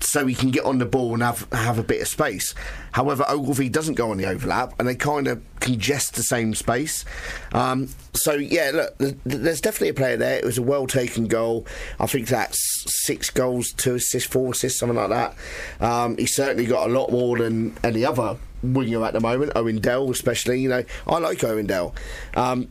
So 0.00 0.26
he 0.26 0.34
can 0.34 0.50
get 0.50 0.64
on 0.64 0.78
the 0.78 0.86
ball 0.86 1.14
and 1.14 1.22
have 1.22 1.46
have 1.52 1.78
a 1.78 1.82
bit 1.82 2.00
of 2.00 2.08
space. 2.08 2.54
However, 2.92 3.24
Ogilvie 3.28 3.68
doesn't 3.68 3.94
go 3.94 4.10
on 4.10 4.16
the 4.16 4.26
overlap, 4.26 4.74
and 4.78 4.88
they 4.88 4.94
kind 4.94 5.26
of 5.26 5.42
congest 5.60 6.14
the 6.14 6.22
same 6.22 6.54
space. 6.54 7.04
Um, 7.52 7.88
so 8.14 8.32
yeah, 8.34 8.70
look, 8.72 8.98
th- 8.98 9.16
th- 9.24 9.42
there's 9.42 9.60
definitely 9.60 9.90
a 9.90 9.94
player 9.94 10.16
there. 10.16 10.38
It 10.38 10.44
was 10.44 10.58
a 10.58 10.62
well 10.62 10.86
taken 10.86 11.26
goal. 11.26 11.66
I 11.98 12.06
think 12.06 12.28
that's 12.28 12.58
six 13.06 13.30
goals, 13.30 13.72
two 13.72 13.96
assists, 13.96 14.28
four 14.28 14.52
assists, 14.52 14.78
something 14.78 14.96
like 14.96 15.10
that. 15.10 15.34
Um, 15.80 16.16
he's 16.16 16.34
certainly 16.34 16.66
got 16.66 16.88
a 16.88 16.92
lot 16.92 17.10
more 17.10 17.38
than 17.38 17.76
any 17.82 18.04
other 18.04 18.36
winger 18.62 19.04
at 19.04 19.12
the 19.12 19.20
moment. 19.20 19.52
Owen 19.56 19.80
Dale, 19.80 20.10
especially. 20.10 20.60
You 20.60 20.68
know, 20.68 20.84
I 21.06 21.18
like 21.18 21.42
Owen 21.44 21.66
Dale, 21.66 21.94
um, 22.34 22.68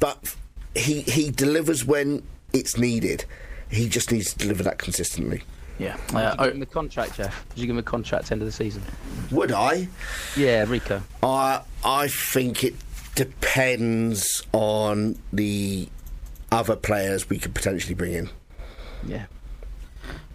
but 0.00 0.34
he 0.74 1.02
he 1.02 1.30
delivers 1.30 1.84
when 1.84 2.22
it's 2.52 2.78
needed. 2.78 3.24
He 3.70 3.88
just 3.88 4.12
needs 4.12 4.32
to 4.32 4.38
deliver 4.38 4.62
that 4.64 4.78
consistently. 4.78 5.42
Yeah. 5.82 5.96
Did 6.06 6.12
you 6.12 6.18
uh, 6.18 6.30
give 6.30 6.40
oh. 6.40 6.50
him 6.50 6.60
the 6.60 6.66
contract, 6.66 7.16
Jeff? 7.16 7.48
Did 7.50 7.58
you 7.58 7.66
give 7.66 7.74
him 7.74 7.78
a 7.78 7.82
contract 7.82 8.30
end 8.30 8.40
of 8.40 8.46
the 8.46 8.52
season? 8.52 8.82
Would 9.30 9.52
I? 9.52 9.88
Yeah, 10.36 10.64
Reeco. 10.64 11.02
I 11.22 11.62
I 11.84 12.08
think 12.08 12.62
it 12.62 12.74
depends 13.14 14.42
on 14.52 15.18
the 15.32 15.88
other 16.52 16.76
players 16.76 17.28
we 17.28 17.38
could 17.38 17.54
potentially 17.54 17.94
bring 17.94 18.12
in. 18.12 18.30
Yeah. 19.06 19.26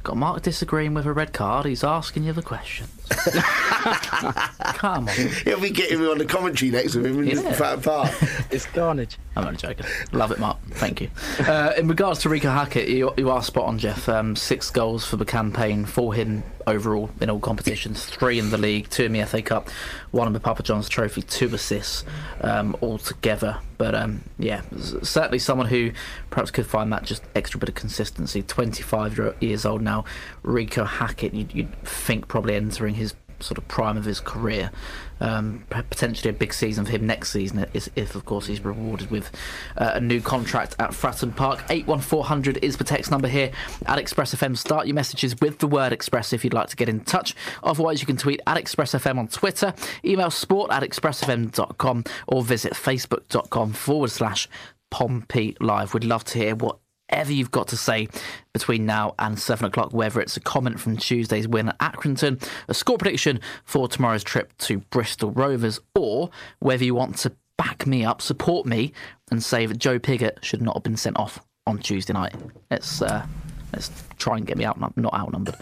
Got 0.03 0.17
Mark 0.17 0.41
disagreeing 0.41 0.93
with 0.93 1.05
a 1.05 1.13
red 1.13 1.33
card. 1.33 1.65
He's 1.65 1.83
asking 1.83 2.23
you 2.23 2.33
the 2.33 2.41
question. 2.41 2.87
Come 3.09 5.07
on. 5.07 5.07
He'll 5.45 5.59
be 5.59 5.69
getting 5.69 5.99
me 6.01 6.07
on 6.09 6.17
the 6.17 6.25
commentary 6.25 6.71
next 6.71 6.95
with 6.95 7.05
him 7.05 7.19
in 7.23 7.37
Yeah. 7.37 7.53
fat 7.53 7.81
part. 7.83 8.11
It's 8.51 8.65
carnage. 8.65 9.17
I'm 9.35 9.45
only 9.45 9.57
joking. 9.57 9.85
Love 10.11 10.31
it, 10.31 10.39
Mark. 10.39 10.57
Thank 10.71 11.01
you. 11.01 11.09
Uh, 11.39 11.73
in 11.77 11.87
regards 11.87 12.19
to 12.21 12.29
Reeco 12.29 12.51
Hackett, 12.53 12.89
you, 12.89 13.13
you 13.17 13.29
are 13.29 13.43
spot 13.43 13.65
on, 13.65 13.77
Jeff. 13.77 14.09
Um, 14.09 14.35
six 14.35 14.69
goals 14.71 15.05
for 15.05 15.15
the 15.17 15.25
campaign, 15.25 15.85
four 15.85 16.13
hidden 16.13 16.43
overall 16.65 17.09
in 17.21 17.29
all 17.29 17.39
competitions, 17.39 18.03
three 18.05 18.39
in 18.39 18.49
the 18.49 18.57
league, 18.57 18.89
two 18.89 19.03
in 19.05 19.13
the 19.13 19.23
FA 19.25 19.41
Cup, 19.41 19.69
one 20.11 20.27
in 20.27 20.33
the 20.33 20.39
Papa 20.39 20.63
John's 20.63 20.89
Trophy, 20.89 21.21
two 21.21 21.53
assists 21.53 22.03
um, 22.41 22.75
altogether. 22.81 23.59
But 23.77 23.93
um, 23.93 24.23
yeah, 24.39 24.63
certainly 25.03 25.37
someone 25.39 25.67
who 25.67 25.91
perhaps 26.31 26.49
could 26.49 26.65
find 26.65 26.91
that 26.91 27.03
just 27.03 27.21
extra 27.35 27.59
bit 27.59 27.69
of 27.69 27.75
consistency. 27.75 28.41
25 28.41 29.35
years 29.39 29.65
old 29.67 29.83
now, 29.83 30.03
Reeco 30.43 30.85
Hackett, 30.85 31.33
you'd, 31.35 31.53
you'd 31.53 31.83
think 31.83 32.27
probably 32.27 32.55
entering 32.55 32.95
his 32.95 32.96
sort 33.39 33.57
of 33.57 33.67
prime 33.67 33.97
of 33.97 34.05
his 34.05 34.19
career. 34.19 34.71
Um, 35.19 35.63
potentially 35.69 36.29
a 36.29 36.33
big 36.33 36.53
season 36.53 36.85
for 36.85 36.91
him 36.91 37.07
next 37.07 37.31
season, 37.31 37.65
if 37.73 38.15
of 38.15 38.25
course 38.25 38.45
he's 38.45 38.63
rewarded 38.63 39.09
with 39.09 39.31
uh, 39.75 39.93
a 39.95 39.99
new 39.99 40.21
contract 40.21 40.75
at 40.77 40.91
Fratton 40.91 41.35
Park. 41.35 41.63
81400 41.69 42.57
is 42.63 42.77
the 42.77 42.83
text 42.83 43.09
number 43.09 43.27
here 43.27 43.51
at 43.87 43.97
Express 43.97 44.35
FM. 44.35 44.55
Start 44.55 44.85
your 44.85 44.93
messages 44.93 45.35
with 45.41 45.57
the 45.57 45.67
word 45.67 45.91
Express 45.91 46.33
if 46.33 46.43
you'd 46.43 46.53
like 46.53 46.69
to 46.69 46.75
get 46.75 46.87
in 46.87 46.99
touch. 46.99 47.35
Otherwise, 47.63 47.99
you 47.99 48.05
can 48.05 48.17
tweet 48.17 48.41
at 48.45 48.57
Express 48.57 48.93
FM 48.93 49.17
on 49.17 49.27
Twitter, 49.27 49.73
email 50.05 50.29
sport 50.29 50.71
at 50.71 50.83
expressfm.com, 50.83 52.03
or 52.27 52.43
visit 52.43 52.73
facebook.com 52.73 53.73
forward 53.73 54.11
slash 54.11 54.47
Pompey 54.91 55.57
Live. 55.59 55.93
We'd 55.93 56.03
love 56.03 56.23
to 56.25 56.37
hear 56.37 56.55
what 56.55 56.77
whatever 57.09 57.31
you've 57.31 57.51
got 57.51 57.67
to 57.69 57.77
say 57.77 58.07
between 58.53 58.85
now 58.85 59.15
and 59.19 59.39
7 59.39 59.65
o'clock, 59.65 59.93
whether 59.93 60.19
it's 60.19 60.37
a 60.37 60.39
comment 60.39 60.79
from 60.79 60.97
Tuesday's 60.97 61.47
win 61.47 61.69
at 61.69 61.77
Accrington, 61.79 62.45
a 62.67 62.73
score 62.73 62.97
prediction 62.97 63.39
for 63.63 63.87
tomorrow's 63.87 64.23
trip 64.23 64.55
to 64.59 64.79
Bristol 64.89 65.31
Rovers, 65.31 65.79
or 65.95 66.29
whether 66.59 66.83
you 66.83 66.95
want 66.95 67.17
to 67.19 67.31
back 67.57 67.87
me 67.87 68.03
up, 68.03 68.21
support 68.21 68.65
me, 68.65 68.93
and 69.31 69.41
say 69.43 69.65
that 69.65 69.77
Joe 69.77 69.99
Pigott 69.99 70.43
should 70.43 70.61
not 70.61 70.75
have 70.75 70.83
been 70.83 70.97
sent 70.97 71.17
off 71.17 71.39
on 71.65 71.79
Tuesday 71.79 72.13
night. 72.13 72.33
Let's. 72.69 73.01
Uh, 73.01 73.25
Let's 73.73 73.91
try 74.17 74.37
and 74.37 74.47
get 74.47 74.57
me 74.57 74.63
out, 74.63 74.79
not 74.79 75.13
outnumbered. 75.13 75.55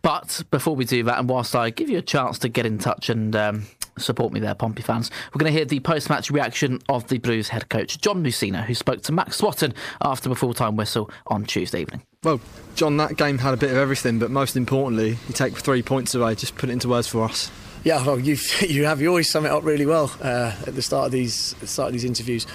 But 0.00 0.42
before 0.50 0.74
we 0.74 0.86
do 0.86 1.02
that, 1.04 1.18
and 1.18 1.28
whilst 1.28 1.54
I 1.54 1.68
give 1.68 1.90
you 1.90 1.98
a 1.98 2.02
chance 2.02 2.38
to 2.38 2.48
get 2.48 2.64
in 2.64 2.78
touch 2.78 3.10
and 3.10 3.36
um, 3.36 3.66
support 3.98 4.32
me 4.32 4.40
there, 4.40 4.54
Pompey 4.54 4.82
fans, 4.82 5.10
we're 5.32 5.38
going 5.38 5.52
to 5.52 5.56
hear 5.56 5.64
the 5.64 5.80
post 5.80 6.10
match 6.10 6.30
reaction 6.30 6.80
of 6.88 7.08
the 7.08 7.18
Blues 7.18 7.48
head 7.48 7.68
coach, 7.68 8.00
John 8.00 8.22
Mousinho, 8.22 8.64
who 8.64 8.74
spoke 8.74 9.02
to 9.02 9.12
Max 9.12 9.36
Swatton 9.36 9.74
after 10.00 10.28
the 10.28 10.34
full 10.34 10.54
time 10.54 10.76
whistle 10.76 11.10
on 11.26 11.44
Tuesday 11.44 11.80
evening. 11.82 12.02
Well, 12.22 12.40
John, 12.74 12.96
that 12.96 13.16
game 13.16 13.38
had 13.38 13.54
a 13.54 13.56
bit 13.56 13.70
of 13.70 13.76
everything, 13.76 14.18
but 14.18 14.30
most 14.30 14.56
importantly, 14.56 15.18
you 15.28 15.34
take 15.34 15.56
three 15.56 15.82
points 15.82 16.14
away. 16.14 16.34
Just 16.34 16.56
put 16.56 16.70
it 16.70 16.72
into 16.72 16.88
words 16.88 17.06
for 17.06 17.24
us. 17.24 17.50
Yeah, 17.84 18.04
well, 18.04 18.18
you 18.18 18.36
you 18.60 18.84
have 18.84 19.00
you 19.00 19.08
always 19.08 19.30
sum 19.30 19.46
it 19.46 19.50
up 19.50 19.64
really 19.64 19.86
well 19.86 20.10
uh, 20.20 20.54
at 20.66 20.74
the 20.74 20.82
start 20.82 21.06
of 21.06 21.12
these 21.12 21.52
at 21.54 21.60
the 21.60 21.66
start 21.66 21.88
of 21.88 21.92
these 21.92 22.04
interviews. 22.04 22.46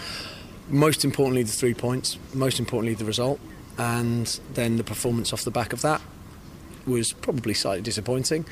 Most 0.70 1.04
importantly, 1.04 1.44
the 1.44 1.52
three 1.52 1.74
points. 1.74 2.18
Most 2.34 2.60
importantly, 2.60 2.94
the 2.96 3.06
result, 3.06 3.40
and 3.78 4.40
then 4.54 4.78
the 4.78 4.84
performance 4.84 5.34
off 5.34 5.44
the 5.44 5.52
back 5.52 5.74
of 5.74 5.82
that 5.82 6.02
was 6.90 7.14
probably 7.14 7.54
slightly 7.54 7.82
disappointing. 7.82 8.46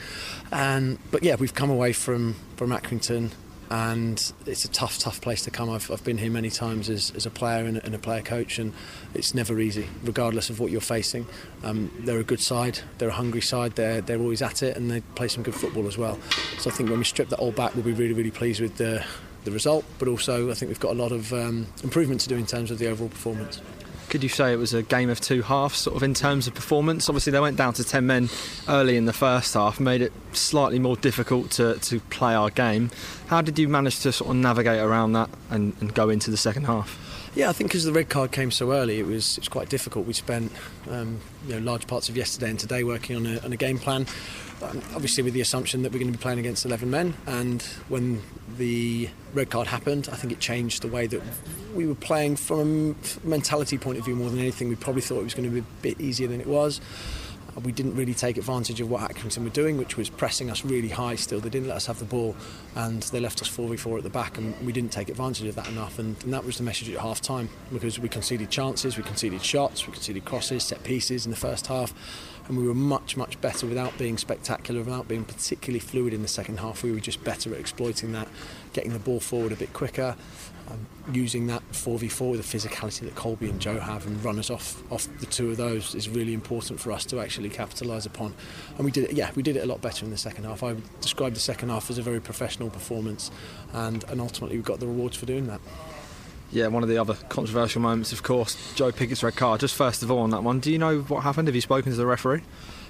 And 0.52 0.98
but 1.12 1.24
yeah, 1.24 1.36
we've 1.36 1.54
come 1.54 1.70
away 1.70 1.94
from 1.94 2.36
from 2.56 2.70
Accrington, 2.70 3.32
and 3.70 4.32
it's 4.46 4.64
a 4.66 4.70
tough, 4.70 4.98
tough 4.98 5.20
place 5.22 5.42
to 5.44 5.52
come. 5.52 5.70
I've, 5.70 5.92
I've 5.92 6.04
been 6.04 6.18
here 6.18 6.32
many 6.32 6.50
times 6.50 6.90
as, 6.90 7.12
as 7.16 7.26
a 7.26 7.30
player 7.30 7.66
and 7.66 7.78
a, 7.78 7.86
and 7.86 7.94
a 7.94 8.00
player 8.00 8.22
coach, 8.22 8.60
and 8.60 8.74
it's 9.14 9.34
never 9.34 9.60
easy, 9.60 9.88
regardless 10.04 10.50
of 10.50 10.60
what 10.60 10.72
you're 10.72 10.82
facing. 10.82 11.26
Um, 11.64 11.92
they're 12.00 12.20
a 12.20 12.24
good 12.24 12.40
side, 12.40 12.80
they're 12.98 13.10
a 13.10 13.14
hungry 13.14 13.42
side, 13.42 13.74
they're, 13.76 14.02
they're 14.02 14.20
always 14.20 14.42
at 14.42 14.64
it, 14.64 14.78
and 14.78 14.90
they 14.90 15.02
play 15.16 15.28
some 15.28 15.44
good 15.44 15.56
football 15.56 15.88
as 15.88 15.98
well. 15.98 16.18
So 16.60 16.70
I 16.70 16.74
think 16.74 16.90
when 16.90 17.00
we 17.00 17.06
strip 17.06 17.30
that 17.30 17.40
all 17.40 17.52
back, 17.52 17.76
we'll 17.76 17.84
be 17.84 17.94
really, 17.94 18.14
really 18.14 18.32
pleased 18.32 18.62
with 18.62 18.78
the, 18.78 19.06
the 19.44 19.52
result, 19.52 19.84
but 20.00 20.08
also 20.08 20.50
I 20.50 20.54
think 20.54 20.70
we've 20.70 20.80
got 20.80 20.92
a 20.92 21.00
lot 21.00 21.12
of 21.12 21.34
um, 21.34 21.68
improvement 21.84 22.22
to 22.22 22.30
do 22.30 22.36
in 22.36 22.46
terms 22.46 22.72
of 22.72 22.80
the 22.80 22.88
overall 22.88 23.10
performance. 23.10 23.62
Could 24.18 24.24
you 24.24 24.30
say 24.30 24.52
it 24.52 24.58
was 24.58 24.74
a 24.74 24.82
game 24.82 25.12
of 25.12 25.22
two 25.22 25.44
halves, 25.44 25.78
sort 25.78 25.96
of 25.96 26.02
in 26.02 26.16
terms 26.16 26.48
of 26.48 26.56
performance? 26.56 27.08
Obviously, 27.08 27.32
they 27.32 27.40
went 27.40 27.56
down 27.56 27.74
to 27.74 27.84
10 27.84 28.08
men 28.08 28.30
early 28.68 28.98
in 28.98 29.06
the 29.06 29.14
first 29.14 29.54
half, 29.54 29.80
made 29.80 30.02
it 30.02 30.12
slightly 30.32 30.80
more 30.80 30.96
difficult 30.96 31.52
to, 31.52 31.78
to 31.82 32.00
play 32.00 32.34
our 32.34 32.50
game. 32.50 32.90
How 33.28 33.44
did 33.44 33.60
you 33.60 33.68
manage 33.68 34.00
to 34.00 34.12
sort 34.12 34.32
of 34.32 34.38
navigate 34.38 34.80
around 34.80 35.12
that 35.12 35.30
and, 35.52 35.76
and 35.82 35.94
go 35.94 36.10
into 36.10 36.32
the 36.32 36.36
second 36.36 36.64
half? 36.64 36.98
Yeah, 37.38 37.50
I 37.50 37.54
think 37.54 37.70
because 37.70 37.84
the 37.84 37.94
red 37.94 38.10
card 38.10 38.32
came 38.32 38.50
so 38.50 38.72
early, 38.72 38.98
it 38.98 39.06
was 39.06 39.38
it 39.38 39.42
was 39.42 39.48
quite 39.48 39.70
difficult. 39.70 40.08
We 40.08 40.14
spent 40.14 40.52
um, 40.90 41.22
you 41.46 41.54
know 41.54 41.60
large 41.60 41.86
parts 41.86 42.10
of 42.10 42.18
yesterday 42.18 42.50
and 42.50 42.60
today 42.60 42.84
working 42.84 43.16
on 43.16 43.28
a, 43.28 43.38
on 43.42 43.54
a 43.54 43.56
game 43.56 43.78
plan. 43.78 44.08
Um, 44.64 44.82
obviously, 44.96 45.22
with 45.22 45.36
the 45.36 45.42
assumption 45.42 45.84
that 45.84 45.92
we're 45.92 46.00
going 46.00 46.12
to 46.12 46.18
be 46.18 46.22
playing 46.22 46.40
against 46.40 46.66
11 46.66 46.90
men, 46.90 47.14
and 47.28 47.62
when 47.90 48.24
the 48.58 49.08
red 49.36 49.52
card 49.52 49.68
happened, 49.68 50.10
I 50.12 50.16
think 50.16 50.34
it 50.34 50.40
changed 50.40 50.82
the 50.82 50.88
way 50.88 51.06
that 51.06 51.22
we 51.76 51.86
were 51.86 51.94
playing 51.94 52.38
from 52.38 52.96
a 53.24 53.28
mentality 53.28 53.78
point 53.78 54.00
of 54.00 54.06
view 54.06 54.16
more 54.16 54.32
than 54.32 54.40
anything. 54.40 54.68
We 54.68 54.76
probably 54.76 55.04
thought 55.04 55.20
it 55.20 55.26
was 55.26 55.36
going 55.36 55.48
to 55.48 55.54
be 55.54 55.60
a 55.60 55.82
bit 55.84 56.02
easier 56.02 56.28
than 56.28 56.42
it 56.42 56.48
was 56.48 56.82
we 57.64 57.72
didn't 57.72 57.96
really 57.96 58.14
take 58.14 58.38
advantage 58.38 58.80
of 58.82 58.90
what 58.90 59.02
Accrington 59.10 59.44
were 59.44 59.50
doing, 59.50 59.78
which 59.78 59.98
was 59.98 60.10
pressing 60.10 60.50
us 60.52 60.64
really 60.64 60.90
high 60.90 61.16
still. 61.16 61.40
They 61.40 61.50
didn't 61.50 61.68
let 61.68 61.78
us 61.78 61.86
have 61.88 62.00
the 62.00 62.06
ball 62.06 62.36
and 62.76 63.02
they 63.04 63.20
left 63.20 63.42
us 63.42 63.50
4v4 63.50 63.98
at 63.98 64.04
the 64.04 64.10
back, 64.10 64.38
and 64.38 64.56
we 64.66 64.72
didn't 64.72 64.92
take 64.92 65.10
advantage 65.10 65.48
of 65.48 65.56
that 65.56 65.68
enough. 65.68 65.98
And, 65.98 66.22
and 66.24 66.34
that 66.34 66.44
was 66.46 66.58
the 66.58 66.64
message 66.64 66.90
at 66.90 67.00
half 67.00 67.22
time 67.22 67.50
because 67.72 68.00
we 68.00 68.10
conceded 68.10 68.50
chances, 68.50 68.98
we 68.98 69.04
conceded 69.04 69.44
shots, 69.44 69.88
we 69.88 69.94
conceded 69.94 70.26
crosses, 70.26 70.64
set 70.64 70.84
pieces 70.84 71.26
in 71.26 71.32
the 71.32 71.38
first 71.38 71.68
half. 71.68 71.94
And 72.48 72.58
we 72.58 72.66
were 72.66 72.76
much, 72.76 73.18
much 73.18 73.42
better 73.42 73.68
without 73.68 73.98
being 73.98 74.18
spectacular, 74.18 74.82
without 74.82 75.08
being 75.08 75.26
particularly 75.26 75.80
fluid 75.80 76.14
in 76.14 76.22
the 76.22 76.30
second 76.30 76.60
half. 76.60 76.84
We 76.84 76.92
were 76.92 77.00
just 77.00 77.24
better 77.24 77.54
at 77.54 77.60
exploiting 77.60 78.14
that, 78.14 78.30
getting 78.72 78.94
the 78.94 79.00
ball 79.00 79.20
forward 79.20 79.52
a 79.52 79.58
bit 79.58 79.74
quicker, 79.74 80.16
um, 80.70 80.86
using 81.14 81.48
that 81.48 81.62
4v4 81.72 82.32
with 82.32 82.50
the 82.50 82.58
physicality 82.58 83.02
that 83.02 83.16
Colby 83.16 83.50
and 83.50 83.60
Joe 83.60 83.80
have 83.80 84.06
and 84.06 84.24
run 84.24 84.40
us 84.40 84.50
off 84.50 84.82
off 84.92 85.08
the 85.20 85.26
two 85.26 85.52
of 85.52 85.58
those 85.58 85.96
is 85.96 86.10
really 86.10 86.34
important 86.34 86.80
for 86.80 86.92
us 86.92 87.06
to 87.06 87.20
actually 87.20 87.50
capitalise 87.50 88.06
upon 88.06 88.34
and 88.76 88.86
we 88.86 88.92
did 88.92 89.06
it 89.06 89.14
yeah 89.14 89.32
we 89.36 89.44
did 89.44 89.56
it 89.56 89.64
a 89.64 89.66
lot 89.66 89.82
better 89.82 90.06
in 90.06 90.12
the 90.12 90.18
second 90.18 90.44
half 90.44 90.64
I 90.64 90.74
would 90.74 91.02
describe 91.02 91.34
the 91.34 91.40
second 91.40 91.70
half 91.70 91.90
as 91.90 91.98
a 91.98 92.02
very 92.02 92.20
professional 92.20 92.70
performance 92.70 93.32
and, 93.74 94.04
and 94.06 94.20
ultimately 94.20 94.58
we 94.58 94.64
got 94.64 94.80
the 94.80 94.88
rewards 94.88 95.16
for 95.16 95.26
doing 95.26 95.48
that 95.48 95.62
yeah, 96.50 96.68
one 96.68 96.82
of 96.82 96.88
the 96.88 96.98
other 96.98 97.16
controversial 97.28 97.82
moments, 97.82 98.14
of 98.14 98.24
course, 98.24 98.74
Joe 98.74 98.94
Pigott's 98.94 99.22
red 99.22 99.36
card. 99.36 99.60
Just 99.60 99.76
first 99.76 100.02
of 100.02 100.10
all 100.10 100.20
on 100.20 100.30
that 100.30 100.44
one, 100.44 100.62
do 100.62 100.72
you 100.72 100.78
know 100.78 101.00
what 101.02 101.24
happened? 101.24 101.50
Have 101.50 101.56
you 101.56 101.62
spoken 101.62 101.92
to 101.92 101.98
the 101.98 102.06
referee? 102.06 102.42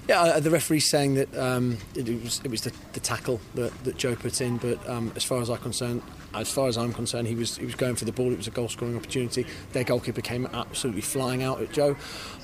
Yeah, 0.08 0.22
uh, 0.22 0.40
the 0.40 0.48
referee's 0.48 0.88
saying 0.88 1.16
that 1.16 1.36
um, 1.36 1.76
it, 1.94 2.08
it, 2.08 2.22
was 2.22 2.40
it 2.42 2.50
was 2.50 2.62
the, 2.62 2.72
the 2.94 3.00
tackle 3.00 3.42
that, 3.56 3.84
that 3.84 3.98
Joe 3.98 4.16
put 4.16 4.40
in, 4.40 4.56
but 4.56 4.88
um, 4.88 5.12
as 5.16 5.22
far 5.22 5.42
as 5.42 5.50
I'm 5.50 5.58
concerned, 5.58 6.00
as 6.32 6.50
far 6.50 6.66
as 6.66 6.78
I'm 6.78 6.94
concerned, 6.94 7.28
he 7.28 7.34
was 7.34 7.58
he 7.58 7.66
was 7.66 7.74
going 7.74 7.94
for 7.94 8.06
the 8.06 8.12
ball. 8.12 8.32
It 8.32 8.38
was 8.38 8.46
a 8.46 8.50
goal 8.50 8.68
scoring 8.68 8.96
opportunity. 8.96 9.44
Their 9.72 9.84
goalkeeper 9.84 10.22
came 10.22 10.46
absolutely 10.54 11.02
flying 11.02 11.42
out 11.42 11.60
at 11.60 11.72
Joe, 11.72 11.94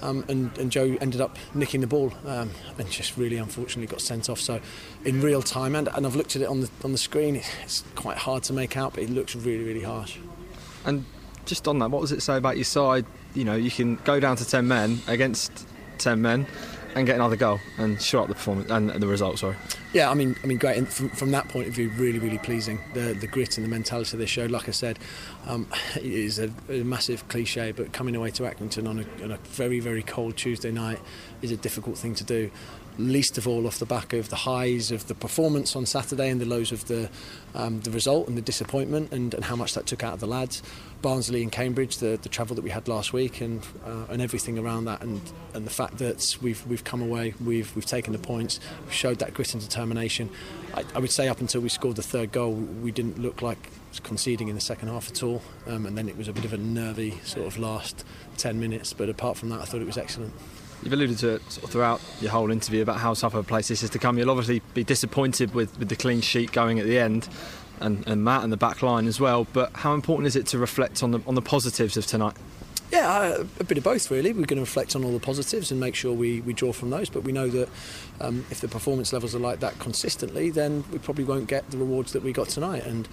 um, 0.03 0.27
and, 0.29 0.57
and 0.59 0.71
Joe 0.71 0.99
ended 1.01 1.23
up 1.23 1.39
nicking 1.55 1.81
the 1.81 1.87
ball 1.87 2.13
um, 2.27 2.51
and 2.79 2.91
just 2.91 3.17
really 3.17 3.39
unfortunately 3.39 3.87
got 3.87 4.03
sent 4.03 4.29
off. 4.29 4.41
So 4.41 4.61
in 5.07 5.23
real 5.23 5.41
time, 5.41 5.75
and, 5.75 5.89
and 5.89 6.05
I've 6.05 6.17
looked 6.17 6.37
at 6.37 6.43
it 6.43 6.49
on 6.49 6.61
the 6.61 6.71
on 6.85 6.93
the 6.93 6.99
screen. 6.99 7.41
It's 7.63 7.83
quite 7.95 8.19
hard 8.19 8.43
to 8.43 8.53
make 8.53 8.77
out, 8.77 8.93
but 8.93 9.05
it 9.05 9.09
looks 9.09 9.35
really 9.35 9.65
really 9.65 9.83
harsh. 9.83 10.19
And 10.85 11.07
just 11.47 11.67
on 11.67 11.79
that, 11.79 11.91
what 11.91 12.03
does 12.03 12.13
it 12.13 12.21
say 12.21 12.37
about 12.37 12.59
your 12.59 12.65
side? 12.65 13.07
You 13.33 13.45
know, 13.45 13.55
you 13.55 13.71
can 13.71 13.97
go 14.05 14.21
down 14.21 14.37
to 14.37 14.47
ten 14.47 14.69
men 14.69 14.99
against 15.07 15.67
ten 15.97 16.21
men 16.21 16.47
and 16.95 17.07
get 17.07 17.17
another 17.17 17.37
goal 17.37 17.61
and 17.79 18.01
show 18.01 18.23
up 18.23 18.29
the 18.29 18.35
performance 18.35 18.71
and 18.71 18.91
the 18.91 19.07
result. 19.07 19.39
Sorry. 19.39 19.57
Yeah, 19.93 20.11
I 20.11 20.15
mean, 20.15 20.37
I 20.43 20.47
mean, 20.47 20.59
great. 20.59 20.77
And 20.77 20.89
from, 20.89 21.09
from 21.11 21.31
that 21.33 21.49
point 21.49 21.69
of 21.69 21.75
view, 21.75 21.91
really, 21.91 22.19
really 22.19 22.39
pleasing. 22.39 22.81
The 22.95 23.15
the 23.15 23.27
grit 23.27 23.57
and 23.59 23.65
the 23.65 23.71
mentality 23.71 24.17
they 24.17 24.27
showed. 24.27 24.51
Like 24.51 24.69
I 24.69 24.73
said, 24.73 24.99
um, 25.47 25.67
it 25.97 26.05
is 26.05 26.39
a, 26.39 26.51
a, 26.69 26.85
massive 26.85 27.27
cliche, 27.29 27.73
but 27.73 27.93
coming 27.93 28.17
away 28.17 28.31
to 28.33 28.43
Accrington 28.45 28.89
on 28.89 29.01
a, 29.01 29.25
on 29.25 29.33
a 29.33 29.37
very, 29.39 29.81
very 29.81 30.03
cold 30.03 30.37
Tuesday 30.37 30.71
night 30.71 31.01
is 31.43 31.51
a 31.51 31.57
difficult 31.57 31.99
thing 31.99 32.15
to 32.17 32.25
do 32.25 32.51
least 32.99 33.39
of 33.39 33.49
all 33.49 33.67
off 33.67 33.79
the 33.79 33.87
back 33.87 34.13
of 34.13 34.29
the 34.29 34.37
highs 34.37 34.91
of 34.91 35.07
the 35.09 35.15
performance 35.15 35.75
on 35.75 35.87
Saturday 35.87 36.31
and 36.31 36.41
the 36.41 36.47
lows 36.47 36.73
of 36.73 36.87
the 36.87 37.09
um, 37.55 37.81
the 37.81 37.91
result 37.91 38.29
and 38.29 38.37
the 38.37 38.43
disappointment 38.43 39.13
and, 39.13 39.33
and 39.35 39.45
how 39.45 39.57
much 39.57 39.75
that 39.75 39.87
took 39.87 40.03
out 40.03 40.15
of 40.15 40.21
the 40.21 40.27
lads. 40.27 40.63
Barnsley 41.03 41.43
and 41.43 41.53
Cambridge, 41.53 41.99
the, 41.99 42.19
the 42.23 42.31
travel 42.31 42.57
that 42.57 42.63
we 42.63 42.71
had 42.71 42.89
last 42.89 43.13
week, 43.13 43.43
and 43.43 43.63
uh, 43.85 44.07
and 44.09 44.23
everything 44.23 44.59
around 44.59 44.87
that, 44.87 45.03
and 45.03 45.21
and 45.53 45.67
the 45.67 45.71
fact 45.71 45.99
that 45.99 46.37
we've 46.41 46.67
we've 46.67 46.85
come 46.85 47.03
away, 47.03 47.35
we've 47.45 47.75
we've 47.77 47.85
taken 47.85 48.13
the 48.13 48.19
points, 48.19 48.59
showed 48.91 49.19
that 49.19 49.35
grit 49.35 49.53
and 49.53 49.63
determination. 49.63 50.31
I, 50.73 50.85
I 50.95 50.99
would 50.99 51.13
say 51.13 51.29
up 51.29 51.41
until 51.41 51.61
we 51.61 51.69
scored 51.69 51.97
the 51.97 52.03
third 52.03 52.33
goal, 52.33 52.53
we 52.55 52.91
didn't 52.91 53.19
look 53.19 53.43
like 53.43 53.71
conceding 54.03 54.49
in 54.49 54.55
the 54.55 54.61
second 54.61 54.89
half 54.89 55.11
at 55.11 55.23
all, 55.23 55.43
um, 55.67 55.87
and 55.87 55.97
then 55.97 56.09
it 56.09 56.17
was 56.17 56.27
a 56.27 56.33
bit 56.33 56.45
of 56.45 56.53
a 56.53 56.59
nervy 56.59 57.21
sort 57.23 57.47
of 57.47 57.59
last 57.59 58.05
ten 58.39 58.59
minutes. 58.59 58.95
But 58.95 59.11
apart 59.11 59.37
from 59.37 59.51
that, 59.51 59.61
I 59.61 59.67
thought 59.67 59.83
it 59.83 59.87
was 59.87 59.99
excellent. 59.99 60.33
You've 60.83 60.93
alluded 60.93 61.19
to 61.19 61.37
it 61.37 61.53
sort 61.53 61.65
of 61.65 61.71
throughout 61.71 62.01
your 62.21 62.31
whole 62.31 62.51
interview 62.51 62.83
about 62.83 62.99
how 62.99 63.15
tough 63.15 63.35
a 63.35 63.43
place 63.43 63.69
this 63.69 63.83
is 63.83 63.91
to 63.91 63.99
come. 63.99 64.19
You'll 64.19 64.31
obviously 64.31 64.61
be 64.75 64.85
disappointed 64.85 65.55
with, 65.55 65.79
with 65.79 65.89
the 65.89 65.97
clean 65.97 66.21
sheet 66.21 66.53
going 66.53 66.79
at 66.79 66.87
the 66.87 66.99
end, 66.99 67.29
and, 67.81 68.07
and 68.07 68.23
Matt 68.23 68.45
and 68.45 68.53
the 68.53 68.57
back 68.57 68.83
line 68.83 69.07
as 69.07 69.19
well. 69.19 69.47
But 69.53 69.73
how 69.73 69.95
important 69.95 70.27
is 70.27 70.37
it 70.37 70.47
to 70.49 70.59
reflect 70.59 71.03
on 71.03 71.11
the 71.13 71.21
on 71.27 71.35
the 71.35 71.43
positives 71.43 71.97
of 71.97 72.07
tonight? 72.07 72.37
Yeah, 72.93 73.43
a 73.59 73.65
bit 73.65 73.77
of 73.77 73.83
both 73.83 74.09
really. 74.11 74.33
We're 74.33 74.45
going 74.45 74.57
to 74.57 74.61
reflect 74.61 74.95
on 74.95 75.05
all 75.05 75.13
the 75.13 75.19
positives 75.19 75.73
and 75.73 75.81
make 75.81 75.97
sure 75.97 76.13
we, 76.13 76.43
we 76.43 76.53
draw 76.53 76.73
from 76.73 76.91
those. 76.91 77.09
But 77.09 77.25
we 77.25 77.33
know 77.33 77.49
that 77.49 77.69
um, 78.21 78.47
if 78.51 78.61
the 78.61 78.69
performance 78.69 79.13
levels 79.13 79.35
are 79.35 79.41
like 79.41 79.61
that 79.61 79.79
consistently, 79.81 80.51
then 80.51 80.85
we 80.93 80.99
probably 80.99 81.25
won't 81.25 81.49
get 81.49 81.69
the 81.71 81.79
rewards 81.79 82.13
that 82.13 82.23
we 82.23 82.33
got 82.33 82.49
tonight. 82.51 82.85
And 82.85 83.09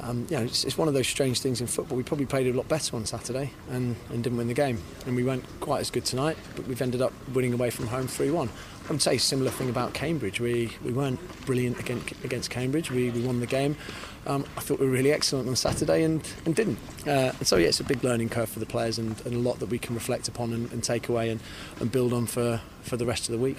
um, 0.00 0.26
you 0.30 0.36
know, 0.36 0.42
it's, 0.42 0.64
it's, 0.64 0.78
one 0.78 0.88
of 0.88 0.94
those 0.94 1.06
strange 1.06 1.40
things 1.40 1.60
in 1.60 1.66
football. 1.66 1.96
We 1.96 2.02
probably 2.02 2.26
played 2.26 2.46
a 2.46 2.56
lot 2.56 2.68
better 2.68 2.96
on 2.96 3.06
Saturday 3.06 3.52
and, 3.70 3.94
and 4.10 4.22
didn't 4.22 4.38
win 4.38 4.48
the 4.48 4.54
game. 4.54 4.78
And 5.06 5.14
we 5.14 5.22
weren't 5.22 5.44
quite 5.60 5.80
as 5.80 5.90
good 5.90 6.04
tonight, 6.04 6.36
but 6.56 6.66
we've 6.66 6.80
ended 6.82 7.02
up 7.02 7.12
winning 7.32 7.52
away 7.52 7.70
from 7.70 7.86
home 7.86 8.06
3 8.06 8.30
1. 8.30 8.48
I 8.48 8.90
would 8.90 9.02
say 9.02 9.16
similar 9.16 9.50
thing 9.50 9.70
about 9.70 9.94
Cambridge. 9.94 10.40
We, 10.40 10.72
we 10.84 10.92
weren't 10.92 11.20
brilliant 11.46 11.78
against, 11.78 12.10
against 12.24 12.50
Cambridge. 12.50 12.90
We, 12.90 13.10
we 13.10 13.20
won 13.20 13.40
the 13.40 13.46
game. 13.46 13.76
Um, 14.26 14.44
I 14.56 14.60
thought 14.60 14.80
we 14.80 14.86
were 14.86 14.92
really 14.92 15.12
excellent 15.12 15.48
on 15.48 15.56
Saturday 15.56 16.02
and, 16.02 16.20
and 16.46 16.54
didn't. 16.54 16.78
Uh, 17.06 17.32
and 17.38 17.46
so, 17.46 17.56
yeah, 17.56 17.68
it's 17.68 17.80
a 17.80 17.84
big 17.84 18.02
learning 18.02 18.28
curve 18.28 18.48
for 18.48 18.58
the 18.58 18.66
players 18.66 18.98
and, 18.98 19.20
and 19.24 19.34
a 19.34 19.38
lot 19.38 19.60
that 19.60 19.66
we 19.66 19.78
can 19.78 19.94
reflect 19.94 20.26
upon 20.26 20.52
and, 20.52 20.72
and 20.72 20.82
take 20.82 21.08
away 21.08 21.30
and, 21.30 21.40
and 21.80 21.92
build 21.92 22.12
on 22.12 22.26
for, 22.26 22.60
for 22.82 22.96
the 22.96 23.06
rest 23.06 23.28
of 23.28 23.32
the 23.32 23.38
week 23.38 23.58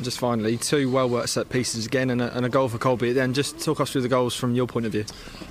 just 0.00 0.18
finally, 0.18 0.56
two 0.56 0.90
well 0.90 1.08
worked 1.08 1.30
set 1.30 1.48
pieces 1.48 1.86
again 1.86 2.10
and 2.10 2.20
a, 2.20 2.36
and 2.36 2.44
a, 2.44 2.48
goal 2.48 2.68
for 2.68 2.78
Colby. 2.78 3.12
Then 3.12 3.34
just 3.34 3.60
talk 3.60 3.80
us 3.80 3.90
through 3.90 4.02
the 4.02 4.08
goals 4.08 4.34
from 4.34 4.54
your 4.54 4.66
point 4.66 4.86
of 4.86 4.92
view. 4.92 5.04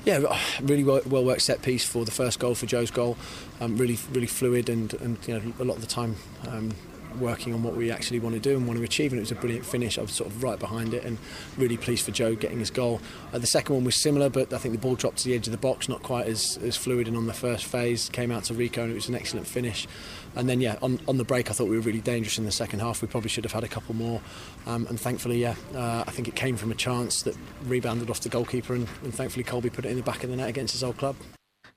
Yeah, 0.05 0.37
really 0.61 0.83
well, 0.83 1.01
well 1.05 1.23
worked 1.23 1.41
set 1.41 1.61
piece 1.61 1.85
for 1.85 2.05
the 2.05 2.11
first 2.11 2.39
goal 2.39 2.55
for 2.55 2.65
Joe's 2.65 2.91
goal. 2.91 3.17
Um, 3.61 3.77
really, 3.77 3.97
really 4.11 4.27
fluid 4.27 4.69
and, 4.69 4.93
and 4.95 5.17
you 5.27 5.39
know 5.39 5.53
a 5.59 5.63
lot 5.63 5.75
of 5.75 5.81
the 5.81 5.87
time 5.87 6.15
um, 6.47 6.71
working 7.17 7.53
on 7.53 7.63
what 7.63 7.75
we 7.75 7.91
actually 7.91 8.19
want 8.19 8.35
to 8.35 8.41
do 8.41 8.55
and 8.57 8.67
want 8.67 8.77
to 8.77 8.83
achieve. 8.83 9.11
And 9.11 9.19
it 9.19 9.21
was 9.21 9.31
a 9.31 9.35
brilliant 9.35 9.65
finish. 9.65 9.97
I 9.97 10.01
was 10.01 10.11
sort 10.11 10.29
of 10.29 10.43
right 10.43 10.59
behind 10.59 10.93
it 10.93 11.03
and 11.03 11.17
really 11.57 11.77
pleased 11.77 12.05
for 12.05 12.11
Joe 12.11 12.35
getting 12.35 12.59
his 12.59 12.71
goal. 12.71 13.01
Uh, 13.33 13.39
the 13.39 13.47
second 13.47 13.75
one 13.75 13.83
was 13.83 14.01
similar, 14.01 14.29
but 14.29 14.53
I 14.53 14.57
think 14.57 14.73
the 14.73 14.81
ball 14.81 14.95
dropped 14.95 15.17
to 15.19 15.25
the 15.25 15.35
edge 15.35 15.47
of 15.47 15.51
the 15.51 15.57
box, 15.57 15.89
not 15.89 16.03
quite 16.03 16.27
as, 16.27 16.57
as 16.63 16.75
fluid. 16.77 17.07
And 17.07 17.17
on 17.17 17.27
the 17.27 17.33
first 17.33 17.65
phase, 17.65 18.09
came 18.09 18.31
out 18.31 18.43
to 18.45 18.53
Reeco, 18.53 18.83
and 18.83 18.91
it 18.91 18.95
was 18.95 19.09
an 19.09 19.15
excellent 19.15 19.47
finish. 19.47 19.87
And 20.35 20.47
then, 20.47 20.61
yeah, 20.61 20.77
on, 20.81 20.99
on 21.07 21.17
the 21.17 21.23
break, 21.23 21.49
I 21.49 21.53
thought 21.53 21.69
we 21.69 21.75
were 21.75 21.83
really 21.83 22.01
dangerous 22.01 22.37
in 22.37 22.45
the 22.45 22.51
second 22.51 22.79
half. 22.79 23.01
We 23.01 23.07
probably 23.07 23.29
should 23.29 23.43
have 23.43 23.53
had 23.53 23.63
a 23.63 23.67
couple 23.67 23.95
more. 23.95 24.21
Um, 24.67 24.85
and 24.87 24.99
thankfully, 24.99 25.41
yeah, 25.41 25.55
uh, 25.73 26.03
I 26.05 26.11
think 26.11 26.27
it 26.27 26.35
came 26.35 26.55
from 26.55 26.71
a 26.71 26.75
chance 26.75 27.23
that 27.23 27.35
rebounded 27.65 28.09
off 28.09 28.19
the 28.21 28.29
goalkeeper, 28.29 28.75
and, 28.75 28.87
and 29.03 29.13
thankfully, 29.13 29.43
Colby 29.43 29.69
put 29.69 29.85
it 29.85 29.89
in 29.89 29.97
the 29.97 30.03
back 30.03 30.23
of 30.23 30.29
the 30.29 30.35
net 30.35 30.49
against 30.49 30.73
his 30.73 30.83
old 30.83 30.97
club 30.97 31.15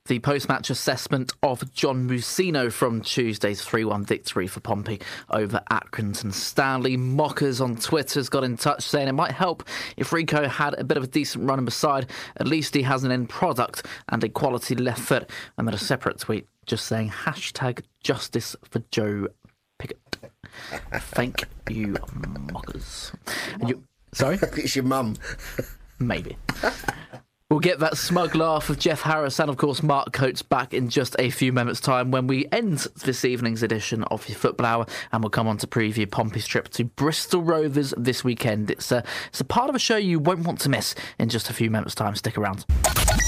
the 0.05 0.19
post 0.19 0.49
match 0.49 0.69
assessment 0.69 1.31
of 1.41 1.73
John 1.73 2.09
Mousinho 2.09 2.69
from 2.69 3.01
Tuesday's 3.01 3.61
3 3.61 3.85
1 3.85 4.03
victory 4.03 4.47
for 4.47 4.59
Pompey 4.59 4.99
over 5.29 5.61
Accrington 5.71 6.33
Stanley. 6.33 6.97
Mockers 6.97 7.61
on 7.61 7.77
Twitter 7.77 8.19
has 8.19 8.27
got 8.27 8.43
in 8.43 8.57
touch 8.57 8.83
saying 8.83 9.07
it 9.07 9.13
might 9.13 9.31
help 9.31 9.63
if 9.95 10.09
Reeco 10.09 10.45
had 10.45 10.73
a 10.73 10.83
bit 10.83 10.97
of 10.97 11.05
a 11.05 11.07
decent 11.07 11.47
run 11.47 11.59
in 11.59 11.63
beside. 11.63 12.09
At 12.35 12.47
least 12.47 12.75
he 12.75 12.81
has 12.81 13.05
an 13.05 13.13
end 13.13 13.29
product 13.29 13.85
and 14.09 14.21
a 14.25 14.29
quality 14.29 14.75
left 14.75 14.99
foot. 14.99 15.29
And 15.57 15.65
then 15.65 15.73
a 15.73 15.77
separate 15.77 16.19
tweet 16.19 16.47
just 16.65 16.85
saying 16.85 17.09
hashtag 17.09 17.83
justice 18.01 18.57
for 18.69 18.79
Joe 18.91 19.29
Pigott. 19.79 20.17
Thank 20.91 21.45
you, 21.69 21.95
Mockers. 22.51 23.13
And 23.53 23.69
you, 23.69 23.83
sorry? 24.11 24.37
it's 24.41 24.75
your 24.75 24.83
mum. 24.83 25.15
Maybe. 25.97 26.35
We'll 27.53 27.59
get 27.59 27.77
that 27.81 27.97
smug 27.97 28.33
laugh 28.33 28.71
of 28.71 28.79
Jeff 28.79 29.01
Harris 29.01 29.39
and, 29.39 29.47
of 29.47 29.57
course, 29.57 29.83
Mark 29.83 30.11
Coates 30.11 30.41
back 30.41 30.73
in 30.73 30.89
just 30.89 31.15
a 31.19 31.29
few 31.29 31.53
moments' 31.53 31.79
time 31.79 32.09
when 32.09 32.25
we 32.25 32.47
end 32.51 32.87
this 33.05 33.23
evening's 33.23 33.61
edition 33.61 34.03
of 34.05 34.27
your 34.27 34.39
Football 34.39 34.65
Hour 34.65 34.85
and 35.11 35.21
we'll 35.21 35.29
come 35.29 35.47
on 35.47 35.57
to 35.57 35.67
preview 35.67 36.09
Pompey's 36.09 36.47
trip 36.47 36.69
to 36.69 36.85
Bristol 36.85 37.43
Rovers 37.43 37.93
this 37.95 38.23
weekend. 38.23 38.71
It's 38.71 38.91
a, 38.91 39.03
it's 39.27 39.39
a 39.39 39.45
part 39.45 39.69
of 39.69 39.75
a 39.75 39.79
show 39.79 39.97
you 39.97 40.17
won't 40.17 40.47
want 40.47 40.61
to 40.61 40.69
miss 40.69 40.95
in 41.19 41.29
just 41.29 41.51
a 41.51 41.53
few 41.53 41.69
moments' 41.69 41.93
time. 41.93 42.15
Stick 42.15 42.39
around. 42.39 42.65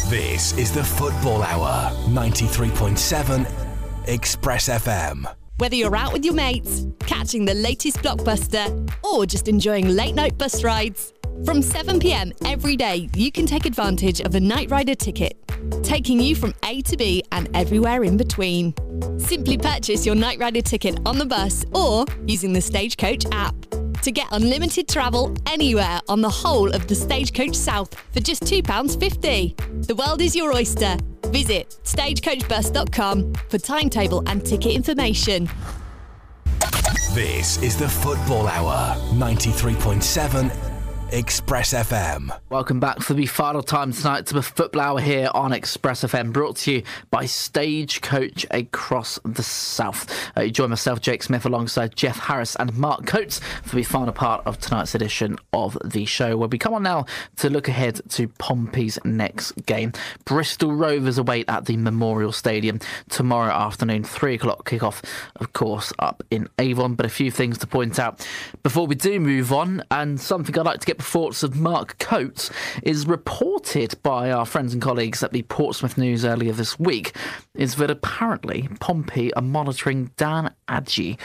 This 0.07 0.57
is 0.57 0.73
the 0.73 0.83
Football 0.83 1.43
Hour, 1.43 1.91
93.7 2.07 4.07
Express 4.07 4.69
FM. 4.69 5.31
Whether 5.57 5.75
you're 5.75 5.95
out 5.95 6.11
with 6.11 6.25
your 6.25 6.33
mates, 6.33 6.85
catching 6.99 7.45
the 7.45 7.53
latest 7.53 7.97
blockbuster, 7.99 8.91
or 9.03 9.25
just 9.25 9.47
enjoying 9.47 9.87
late 9.87 10.13
night 10.13 10.37
bus 10.37 10.63
rides, 10.63 11.13
from 11.43 11.61
7pm 11.61 12.31
every 12.45 12.75
day, 12.75 13.09
you 13.15 13.31
can 13.31 13.45
take 13.45 13.65
advantage 13.65 14.21
of 14.21 14.35
a 14.35 14.39
Night 14.39 14.69
Rider 14.69 14.95
ticket, 14.95 15.37
taking 15.83 16.19
you 16.19 16.35
from 16.35 16.53
A 16.63 16.81
to 16.83 16.95
B 16.95 17.23
and 17.31 17.49
everywhere 17.55 18.03
in 18.03 18.15
between. 18.15 18.73
Simply 19.19 19.57
purchase 19.57 20.05
your 20.05 20.15
Night 20.15 20.39
Rider 20.39 20.61
ticket 20.61 20.99
on 21.05 21.17
the 21.17 21.25
bus 21.25 21.65
or 21.73 22.05
using 22.25 22.53
the 22.53 22.61
Stagecoach 22.61 23.25
app. 23.31 23.55
to 24.01 24.11
get 24.11 24.27
unlimited 24.33 24.87
travel 24.87 25.35
anywhere 25.47 25.99
on 26.07 26.21
the 26.21 26.29
whole 26.29 26.71
of 26.75 26.85
the 26.85 26.93
Stagecoach 26.93 27.55
South 27.55 27.91
for 28.13 28.19
just 28.19 28.43
£2.50. 28.43 29.87
The 29.87 29.95
world 29.95 30.21
is 30.21 30.35
your 30.35 30.53
oyster. 30.53 30.97
Visit 31.27 31.75
stagecoachbus.com 31.83 33.33
for 33.49 33.57
timetable 33.57 34.21
and 34.27 34.45
ticket 34.45 34.75
information. 34.75 35.49
This 37.13 37.61
is 37.63 37.77
the 37.77 37.89
Football 37.89 38.47
Hour, 38.47 38.95
93.7 39.13 40.74
Express 41.11 41.71
FM. 41.71 42.35
Welcome 42.49 42.79
back 42.79 42.99
for 42.99 43.13
the 43.13 43.27
final 43.27 43.61
time 43.61 43.93
tonight 43.93 44.25
to 44.25 44.33
the 44.33 44.41
Football 44.41 44.81
Hour 44.81 44.99
here 44.99 45.29
on 45.35 45.53
Express 45.53 46.03
FM, 46.03 46.33
brought 46.33 46.55
to 46.57 46.73
you 46.73 46.83
by 47.11 47.25
Stagecoach 47.25 48.45
across 48.49 49.19
the 49.23 49.43
South. 49.43 50.11
Uh, 50.35 50.41
you 50.41 50.51
join 50.51 50.71
myself, 50.71 50.99
Jake 51.01 51.21
Smith, 51.21 51.45
alongside 51.45 51.95
Jeff 51.95 52.17
Harris 52.17 52.55
and 52.55 52.75
Mark 52.75 53.05
Coates 53.05 53.39
for 53.63 53.75
the 53.75 53.83
final 53.83 54.13
part 54.13 54.45
of 54.47 54.59
tonight's 54.59 54.95
edition 54.95 55.37
of 55.53 55.77
the 55.85 56.05
show, 56.05 56.37
where 56.37 56.49
we 56.49 56.57
come 56.57 56.73
on 56.73 56.81
now 56.83 57.05
to 57.37 57.51
look 57.51 57.67
ahead 57.67 58.01
to 58.09 58.27
Pompey's 58.27 58.97
next 59.05 59.51
game. 59.67 59.93
Bristol 60.25 60.73
Rovers 60.73 61.19
await 61.19 61.45
at 61.47 61.65
the 61.65 61.77
Memorial 61.77 62.31
Stadium 62.31 62.79
tomorrow 63.09 63.53
afternoon, 63.53 64.03
three 64.03 64.33
o'clock 64.33 64.67
kickoff, 64.67 65.03
of 65.35 65.53
course, 65.53 65.93
up 65.99 66.23
in 66.31 66.49
Avon. 66.57 66.95
But 66.95 67.05
a 67.05 67.09
few 67.09 67.29
things 67.29 67.59
to 67.59 67.67
point 67.67 67.99
out 67.99 68.27
before 68.63 68.87
we 68.87 68.95
do 68.95 69.19
move 69.19 69.53
on, 69.53 69.83
and 69.91 70.19
something 70.19 70.57
I'd 70.57 70.65
like 70.65 70.79
to 70.79 70.85
get 70.85 70.94
thoughts 71.01 71.43
of 71.43 71.55
Mark 71.55 71.97
Coates 71.99 72.51
is 72.83 73.07
reported 73.07 73.95
by 74.03 74.31
our 74.31 74.45
friends 74.45 74.73
and 74.73 74.81
colleagues 74.81 75.23
at 75.23 75.31
the 75.31 75.43
Portsmouth 75.43 75.97
News 75.97 76.25
earlier 76.25 76.53
this 76.53 76.79
week 76.79 77.15
is 77.53 77.75
that 77.75 77.89
apparently 77.89 78.67
Pompey 78.79 79.33
are 79.33 79.41
monitoring 79.41 80.11
Dan 80.17 80.53
Agyei. 80.67 81.17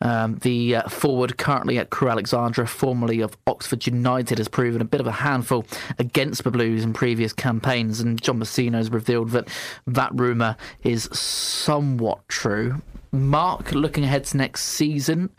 Um, 0.00 0.36
the 0.36 0.76
uh, 0.76 0.88
forward 0.88 1.38
currently 1.38 1.78
at 1.78 1.90
Crewe 1.90 2.10
Alexandra, 2.10 2.66
formerly 2.66 3.20
of 3.20 3.36
Oxford 3.46 3.86
United, 3.86 4.38
has 4.38 4.48
proven 4.48 4.80
a 4.80 4.84
bit 4.84 5.00
of 5.00 5.06
a 5.06 5.12
handful 5.12 5.64
against 5.98 6.44
the 6.44 6.50
Blues 6.50 6.84
in 6.84 6.92
previous 6.92 7.32
campaigns, 7.32 8.00
and 8.00 8.20
John 8.20 8.38
Mousinho 8.38 8.74
has 8.74 8.90
revealed 8.90 9.30
that 9.30 9.48
that 9.86 10.10
rumour 10.14 10.56
is 10.82 11.04
somewhat 11.12 12.28
true. 12.28 12.82
Mark, 13.12 13.72
looking 13.72 14.02
ahead 14.02 14.24
to 14.24 14.36
next 14.36 14.64
season, 14.64 15.30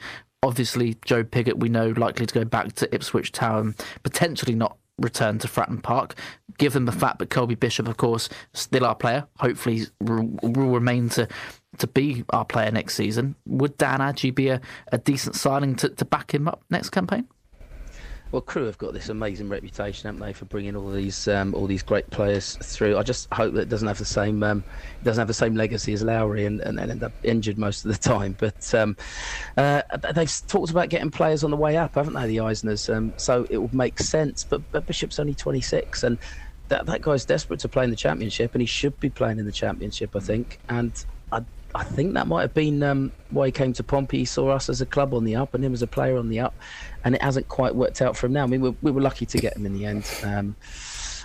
obviously 0.46 0.96
Joe 1.04 1.24
Pigott 1.24 1.58
we 1.58 1.70
know 1.70 1.90
likely 1.90 2.26
to 2.26 2.34
go 2.34 2.46
back 2.46 2.74
to 2.74 2.94
Ipswich 2.94 3.32
Town, 3.32 3.76
potentially 4.04 4.56
not 4.56 4.78
return 5.00 5.40
to 5.40 5.48
Fratton 5.48 5.82
Park. 5.82 6.16
Given 6.58 6.86
the 6.86 6.92
fact 6.92 7.20
that 7.20 7.30
Colby 7.30 7.56
Bishop, 7.56 7.88
of 7.88 7.98
course, 7.98 8.30
still 8.54 8.86
our 8.86 8.96
player, 8.96 9.28
hopefully 9.40 9.88
will, 10.00 10.24
remain 10.44 11.10
to 11.10 11.28
to 11.80 11.88
be 11.88 12.24
our 12.30 12.46
player 12.46 12.72
next 12.72 12.96
season. 12.96 13.36
Would 13.48 13.78
Dan 13.78 14.00
Agyei 14.00 14.34
be 14.34 14.48
a, 14.48 14.62
a 14.94 14.98
decent 14.98 15.36
signing 15.36 15.76
to, 15.76 15.90
to 15.90 16.06
back 16.06 16.34
him 16.34 16.48
up 16.48 16.64
next 16.70 16.92
campaign? 16.92 17.28
Well, 18.36 18.42
Crewe 18.42 18.66
have 18.66 18.78
got 18.78 18.92
this 18.92 19.08
amazing 19.08 19.48
reputation, 19.48 20.10
haven't 20.10 20.20
they, 20.20 20.34
for 20.34 20.44
bringing 20.44 20.76
all 20.76 20.92
these 20.92 21.26
um, 21.30 21.56
all 21.56 21.68
these 21.68 21.84
great 21.84 22.10
players 22.10 22.58
through. 22.62 22.98
I 22.98 23.02
just 23.02 23.34
hope 23.34 23.54
that 23.54 23.62
it 23.62 23.70
doesn't 23.70 23.88
have 23.88 23.98
the 23.98 24.04
same 24.04 24.44
um, 24.44 24.66
doesn't 25.04 25.22
have 25.22 25.30
the 25.30 25.34
same 25.34 25.56
legacy 25.56 25.94
as 25.94 26.04
Lowry 26.04 26.46
and, 26.46 26.60
and, 26.60 26.78
and 26.78 26.92
end 26.92 27.02
up 27.02 27.14
injured 27.24 27.58
most 27.58 27.86
of 27.86 27.94
the 27.94 27.98
time. 27.98 28.36
But 28.38 28.74
um, 28.74 28.98
uh, 29.56 29.84
they've 30.14 30.30
talked 30.48 30.70
about 30.70 30.90
getting 30.90 31.12
players 31.12 31.46
on 31.46 31.52
the 31.52 31.56
way 31.56 31.78
up, 31.78 31.96
haven't 31.96 32.12
they, 32.12 32.28
the 32.28 32.38
Eisners? 32.38 32.94
Um, 32.94 33.14
so 33.16 33.48
it 33.50 33.58
would 33.58 33.74
make 33.74 34.00
sense. 34.00 34.44
But, 34.44 34.70
but 34.70 34.86
Bishop's 34.86 35.18
only 35.18 35.34
26, 35.34 36.04
and 36.04 36.20
that 36.68 36.88
that 36.88 37.04
guy's 37.04 37.26
desperate 37.26 37.62
to 37.62 37.70
play 37.70 37.86
in 37.86 37.90
the 37.90 37.96
Championship, 37.96 38.54
and 38.54 38.62
he 38.62 38.68
should 38.68 39.00
be 39.00 39.10
playing 39.10 39.40
in 39.40 39.46
the 39.46 39.54
Championship, 39.54 40.14
I 40.14 40.20
think. 40.20 40.60
And 40.68 40.94
I 41.76 41.84
think 41.84 42.14
that 42.14 42.28
might 42.28 42.42
have 42.42 42.54
been 42.54 42.82
um, 42.84 43.12
why 43.32 43.48
he 43.48 43.52
came 43.52 43.74
to 43.74 43.84
Pompey. 43.84 44.20
He 44.20 44.26
saw 44.26 44.50
us 44.50 44.70
as 44.70 44.80
a 44.80 44.86
club 44.86 45.14
on 45.14 45.26
the 45.26 45.36
up 45.36 45.54
and 45.54 45.64
him 45.64 45.74
as 45.74 45.82
a 45.82 45.88
player 45.88 46.18
on 46.18 46.30
the 46.30 46.40
up, 46.40 46.56
and 47.04 47.14
it 47.14 47.22
hasn't 47.22 47.50
quite 47.50 47.76
worked 47.76 48.02
out 48.02 48.16
for 48.16 48.28
him 48.28 48.34
now. 48.34 48.44
I 48.44 48.48
mean, 48.48 48.62
we, 48.62 48.70
we 48.82 48.92
were 48.92 49.02
lucky 49.02 49.26
to 49.26 49.38
get 49.38 49.58
him 49.58 49.66
in 49.66 49.74
the 49.74 49.86
end. 49.86 50.10
Um, 50.24 50.56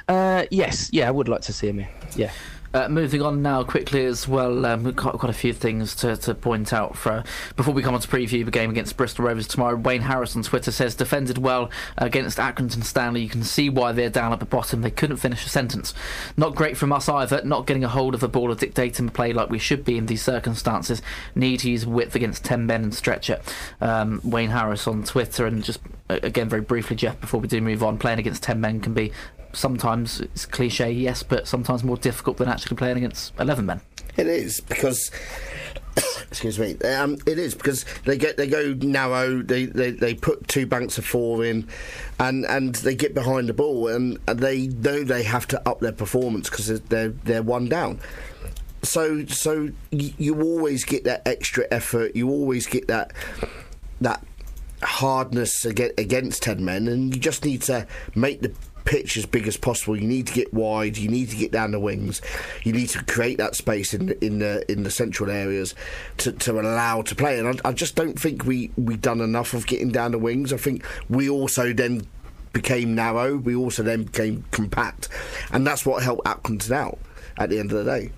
uh, 0.08 0.46
yes, 0.50 0.90
yeah, 0.92 1.06
I 1.06 1.12
would 1.12 1.28
like 1.28 1.42
to 1.42 1.52
see 1.52 1.68
him 1.68 1.78
here. 1.78 1.90
Yeah. 2.16 2.32
Uh, 2.72 2.88
moving 2.88 3.20
on 3.20 3.42
now 3.42 3.64
quickly 3.64 4.04
as 4.04 4.28
well, 4.28 4.64
um, 4.64 4.84
we've 4.84 4.94
got 4.94 5.18
quite 5.18 5.28
a 5.28 5.32
few 5.32 5.52
things 5.52 5.92
to, 5.96 6.16
to 6.16 6.32
point 6.32 6.72
out 6.72 6.96
for 6.96 7.24
before 7.56 7.74
we 7.74 7.82
come 7.82 7.94
on 7.94 8.00
to 8.00 8.06
preview 8.06 8.44
the 8.44 8.50
game 8.52 8.70
against 8.70 8.96
Bristol 8.96 9.24
Rovers 9.24 9.48
tomorrow. 9.48 9.74
Wayne 9.74 10.02
Harris 10.02 10.36
on 10.36 10.44
Twitter 10.44 10.70
says 10.70 10.94
defended 10.94 11.36
well 11.36 11.68
against 11.98 12.38
Accrington 12.38 12.84
Stanley. 12.84 13.22
You 13.22 13.28
can 13.28 13.42
see 13.42 13.68
why 13.68 13.90
they're 13.90 14.08
down 14.08 14.32
at 14.32 14.38
the 14.38 14.44
bottom. 14.44 14.82
They 14.82 14.92
couldn't 14.92 15.16
finish 15.16 15.44
a 15.44 15.48
sentence. 15.48 15.94
Not 16.36 16.54
great 16.54 16.76
from 16.76 16.92
us 16.92 17.08
either. 17.08 17.42
Not 17.42 17.66
getting 17.66 17.82
a 17.82 17.88
hold 17.88 18.14
of 18.14 18.20
the 18.20 18.28
ball 18.28 18.52
or 18.52 18.54
dictating 18.54 19.08
play 19.08 19.32
like 19.32 19.50
we 19.50 19.58
should 19.58 19.84
be 19.84 19.98
in 19.98 20.06
these 20.06 20.22
circumstances. 20.22 21.02
Need 21.34 21.60
to 21.60 21.70
use 21.70 21.84
width 21.84 22.14
against 22.14 22.44
ten 22.44 22.66
men 22.66 22.84
and 22.84 22.94
stretch 22.94 23.30
it. 23.30 23.42
Um, 23.80 24.20
Wayne 24.22 24.50
Harris 24.50 24.86
on 24.86 25.02
Twitter 25.02 25.44
and 25.44 25.64
just 25.64 25.80
again 26.08 26.48
very 26.48 26.62
briefly, 26.62 26.94
Jeff, 26.94 27.20
before 27.20 27.40
we 27.40 27.48
do 27.48 27.60
move 27.60 27.82
on, 27.82 27.98
playing 27.98 28.20
against 28.20 28.44
ten 28.44 28.60
men 28.60 28.78
can 28.80 28.94
be 28.94 29.10
sometimes 29.52 30.20
it's 30.20 30.46
cliche, 30.46 30.90
yes, 30.90 31.22
but 31.22 31.46
sometimes 31.46 31.84
more 31.84 31.96
difficult 31.96 32.36
than 32.38 32.48
actually 32.48 32.76
playing 32.76 32.98
against 32.98 33.32
11 33.38 33.66
men. 33.66 33.80
It 34.16 34.26
is 34.26 34.60
because. 34.60 35.10
excuse 36.28 36.58
me. 36.58 36.76
Um, 36.88 37.18
it 37.26 37.38
is 37.38 37.54
because 37.54 37.84
they 38.04 38.16
get 38.16 38.36
they 38.36 38.46
go 38.46 38.74
narrow. 38.74 39.42
They, 39.42 39.66
they, 39.66 39.90
they 39.90 40.14
put 40.14 40.46
two 40.48 40.66
banks 40.66 40.98
of 40.98 41.04
four 41.04 41.44
in, 41.44 41.68
and, 42.18 42.44
and 42.46 42.74
they 42.76 42.94
get 42.94 43.14
behind 43.14 43.48
the 43.48 43.54
ball, 43.54 43.88
and, 43.88 44.18
and 44.28 44.38
they 44.38 44.68
know 44.68 45.02
they 45.02 45.22
have 45.24 45.46
to 45.48 45.68
up 45.68 45.80
their 45.80 45.92
performance 45.92 46.48
because 46.48 46.80
they're 46.82 47.08
they're 47.08 47.42
one 47.42 47.68
down. 47.68 48.00
So 48.82 49.26
so 49.26 49.70
you, 49.90 50.40
always 50.40 50.84
get 50.84 51.04
that 51.04 51.26
extra 51.26 51.66
effort. 51.70 52.16
You 52.16 52.30
always 52.30 52.66
get 52.66 52.88
that 52.88 53.12
that 54.00 54.24
hardness 54.82 55.64
against 55.64 56.42
ten 56.42 56.64
men, 56.64 56.88
and 56.88 57.14
you 57.14 57.20
just 57.20 57.44
need 57.44 57.62
to 57.62 57.86
make 58.14 58.40
the 58.40 58.52
pitch 58.84 59.16
as 59.16 59.26
big 59.26 59.46
as 59.46 59.56
possible. 59.56 59.96
You 59.96 60.06
need 60.06 60.26
to 60.28 60.32
get 60.32 60.52
wide. 60.52 60.96
You 60.96 61.08
need 61.08 61.30
to 61.30 61.36
get 61.36 61.52
down 61.52 61.72
the 61.72 61.80
wings. 61.80 62.20
You 62.62 62.72
need 62.72 62.88
to 62.90 63.04
create 63.04 63.38
that 63.38 63.54
space 63.54 63.94
in 63.94 64.10
in 64.20 64.38
the 64.38 64.70
in 64.70 64.82
the 64.82 64.90
central 64.90 65.30
areas 65.30 65.74
to, 66.18 66.32
to 66.32 66.60
allow 66.60 67.02
to 67.02 67.14
play. 67.14 67.38
And 67.38 67.60
I, 67.64 67.68
I 67.68 67.72
just 67.72 67.94
don't 67.94 68.18
think 68.18 68.44
we 68.44 68.70
we 68.76 68.96
done 68.96 69.20
enough 69.20 69.54
of 69.54 69.66
getting 69.66 69.90
down 69.90 70.12
the 70.12 70.18
wings. 70.18 70.52
I 70.52 70.56
think 70.56 70.84
we 71.08 71.28
also 71.28 71.72
then 71.72 72.06
became 72.52 72.94
narrow. 72.94 73.36
We 73.36 73.54
also 73.54 73.82
then 73.82 74.04
became 74.04 74.44
compact, 74.50 75.08
and 75.52 75.66
that's 75.66 75.86
what 75.86 76.02
helped 76.02 76.24
Accrington 76.26 76.72
out 76.72 76.98
at 77.38 77.50
the 77.50 77.58
end 77.58 77.72
of 77.72 77.84
the 77.84 77.90
day. 77.90 78.12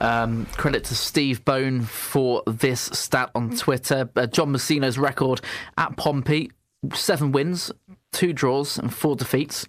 Um, 0.00 0.46
credit 0.56 0.84
to 0.84 0.96
Steve 0.96 1.44
Bone 1.44 1.82
for 1.82 2.42
this 2.46 2.80
stat 2.80 3.30
on 3.34 3.56
Twitter. 3.56 4.10
Uh, 4.16 4.26
John 4.26 4.52
Mousinho's 4.52 4.98
record 4.98 5.40
at 5.78 5.96
Pompey 5.96 6.50
seven 6.94 7.32
wins, 7.32 7.70
two 8.12 8.32
draws, 8.32 8.78
and 8.78 8.92
four 8.92 9.16
defeats. 9.16 9.66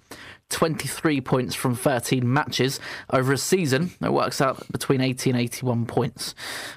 23 0.49 1.19
points 1.21 1.55
from 1.55 1.75
13 1.75 2.31
matches 2.31 2.79
over 3.09 3.33
a 3.33 3.37
season. 3.37 3.91
It 4.01 4.13
works 4.13 4.39
out 4.39 4.71
between 4.71 5.01
80 5.01 5.31
and 5.31 5.39
81 5.39 5.85
points. 5.87 6.35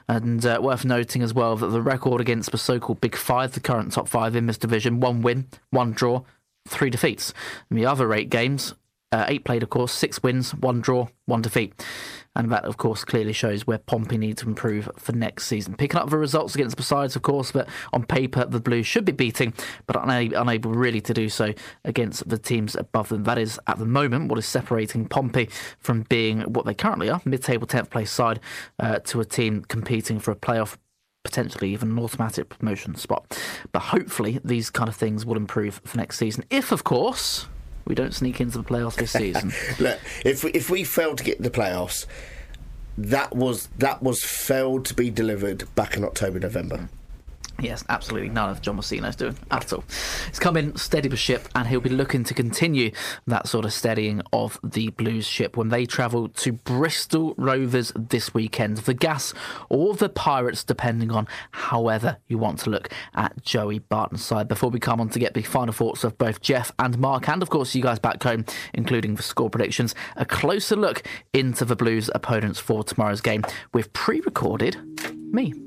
And 0.09 0.45
uh, 0.47 0.61
worth 0.63 0.85
noting 0.85 1.23
as 1.23 1.35
well 1.35 1.57
that 1.57 1.67
the 1.67 1.83
record 1.83 2.21
against 2.21 2.53
the 2.53 2.59
so 2.59 2.81
called 2.81 3.03
Big 3.03 3.15
Five, 3.15 3.53
the 3.53 3.61
current 3.61 3.93
top 3.93 4.09
five 4.09 4.35
in 4.35 4.47
this 4.47 4.57
division, 4.57 5.01
one 5.01 5.21
win, 5.21 5.49
one 5.71 5.93
draw, 5.93 6.23
three 6.67 6.89
defeats. 6.89 7.35
In 7.71 7.77
the 7.77 7.85
other 7.85 8.15
eight 8.15 8.31
games, 8.31 8.75
uh, 9.13 9.25
eight 9.29 9.45
played, 9.45 9.63
of 9.63 9.71
course, 9.71 9.93
six 9.93 10.23
wins, 10.23 10.55
one 10.55 10.81
draw, 10.81 11.09
one 11.27 11.43
defeat. 11.43 11.85
And 12.35 12.51
that, 12.51 12.65
of 12.65 12.77
course, 12.77 13.05
clearly 13.05 13.33
shows 13.33 13.67
where 13.67 13.79
Pompey 13.79 14.19
need 14.19 14.37
to 14.39 14.47
improve 14.47 14.91
for 14.99 15.13
next 15.13 15.47
season. 15.47 15.75
Picking 15.75 15.99
up 15.99 16.11
the 16.11 16.19
results 16.19 16.55
against 16.55 16.77
the 16.77 16.83
sides, 16.83 17.17
of 17.17 17.23
course, 17.23 17.53
but 17.53 17.67
on 17.95 18.05
paper, 18.05 18.45
the 18.45 18.61
Blues 18.61 18.87
should 18.87 19.07
be 19.07 19.13
beating, 19.13 19.55
but 19.87 19.97
unable, 20.03 20.37
unable 20.37 20.73
really 20.73 21.01
to 21.01 21.15
do 21.15 21.31
so 21.31 21.55
against 21.85 22.29
the 22.29 22.37
teams 22.37 22.75
above 22.75 23.09
them. 23.09 23.25
That 23.25 23.39
is, 23.39 23.59
at 23.67 23.79
the 23.79 23.87
moment, 23.87 24.29
what 24.29 24.39
is 24.39 24.45
separating 24.47 25.09
Pompey 25.09 25.49
from 25.79 26.03
being 26.03 26.43
what 26.43 26.67
they 26.67 26.75
currently 26.75 27.09
are, 27.09 27.23
mid 27.25 27.43
table 27.43 27.67
10th 27.67 27.91
place 27.91 28.11
side, 28.11 28.41
uh, 28.79 28.99
to 28.99 29.21
a 29.21 29.25
team 29.25 29.65
competing 29.67 30.19
for 30.19 30.31
a 30.31 30.37
playoff 30.37 30.77
potentially 31.25 31.73
even 31.73 31.91
an 31.91 31.99
automatic 31.99 32.49
promotion 32.49 32.95
spot. 32.95 33.37
But 33.73 33.81
hopefully, 33.81 34.41
these 34.45 34.71
kind 34.71 34.89
of 34.89 34.95
things 34.95 35.27
will 35.27 35.37
improve 35.37 35.81
for 35.85 35.97
next 35.97 36.19
season. 36.19 36.45
If, 36.51 36.71
of 36.71 36.85
course, 36.85 37.47
we 37.87 37.95
don't 37.95 38.15
sneak 38.15 38.41
into 38.41 38.59
the 38.59 38.65
playoffs 38.65 38.97
this 38.97 39.13
season. 39.13 39.53
Look, 39.79 39.99
if 40.25 40.45
we, 40.45 40.51
if 40.51 40.69
we 40.69 40.85
fail 40.85 41.15
to 41.17 41.25
get 41.25 41.43
the 41.43 41.51
playoffs, 41.51 42.07
that 42.99 43.35
was 43.35 43.69
that 43.79 44.03
was 44.03 44.23
failed 44.25 44.85
to 44.87 44.95
be 44.95 45.11
delivered 45.11 45.73
back 45.75 45.97
in 45.97 46.05
October, 46.05 46.39
November. 46.41 46.89
Yes, 47.59 47.85
absolutely 47.89 48.29
none 48.29 48.51
of 48.51 48.61
John 48.61 48.77
Mousinho's 48.77 49.17
doing 49.17 49.37
at 49.51 49.73
all. 49.73 49.83
He's 50.29 50.39
come 50.39 50.57
in 50.59 50.77
steady 50.77 51.09
the 51.09 51.17
ship, 51.17 51.49
and 51.55 51.67
he'll 51.67 51.81
be 51.81 51.89
looking 51.89 52.23
to 52.25 52.35
continue 52.35 52.91
that 53.27 53.49
sort 53.49 53.65
of 53.65 53.73
steadying 53.73 54.21
of 54.33 54.59
the 54.63 54.91
Blues 54.91 55.27
ship 55.27 55.57
when 55.57 55.71
they 55.71 55.87
travel 55.87 56.29
to 56.29 56.53
Bristol 56.53 57.35
Rovers 57.39 57.93
this 57.97 58.35
weekend. 58.35 58.79
The 58.79 58.93
Gas 58.95 59.33
or 59.71 59.95
the 59.95 60.11
Pirates, 60.11 60.65
depending 60.65 61.11
on 61.11 61.27
however 61.51 62.19
you 62.27 62.37
want 62.37 62.59
to 62.61 62.71
look 62.71 62.91
at 63.15 63.43
Joey 63.43 63.79
Barton's 63.79 64.25
side. 64.25 64.49
Before 64.49 64.71
we 64.71 64.79
come 64.79 65.01
on 65.01 65.09
to 65.11 65.19
get 65.19 65.33
the 65.33 65.43
final 65.43 65.73
thoughts 65.73 66.05
of 66.05 66.19
both 66.19 66.43
Jeff 66.43 66.73
and 66.79 66.99
Mark, 66.99 67.29
and 67.29 67.43
of 67.43 67.49
course 67.49 67.75
you 67.75 67.83
guys 67.83 67.99
back 67.99 68.23
home, 68.23 68.45
including 68.75 69.15
the 69.15 69.23
score 69.23 69.49
predictions, 69.49 69.95
a 70.17 70.27
closer 70.27 70.77
look 70.77 71.03
into 71.33 71.65
the 71.65 71.77
Blues' 71.77 72.11
opponents 72.15 72.61
for 72.61 72.85
tomorrow's 72.85 73.23
game. 73.23 73.45
We've 73.73 73.91
pre-recorded 73.95 74.77
me. 75.33 75.66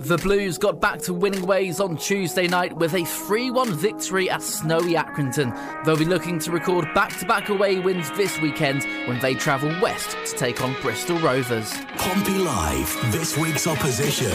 The 0.00 0.16
Blues 0.16 0.56
got 0.56 0.80
back 0.80 0.98
to 1.00 1.12
winning 1.12 1.44
ways 1.44 1.78
on 1.78 1.98
Tuesday 1.98 2.48
night 2.48 2.74
with 2.74 2.94
a 2.94 3.04
3 3.04 3.50
1 3.50 3.74
victory 3.74 4.30
at 4.30 4.42
snowy 4.42 4.94
Accrington. 4.94 5.84
They'll 5.84 5.94
be 5.94 6.06
looking 6.06 6.38
to 6.38 6.50
record 6.50 6.88
back 6.94 7.18
to 7.18 7.26
back 7.26 7.50
away 7.50 7.80
wins 7.80 8.10
this 8.12 8.40
weekend 8.40 8.84
when 9.06 9.18
they 9.20 9.34
travel 9.34 9.68
west 9.82 10.16
to 10.24 10.36
take 10.38 10.62
on 10.62 10.74
Bristol 10.80 11.18
Rovers. 11.18 11.70
Pompey 11.98 12.38
Live, 12.38 13.12
this 13.12 13.36
week's 13.36 13.66
opposition. 13.66 14.32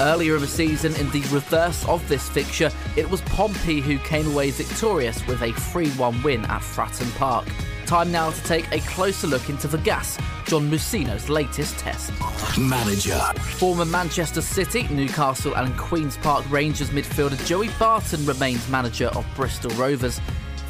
Earlier 0.00 0.34
in 0.34 0.40
the 0.40 0.48
season, 0.48 0.96
in 0.96 1.08
the 1.10 1.22
reverse 1.32 1.86
of 1.86 2.06
this 2.08 2.28
fixture, 2.28 2.72
it 2.96 3.08
was 3.08 3.20
Pompey 3.20 3.80
who 3.80 3.96
came 4.00 4.26
away 4.26 4.50
victorious 4.50 5.24
with 5.28 5.40
a 5.42 5.52
3 5.52 5.90
1 5.90 6.22
win 6.24 6.44
at 6.46 6.62
Fratton 6.62 7.16
Park. 7.16 7.46
Time 7.86 8.10
now 8.10 8.30
to 8.30 8.42
take 8.42 8.70
a 8.72 8.80
closer 8.80 9.28
look 9.28 9.50
into 9.50 9.68
the 9.68 9.78
gas, 9.78 10.18
John 10.50 10.68
Mousinho's 10.68 11.28
latest 11.28 11.78
test. 11.78 12.10
Manager. 12.58 13.20
Former 13.38 13.84
Manchester 13.84 14.42
City, 14.42 14.88
Newcastle, 14.88 15.54
and 15.54 15.78
Queen's 15.78 16.16
Park 16.16 16.44
Rangers 16.50 16.90
midfielder 16.90 17.46
Joey 17.46 17.68
Barton 17.78 18.26
remains 18.26 18.68
manager 18.68 19.06
of 19.14 19.24
Bristol 19.36 19.70
Rovers. 19.76 20.20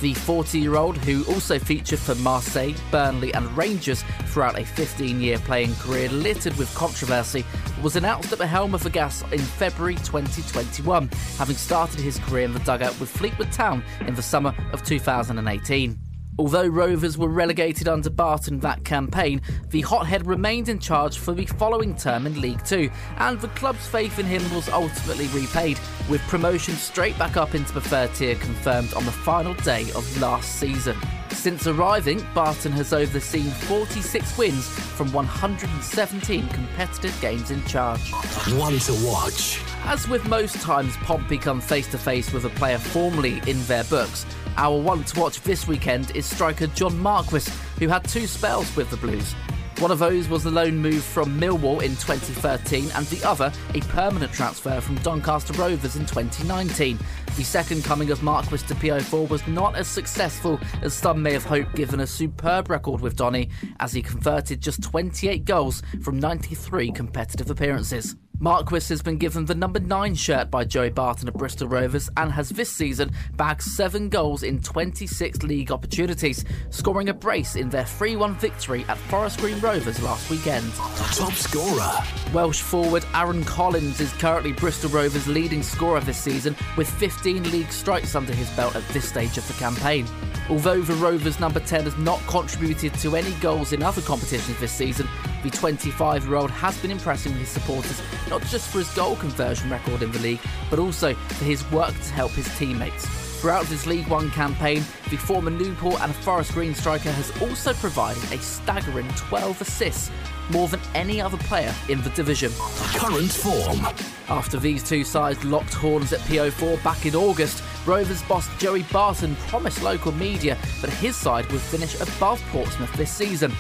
The 0.02 0.12
40 0.12 0.58
year 0.58 0.76
old, 0.76 0.98
who 0.98 1.24
also 1.32 1.58
featured 1.58 1.98
for 1.98 2.14
Marseille, 2.16 2.74
Burnley, 2.90 3.32
and 3.32 3.50
Rangers 3.56 4.04
throughout 4.26 4.58
a 4.58 4.66
15 4.66 5.18
year 5.18 5.38
playing 5.38 5.74
career 5.76 6.10
littered 6.10 6.58
with 6.58 6.74
controversy, 6.74 7.42
was 7.82 7.96
announced 7.96 8.30
at 8.32 8.38
the 8.38 8.46
helm 8.46 8.74
of 8.74 8.82
the 8.82 8.90
gas 8.90 9.22
in 9.32 9.38
February 9.38 9.94
2021, 9.94 11.08
having 11.38 11.56
started 11.56 12.00
his 12.00 12.18
career 12.18 12.44
in 12.44 12.52
the 12.52 12.60
dugout 12.60 13.00
with 13.00 13.08
Fleetwood 13.08 13.50
Town 13.50 13.82
in 14.06 14.14
the 14.14 14.20
summer 14.20 14.54
of 14.74 14.82
2018. 14.82 16.09
Although 16.38 16.68
Rovers 16.68 17.18
were 17.18 17.28
relegated 17.28 17.88
under 17.88 18.08
Barton 18.08 18.60
that 18.60 18.84
campaign, 18.84 19.42
the 19.68 19.82
hothead 19.82 20.26
remained 20.26 20.68
in 20.68 20.78
charge 20.78 21.18
for 21.18 21.34
the 21.34 21.44
following 21.44 21.94
term 21.94 22.26
in 22.26 22.40
League 22.40 22.64
Two, 22.64 22.90
and 23.18 23.40
the 23.40 23.48
club's 23.48 23.86
faith 23.86 24.18
in 24.18 24.26
him 24.26 24.42
was 24.54 24.68
ultimately 24.70 25.26
repaid, 25.28 25.78
with 26.08 26.20
promotion 26.22 26.74
straight 26.74 27.18
back 27.18 27.36
up 27.36 27.54
into 27.54 27.72
the 27.74 27.80
third 27.80 28.14
tier 28.14 28.36
confirmed 28.36 28.94
on 28.94 29.04
the 29.04 29.12
final 29.12 29.54
day 29.54 29.82
of 29.94 30.20
last 30.20 30.56
season. 30.56 30.96
Since 31.30 31.66
arriving, 31.66 32.26
Barton 32.34 32.72
has 32.72 32.92
overseen 32.92 33.50
46 33.50 34.36
wins 34.36 34.66
from 34.68 35.12
117 35.12 36.48
competitive 36.48 37.18
games 37.20 37.50
in 37.50 37.64
charge. 37.64 38.10
One 38.54 38.78
to 38.80 38.92
watch. 39.06 39.60
As 39.84 40.08
with 40.08 40.26
most 40.28 40.56
times 40.60 40.96
Pompey 40.98 41.38
come 41.38 41.60
face 41.60 41.86
to 41.88 41.98
face 41.98 42.32
with 42.32 42.44
a 42.44 42.50
player 42.50 42.78
formerly 42.78 43.40
in 43.46 43.62
their 43.64 43.84
books, 43.84 44.26
our 44.56 44.78
one 44.80 45.04
to 45.04 45.20
watch 45.20 45.40
this 45.42 45.66
weekend 45.66 46.14
is 46.16 46.26
striker 46.26 46.66
John 46.68 46.98
Marquis, 46.98 47.50
who 47.78 47.88
had 47.88 48.04
two 48.04 48.26
spells 48.26 48.74
with 48.76 48.90
the 48.90 48.96
Blues. 48.96 49.34
One 49.80 49.90
of 49.90 49.98
those 49.98 50.28
was 50.28 50.44
the 50.44 50.50
loan 50.50 50.76
move 50.76 51.02
from 51.02 51.40
Millwall 51.40 51.82
in 51.82 51.96
2013, 51.96 52.90
and 52.94 53.06
the 53.06 53.26
other 53.26 53.50
a 53.74 53.80
permanent 53.80 54.30
transfer 54.30 54.78
from 54.78 54.96
Doncaster 54.96 55.54
Rovers 55.54 55.96
in 55.96 56.04
2019. 56.04 56.98
The 57.36 57.42
second 57.42 57.82
coming 57.82 58.10
of 58.10 58.22
Marquis 58.22 58.58
to 58.58 58.74
PO4 58.74 59.30
was 59.30 59.46
not 59.46 59.76
as 59.76 59.88
successful 59.88 60.60
as 60.82 60.92
some 60.92 61.22
may 61.22 61.32
have 61.32 61.46
hoped, 61.46 61.74
given 61.76 62.00
a 62.00 62.06
superb 62.06 62.68
record 62.68 63.00
with 63.00 63.16
Donny, 63.16 63.48
as 63.78 63.94
he 63.94 64.02
converted 64.02 64.60
just 64.60 64.82
28 64.82 65.46
goals 65.46 65.82
from 66.02 66.20
93 66.20 66.92
competitive 66.92 67.50
appearances. 67.50 68.16
Marquis 68.42 68.88
has 68.88 69.02
been 69.02 69.18
given 69.18 69.44
the 69.44 69.54
number 69.54 69.78
9 69.78 70.14
shirt 70.14 70.50
by 70.50 70.64
Joey 70.64 70.88
Barton 70.88 71.28
of 71.28 71.34
Bristol 71.34 71.68
Rovers 71.68 72.08
and 72.16 72.32
has 72.32 72.48
this 72.48 72.72
season 72.72 73.10
bagged 73.36 73.60
7 73.60 74.08
goals 74.08 74.44
in 74.44 74.62
26 74.62 75.42
league 75.42 75.70
opportunities, 75.70 76.46
scoring 76.70 77.10
a 77.10 77.14
brace 77.14 77.54
in 77.56 77.68
their 77.68 77.84
3 77.84 78.16
1 78.16 78.36
victory 78.36 78.86
at 78.88 78.96
Forest 78.96 79.40
Green 79.40 79.60
Rovers 79.60 80.02
last 80.02 80.30
weekend. 80.30 80.72
Top 80.72 81.34
scorer. 81.34 81.92
Welsh 82.32 82.62
forward 82.62 83.04
Aaron 83.14 83.44
Collins 83.44 84.00
is 84.00 84.10
currently 84.14 84.52
Bristol 84.52 84.88
Rovers' 84.88 85.28
leading 85.28 85.62
scorer 85.62 86.00
this 86.00 86.16
season, 86.16 86.56
with 86.78 86.88
15 86.88 87.50
league 87.50 87.70
strikes 87.70 88.14
under 88.14 88.32
his 88.32 88.48
belt 88.56 88.74
at 88.74 88.88
this 88.88 89.06
stage 89.06 89.36
of 89.36 89.46
the 89.48 89.54
campaign. 89.54 90.06
Although 90.48 90.80
the 90.80 90.94
Rovers' 90.94 91.40
number 91.40 91.60
10 91.60 91.84
has 91.84 91.98
not 91.98 92.20
contributed 92.26 92.94
to 92.94 93.16
any 93.16 93.32
goals 93.34 93.74
in 93.74 93.82
other 93.82 94.00
competitions 94.00 94.58
this 94.60 94.72
season, 94.72 95.06
the 95.42 95.50
25 95.50 96.26
year 96.26 96.36
old 96.36 96.50
has 96.50 96.76
been 96.80 96.90
impressing 96.90 97.32
his 97.34 97.48
supporters 97.48 98.00
not 98.28 98.42
just 98.42 98.70
for 98.70 98.78
his 98.78 98.92
goal 98.94 99.16
conversion 99.16 99.68
record 99.70 100.02
in 100.02 100.12
the 100.12 100.18
league, 100.20 100.40
but 100.70 100.78
also 100.78 101.14
for 101.14 101.44
his 101.44 101.68
work 101.70 101.94
to 101.94 102.12
help 102.12 102.30
his 102.32 102.48
teammates. 102.58 103.06
Throughout 103.40 103.66
his 103.66 103.86
League 103.86 104.06
One 104.08 104.30
campaign, 104.30 104.84
the 105.08 105.16
former 105.16 105.50
Newport 105.50 106.00
and 106.02 106.14
Forest 106.16 106.52
Green 106.52 106.74
striker 106.74 107.10
has 107.10 107.30
also 107.40 107.72
provided 107.72 108.22
a 108.32 108.38
staggering 108.38 109.08
12 109.16 109.62
assists, 109.62 110.10
more 110.50 110.68
than 110.68 110.80
any 110.94 111.22
other 111.22 111.38
player 111.38 111.74
in 111.88 112.02
the 112.02 112.10
division. 112.10 112.52
Current 112.94 113.30
form. 113.30 113.86
After 114.28 114.58
these 114.58 114.86
two 114.86 115.04
sides 115.04 115.42
locked 115.42 115.72
horns 115.72 116.12
at 116.12 116.20
PO4 116.20 116.84
back 116.84 117.06
in 117.06 117.14
August, 117.14 117.64
Rovers 117.86 118.22
boss 118.24 118.46
Joey 118.58 118.82
Barton 118.92 119.34
promised 119.48 119.82
local 119.82 120.12
media 120.12 120.58
that 120.82 120.90
his 120.90 121.16
side 121.16 121.50
would 121.50 121.62
finish 121.62 121.98
above 121.98 122.42
Portsmouth 122.50 122.92
this 122.92 123.10
season. 123.10 123.52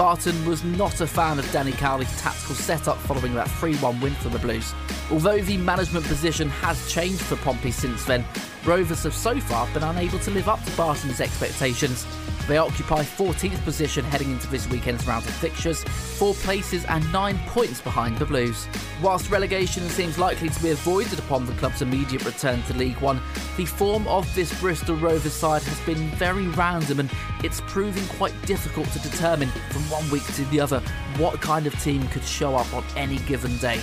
Barton 0.00 0.46
was 0.46 0.64
not 0.64 1.02
a 1.02 1.06
fan 1.06 1.38
of 1.38 1.52
Danny 1.52 1.72
Cowley's 1.72 2.18
tactical 2.18 2.54
setup 2.54 2.96
following 3.00 3.34
that 3.34 3.50
3 3.50 3.76
1 3.76 4.00
win 4.00 4.14
for 4.14 4.30
the 4.30 4.38
Blues. 4.38 4.72
Although 5.10 5.42
the 5.42 5.58
management 5.58 6.06
position 6.06 6.48
has 6.48 6.90
changed 6.90 7.20
for 7.20 7.36
Pompey 7.36 7.70
since 7.70 8.06
then, 8.06 8.24
Rovers 8.64 9.02
have 9.02 9.12
so 9.12 9.38
far 9.38 9.68
been 9.74 9.82
unable 9.82 10.18
to 10.20 10.30
live 10.30 10.48
up 10.48 10.64
to 10.64 10.70
Barton's 10.74 11.20
expectations. 11.20 12.06
They 12.50 12.58
occupy 12.58 13.04
14th 13.04 13.62
position 13.62 14.04
heading 14.06 14.32
into 14.32 14.48
this 14.48 14.68
weekend's 14.68 15.06
round 15.06 15.24
of 15.24 15.30
fixtures, 15.34 15.84
four 15.84 16.34
places 16.34 16.84
and 16.86 17.12
nine 17.12 17.38
points 17.46 17.80
behind 17.80 18.18
the 18.18 18.26
Blues. 18.26 18.66
Whilst 19.00 19.30
relegation 19.30 19.88
seems 19.88 20.18
likely 20.18 20.48
to 20.48 20.60
be 20.60 20.70
avoided 20.70 21.20
upon 21.20 21.46
the 21.46 21.52
club's 21.52 21.80
immediate 21.80 22.24
return 22.24 22.60
to 22.64 22.74
League 22.74 22.98
One, 22.98 23.20
the 23.56 23.66
form 23.66 24.08
of 24.08 24.34
this 24.34 24.52
Bristol 24.58 24.96
Rovers 24.96 25.32
side 25.32 25.62
has 25.62 25.78
been 25.86 26.08
very 26.16 26.48
random 26.48 26.98
and 26.98 27.10
it's 27.44 27.60
proving 27.68 28.04
quite 28.18 28.34
difficult 28.46 28.88
to 28.88 28.98
determine 28.98 29.50
from 29.70 29.82
one 29.82 30.10
week 30.10 30.26
to 30.34 30.44
the 30.46 30.58
other 30.58 30.80
what 31.18 31.40
kind 31.40 31.68
of 31.68 31.80
team 31.80 32.08
could 32.08 32.24
show 32.24 32.56
up 32.56 32.74
on 32.74 32.82
any 32.96 33.18
given 33.18 33.56
day. 33.58 33.80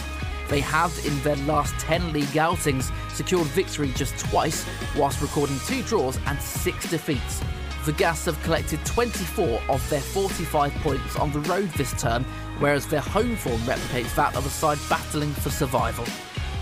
They 0.49 0.59
have, 0.59 0.93
in 1.05 1.17
their 1.23 1.37
last 1.47 1.73
10 1.79 2.11
league 2.11 2.37
outings, 2.37 2.91
secured 3.13 3.47
victory 3.47 3.93
just 3.95 4.17
twice, 4.17 4.65
whilst 4.97 5.21
recording 5.21 5.57
two 5.67 5.83
draws 5.83 6.19
and 6.25 6.37
six 6.41 6.89
defeats. 6.91 7.41
The 7.87 7.93
Gas 7.93 8.25
have 8.25 8.43
collected 8.43 8.85
24 8.85 9.61
of 9.69 9.89
their 9.89 10.01
45 10.01 10.73
points 10.81 11.15
on 11.15 11.31
the 11.31 11.39
road 11.39 11.69
this 11.77 11.93
term, 11.93 12.25
whereas 12.59 12.85
their 12.85 12.99
home 12.99 13.37
form 13.37 13.61
replicates 13.61 14.13
that 14.15 14.35
of 14.35 14.45
a 14.45 14.49
side 14.49 14.77
battling 14.89 15.31
for 15.31 15.49
survival. 15.49 16.03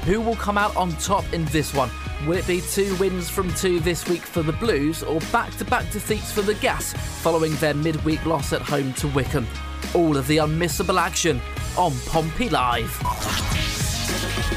Who 0.04 0.22
will 0.22 0.36
come 0.36 0.56
out 0.56 0.76
on 0.76 0.92
top 0.98 1.26
in 1.34 1.46
this 1.46 1.74
one? 1.74 1.90
Will 2.28 2.38
it 2.38 2.46
be 2.46 2.62
two 2.62 2.96
wins 2.98 3.28
from 3.28 3.52
two 3.56 3.80
this 3.80 4.08
week 4.08 4.22
for 4.22 4.44
the 4.44 4.54
Blues, 4.54 5.02
or 5.02 5.20
back 5.32 5.52
to 5.58 5.66
back 5.66 5.90
defeats 5.90 6.32
for 6.32 6.44
the 6.44 6.54
Gas 6.54 6.94
following 7.24 7.56
their 7.56 7.74
midweek 7.74 8.24
loss 8.28 8.54
at 8.54 8.62
home 8.62 8.94
to 8.94 9.08
Wycombe? 9.08 9.48
All 9.96 10.18
of 10.18 10.28
the 10.28 10.38
unmissable 10.38 11.02
action 11.02 11.42
on 11.76 11.92
Pompey 12.06 12.50
Live. 12.50 13.75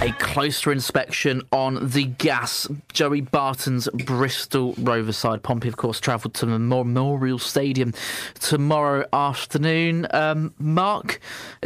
A 0.01 0.13
closer 0.13 0.71
inspection 0.71 1.43
on 1.51 1.91
the 1.91 2.05
gas. 2.05 2.69
Joey 2.93 3.21
Barton's 3.21 3.89
Bristol 3.89 4.75
Rovers 4.79 5.17
side. 5.17 5.43
Pompey, 5.43 5.67
of 5.67 5.77
course, 5.77 5.99
travelled 5.99 6.35
to 6.35 6.47
Memorial 6.47 7.41
Stadium 7.41 7.93
tomorrow 8.39 9.07
afternoon. 9.13 10.07
Um, 10.13 10.55
Mark, 10.57 11.19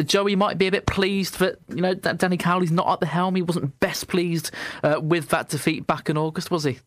Joey 0.03 0.35
might 0.35 0.57
be 0.57 0.67
a 0.67 0.71
bit 0.71 0.87
pleased 0.87 1.41
that 1.41 1.59
you 1.69 1.83
know 1.83 1.93
that 1.93 2.17
Danny 2.17 2.39
Cowley's 2.39 2.73
not 2.73 2.89
at 2.89 3.01
the 3.01 3.07
helm. 3.07 3.37
He 3.37 3.43
wasn't 3.43 3.79
best 3.81 4.09
pleased 4.09 4.51
uh, 4.83 4.99
with 5.03 5.29
that 5.29 5.51
defeat 5.51 5.87
back 5.87 6.09
in 6.09 6.17
August, 6.17 6.51
was 6.51 6.65
he? 6.65 6.79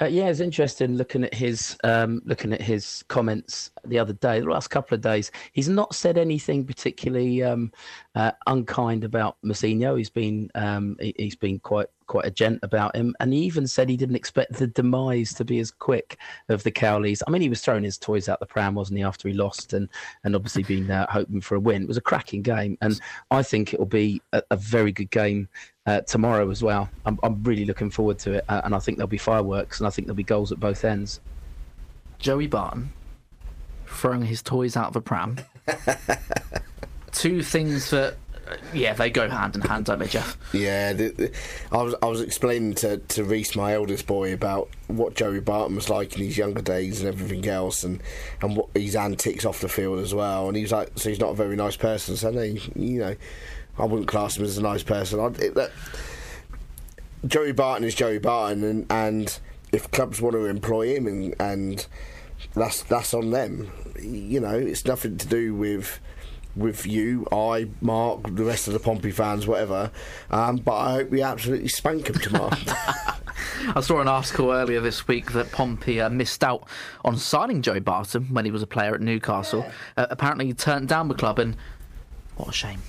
Uh, 0.00 0.06
yeah, 0.06 0.28
it's 0.28 0.40
interesting 0.40 0.96
looking 0.96 1.24
at 1.24 1.34
his 1.34 1.76
um, 1.84 2.22
looking 2.24 2.52
at 2.52 2.60
his 2.60 3.04
comments 3.08 3.70
the 3.84 3.98
other 3.98 4.12
day, 4.14 4.40
the 4.40 4.46
last 4.46 4.68
couple 4.68 4.94
of 4.94 5.00
days. 5.00 5.30
He's 5.52 5.68
not 5.68 5.94
said 5.94 6.18
anything 6.18 6.64
particularly 6.64 7.42
um, 7.42 7.72
uh, 8.14 8.32
unkind 8.46 9.04
about 9.04 9.36
Mousinho. 9.44 9.96
He's 9.98 10.10
been 10.10 10.50
um, 10.54 10.96
he, 11.00 11.14
has 11.18 11.36
been 11.36 11.58
quite 11.58 11.88
quite 12.06 12.26
a 12.26 12.30
gent 12.30 12.58
about 12.62 12.94
him, 12.96 13.14
and 13.20 13.32
he 13.32 13.40
even 13.40 13.66
said 13.66 13.88
he 13.88 13.96
didn't 13.96 14.16
expect 14.16 14.54
the 14.54 14.66
demise 14.66 15.32
to 15.34 15.44
be 15.44 15.58
as 15.60 15.70
quick 15.70 16.18
of 16.48 16.62
the 16.62 16.70
Cowleys. 16.70 17.22
I 17.26 17.30
mean, 17.30 17.42
he 17.42 17.48
was 17.48 17.60
throwing 17.60 17.84
his 17.84 17.98
toys 17.98 18.28
out 18.28 18.40
the 18.40 18.46
pram, 18.46 18.74
wasn't 18.74 18.98
he, 18.98 19.04
after 19.04 19.28
he 19.28 19.34
lost, 19.34 19.72
and 19.72 19.88
and 20.24 20.34
obviously 20.34 20.62
been 20.62 20.90
uh, 20.90 21.06
hoping 21.10 21.40
for 21.40 21.54
a 21.54 21.60
win. 21.60 21.82
It 21.82 21.88
was 21.88 21.96
a 21.96 22.02
cracking 22.02 22.42
game, 22.42 22.78
and 22.80 23.00
I 23.30 23.42
think 23.42 23.72
it 23.72 23.78
will 23.78 23.86
be 23.86 24.20
a, 24.32 24.42
a 24.50 24.56
very 24.56 24.92
good 24.92 25.10
game 25.10 25.48
uh, 25.86 26.00
tomorrow 26.02 26.50
as 26.50 26.62
well. 26.62 26.88
I'm, 27.04 27.18
I'm 27.22 27.42
really 27.42 27.64
looking 27.64 27.90
forward 27.90 28.18
to 28.20 28.32
it, 28.34 28.44
uh, 28.48 28.62
and 28.64 28.74
I 28.74 28.78
think 28.78 28.98
there'll 28.98 29.08
be 29.08 29.18
fireworks, 29.18 29.80
and 29.80 29.86
I 29.86 29.90
think 29.90 30.06
there'll 30.06 30.16
be 30.16 30.22
goals 30.22 30.52
at 30.52 30.60
both 30.60 30.84
ends. 30.84 31.20
Joey 32.18 32.46
Barton 32.46 32.92
throwing 33.86 34.22
his 34.22 34.42
toys 34.42 34.76
out 34.76 34.88
of 34.88 34.96
a 34.96 35.00
pram. 35.00 35.38
Two 37.12 37.42
things 37.42 37.90
that 37.90 38.16
yeah, 38.72 38.92
they 38.94 39.10
go 39.10 39.28
hand 39.28 39.54
in 39.54 39.62
hand, 39.62 39.86
don't 39.86 39.98
they, 39.98 40.06
Jeff? 40.06 40.36
Yeah, 40.52 40.92
the, 40.92 41.08
the, 41.08 41.32
I 41.70 41.82
was 41.82 41.94
I 42.02 42.06
was 42.06 42.20
explaining 42.20 42.74
to 42.76 42.98
to 42.98 43.24
Reese, 43.24 43.56
my 43.56 43.74
eldest 43.74 44.06
boy, 44.06 44.32
about 44.32 44.68
what 44.88 45.14
Joey 45.14 45.40
Barton 45.40 45.76
was 45.76 45.88
like 45.88 46.16
in 46.16 46.24
his 46.24 46.36
younger 46.36 46.62
days 46.62 47.00
and 47.00 47.08
everything 47.08 47.46
else, 47.48 47.84
and 47.84 48.02
and 48.40 48.56
what 48.56 48.68
his 48.74 48.96
antics 48.96 49.44
off 49.44 49.60
the 49.60 49.68
field 49.68 50.00
as 50.00 50.14
well. 50.14 50.48
And 50.48 50.56
he 50.56 50.62
was 50.62 50.72
like, 50.72 50.90
so 50.96 51.08
he's 51.08 51.20
not 51.20 51.30
a 51.30 51.34
very 51.34 51.56
nice 51.56 51.76
person, 51.76 52.16
so 52.16 52.32
he, 52.32 52.60
you 52.74 53.00
know. 53.00 53.16
I 53.78 53.84
wouldn't 53.84 54.08
class 54.08 54.36
him 54.36 54.44
as 54.44 54.58
a 54.58 54.62
nice 54.62 54.82
person. 54.82 55.20
I'd, 55.20 55.40
it, 55.40 55.54
that, 55.54 55.70
Joey 57.26 57.52
Barton 57.52 57.86
is 57.86 57.94
Joey 57.94 58.18
Barton, 58.18 58.64
and, 58.64 58.86
and 58.90 59.38
if 59.72 59.90
clubs 59.90 60.20
want 60.20 60.34
to 60.34 60.46
employ 60.46 60.94
him, 60.94 61.06
and, 61.06 61.34
and 61.40 61.86
that's 62.54 62.82
that's 62.82 63.14
on 63.14 63.30
them. 63.30 63.70
You 64.00 64.40
know, 64.40 64.54
it's 64.54 64.84
nothing 64.84 65.16
to 65.18 65.26
do 65.26 65.54
with 65.54 66.00
with 66.54 66.86
you, 66.86 67.26
I, 67.32 67.68
Mark, 67.80 68.34
the 68.34 68.44
rest 68.44 68.66
of 68.66 68.74
the 68.74 68.78
Pompey 68.78 69.10
fans, 69.10 69.46
whatever. 69.46 69.90
Um, 70.30 70.56
but 70.56 70.74
I 70.74 70.92
hope 70.92 71.10
we 71.10 71.22
absolutely 71.22 71.68
spank 71.68 72.08
him 72.08 72.16
tomorrow. 72.16 72.50
I 73.74 73.80
saw 73.80 74.00
an 74.00 74.08
article 74.08 74.50
earlier 74.50 74.80
this 74.80 75.08
week 75.08 75.32
that 75.32 75.50
Pompey 75.52 76.00
uh, 76.00 76.10
missed 76.10 76.44
out 76.44 76.68
on 77.04 77.16
signing 77.16 77.62
Joe 77.62 77.80
Barton 77.80 78.24
when 78.24 78.44
he 78.44 78.50
was 78.50 78.62
a 78.62 78.66
player 78.66 78.94
at 78.94 79.00
Newcastle. 79.00 79.64
Uh, 79.96 80.06
apparently, 80.10 80.46
he 80.46 80.52
turned 80.52 80.88
down 80.88 81.08
the 81.08 81.14
club, 81.14 81.38
and 81.38 81.56
what 82.36 82.48
a 82.48 82.52
shame. 82.52 82.80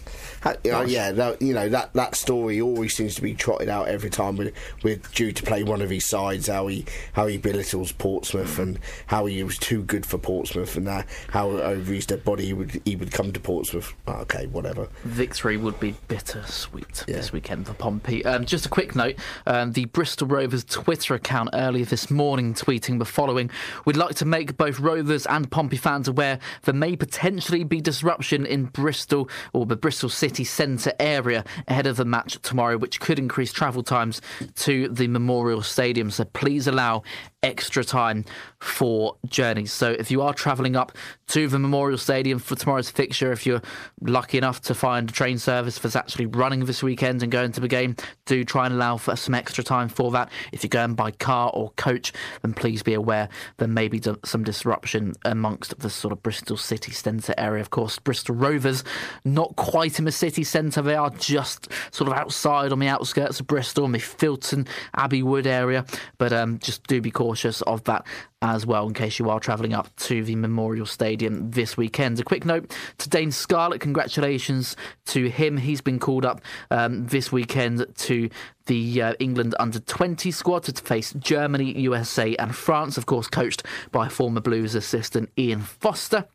Uh, 0.46 0.56
yeah, 0.88 1.12
that, 1.12 1.42
you 1.42 1.54
know 1.54 1.70
that 1.70 1.94
that 1.94 2.16
story 2.16 2.60
always 2.60 2.96
seems 2.96 3.16
to 3.16 3.22
be 3.22 3.34
trotted 3.34 3.70
out 3.70 3.88
every 3.88 4.10
time 4.10 4.36
we're, 4.36 4.52
we're 4.84 4.98
due 5.14 5.32
to 5.32 5.44
play 5.44 5.64
one 5.64 5.82
of 5.82 5.90
his 5.90 6.10
sides. 6.10 6.48
How 6.48 6.68
he 6.68 6.86
how 7.14 7.28
he 7.28 7.38
belittles 7.38 7.92
Portsmouth 7.94 8.60
and 8.60 8.80
how 9.08 9.26
he 9.26 9.42
was 9.44 9.58
too 9.58 9.84
good 9.84 10.06
for 10.06 10.18
Portsmouth 10.18 10.76
and 10.76 10.88
that 10.88 11.08
how 11.30 11.50
over 11.50 11.94
his 11.94 12.06
dead 12.06 12.24
body 12.24 12.46
he 12.46 12.54
would 12.54 12.82
he 12.84 12.96
would 12.96 13.12
come 13.12 13.32
to 13.32 13.40
Portsmouth. 13.40 13.94
Oh, 14.08 14.14
okay, 14.22 14.48
whatever. 14.48 14.90
Victory 15.04 15.56
would 15.58 15.80
be 15.80 15.96
bittersweet 16.08 17.06
yeah. 17.08 17.16
this 17.16 17.32
weekend 17.32 17.68
for 17.68 17.74
Pompey. 17.74 18.26
Um, 18.26 18.46
just 18.46 18.66
a 18.66 18.70
quick 18.70 18.96
note: 18.96 19.16
um, 19.46 19.72
the 19.72 19.86
Bristol 19.86 20.28
Rovers 20.28 20.66
Twitter 20.66 21.16
account 21.16 21.50
earlier 21.54 21.86
this 21.86 22.12
morning 22.12 22.54
tweeting 22.54 23.00
the 23.00 23.06
following: 23.06 23.50
"We'd 23.86 23.98
like 23.98 24.16
to 24.16 24.26
make 24.26 24.58
both 24.58 24.80
Rovers 24.80 25.26
and 25.26 25.50
Pompey 25.50 25.78
fans 25.78 26.08
aware 26.08 26.40
there 26.64 26.74
may 26.74 26.96
potentially 26.96 27.64
be 27.64 27.80
disruption 27.80 28.46
in 28.46 28.66
Bristol 28.66 29.30
or 29.52 29.66
the 29.66 29.76
Bristol 29.76 30.10
City." 30.10 30.44
centre 30.54 30.94
area 31.00 31.44
ahead 31.68 31.88
of 31.88 31.98
the 31.98 32.06
match 32.06 32.40
tomorrow, 32.42 32.78
which 32.78 33.00
could 33.00 33.20
increase 33.20 33.52
travel 33.52 33.84
times 33.84 34.22
to 34.56 34.88
the 34.88 35.08
Memorial 35.08 35.62
Stadium. 35.62 36.12
So 36.12 36.26
please 36.26 36.68
allow 36.68 37.04
extra 37.44 37.84
time 37.84 38.24
for 38.60 39.18
journeys. 39.28 39.72
So 39.72 39.92
if 39.92 40.10
you 40.10 40.22
are 40.22 40.34
travelling 40.34 40.76
up 40.78 40.94
to 41.28 41.48
the 41.48 41.60
Memorial 41.60 41.98
Stadium 41.98 42.40
for 42.40 42.56
tomorrow's 42.56 42.90
fixture, 42.90 43.32
if 43.32 43.46
you're 43.46 43.62
lucky 44.02 44.38
enough 44.38 44.62
to 44.62 44.74
find 44.74 45.10
a 45.10 45.14
train 45.14 45.38
service 45.38 45.78
that's 45.78 45.96
actually 45.96 46.26
running 46.28 46.66
this 46.66 46.82
weekend 46.82 47.22
and 47.22 47.32
going 47.32 47.52
to 47.52 47.60
the 47.60 47.68
game, 47.68 47.96
do 48.26 48.46
try 48.46 48.66
and 48.66 48.76
allow 48.76 48.96
for 48.96 49.16
some 49.18 49.36
extra 49.36 49.64
time 49.64 49.90
for 49.90 50.10
that. 50.12 50.32
If 50.54 50.64
you're 50.64 50.70
going 50.70 50.96
by 50.96 51.12
car 51.12 51.52
or 51.54 51.72
coach, 51.72 52.14
then 52.42 52.54
please 52.54 52.82
be 52.82 52.94
aware 52.94 53.28
there 53.58 53.68
may 53.68 53.90
be 53.90 54.02
some 54.24 54.44
disruption 54.44 55.14
amongst 55.26 55.78
the 55.80 55.90
sort 55.90 56.14
of 56.14 56.24
Bristol 56.24 56.56
city 56.56 56.94
centre 56.94 57.34
area. 57.38 57.62
Of 57.62 57.72
course, 57.72 58.00
Bristol 58.00 58.36
Rovers, 58.36 58.86
not 59.26 59.56
quite 59.58 60.00
in 60.00 60.06
the 60.06 60.12
city 60.12 60.46
centre, 60.46 60.82
they 60.82 60.96
are 60.96 61.10
just 61.10 61.68
sort 61.92 62.10
of 62.10 62.18
outside 62.18 62.72
on 62.72 62.80
the 62.80 62.88
outskirts 62.88 63.42
of 63.42 63.48
Bristol, 63.48 63.86
in 63.86 63.92
the 63.92 64.00
Filton 64.00 64.68
Abbey 64.96 65.24
Wood 65.24 65.46
area, 65.46 65.86
but 66.18 66.32
um, 66.32 66.60
just 66.60 66.88
do 66.88 67.02
be 67.02 67.12
cautious 67.12 67.33
cautious 67.34 67.64
of 67.64 67.84
that 67.86 68.06
as 68.44 68.64
well 68.64 68.88
in 68.88 68.94
case 68.94 69.18
you 69.18 69.28
are 69.28 69.40
travelling 69.40 69.74
up 69.74 69.90
to 69.96 70.24
the 70.24 70.36
Memorial 70.36 70.86
Stadium 70.86 71.50
this 71.50 71.76
weekend. 71.76 72.20
A 72.20 72.24
quick 72.24 72.46
note 72.46 72.72
to 73.00 73.10
Dane 73.10 73.32
Scarlett, 73.32 73.82
congratulations 73.82 74.76
to 75.08 75.30
him. 75.30 75.58
He's 75.58 75.82
been 75.82 75.98
called 75.98 76.28
up 76.28 76.42
um, 76.70 77.08
this 77.08 77.32
weekend 77.32 77.88
to 77.96 78.30
the 78.68 79.02
uh, 79.02 79.14
England 79.18 79.56
under 79.60 79.80
20 79.80 80.30
squad 80.30 80.62
to 80.66 80.74
face 80.74 81.12
Germany, 81.14 81.76
USA, 81.80 82.36
and 82.36 82.56
France, 82.56 83.00
of 83.00 83.08
course, 83.08 83.28
coached 83.28 83.64
by 83.92 84.10
former 84.10 84.40
Blues 84.40 84.76
assistant 84.76 85.32
Ian 85.36 85.62
Foster. 85.62 86.26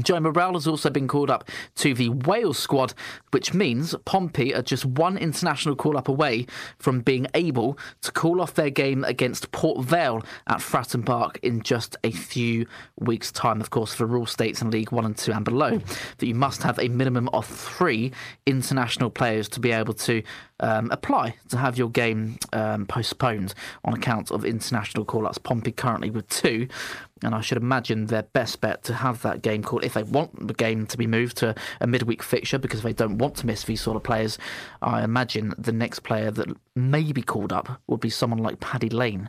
Joe 0.00 0.20
Morrell 0.20 0.54
has 0.54 0.66
also 0.66 0.88
been 0.88 1.06
called 1.06 1.28
up 1.28 1.48
to 1.76 1.92
the 1.92 2.08
Wales 2.08 2.58
squad, 2.58 2.94
which 3.30 3.52
means 3.52 3.94
Pompey 4.06 4.54
are 4.54 4.62
just 4.62 4.86
one 4.86 5.18
international 5.18 5.76
call 5.76 5.98
up 5.98 6.08
away 6.08 6.46
from 6.78 7.00
being 7.00 7.26
able 7.34 7.78
to 8.00 8.10
call 8.10 8.40
off 8.40 8.54
their 8.54 8.70
game 8.70 9.04
against 9.04 9.52
Port 9.52 9.84
Vale 9.84 10.22
at 10.46 10.58
Fratton 10.60 11.04
Park 11.04 11.38
in 11.42 11.60
just 11.60 11.96
a 12.04 12.10
few 12.10 12.66
weeks' 13.00 13.30
time. 13.30 13.60
Of 13.60 13.68
course, 13.68 13.92
for 13.92 14.16
all 14.16 14.24
states 14.24 14.62
in 14.62 14.70
League 14.70 14.92
One 14.92 15.04
and 15.04 15.16
Two 15.16 15.32
and 15.32 15.44
below, 15.44 15.78
that 16.18 16.26
you 16.26 16.34
must 16.34 16.62
have 16.62 16.78
a 16.78 16.88
minimum 16.88 17.28
of 17.34 17.44
three 17.46 18.12
international 18.46 19.10
players 19.10 19.46
to 19.50 19.60
be 19.60 19.72
able 19.72 19.94
to 19.94 20.22
um, 20.60 20.90
apply 20.90 21.34
to 21.50 21.58
have 21.58 21.76
your 21.76 21.90
game 21.90 22.38
um, 22.54 22.86
postponed 22.86 23.52
on 23.84 23.92
account 23.92 24.30
of 24.30 24.46
international 24.46 25.04
call 25.04 25.26
ups. 25.26 25.36
Pompey 25.36 25.72
currently 25.72 26.08
with 26.08 26.26
two. 26.28 26.68
And 27.22 27.34
I 27.34 27.40
should 27.40 27.58
imagine 27.58 28.06
their 28.06 28.22
best 28.22 28.60
bet 28.60 28.82
to 28.84 28.94
have 28.94 29.22
that 29.22 29.42
game 29.42 29.62
called, 29.62 29.84
if 29.84 29.94
they 29.94 30.02
want 30.02 30.48
the 30.48 30.54
game 30.54 30.86
to 30.86 30.98
be 30.98 31.06
moved 31.06 31.36
to 31.38 31.54
a 31.80 31.86
midweek 31.86 32.22
fixture 32.22 32.58
because 32.58 32.82
they 32.82 32.92
don't 32.92 33.18
want 33.18 33.36
to 33.36 33.46
miss 33.46 33.64
these 33.64 33.80
sort 33.80 33.96
of 33.96 34.02
players, 34.02 34.38
I 34.80 35.04
imagine 35.04 35.54
the 35.56 35.72
next 35.72 36.00
player 36.00 36.30
that 36.30 36.48
may 36.74 37.12
be 37.12 37.22
called 37.22 37.52
up 37.52 37.80
would 37.86 38.00
be 38.00 38.10
someone 38.10 38.38
like 38.38 38.60
Paddy 38.60 38.88
Lane 38.88 39.28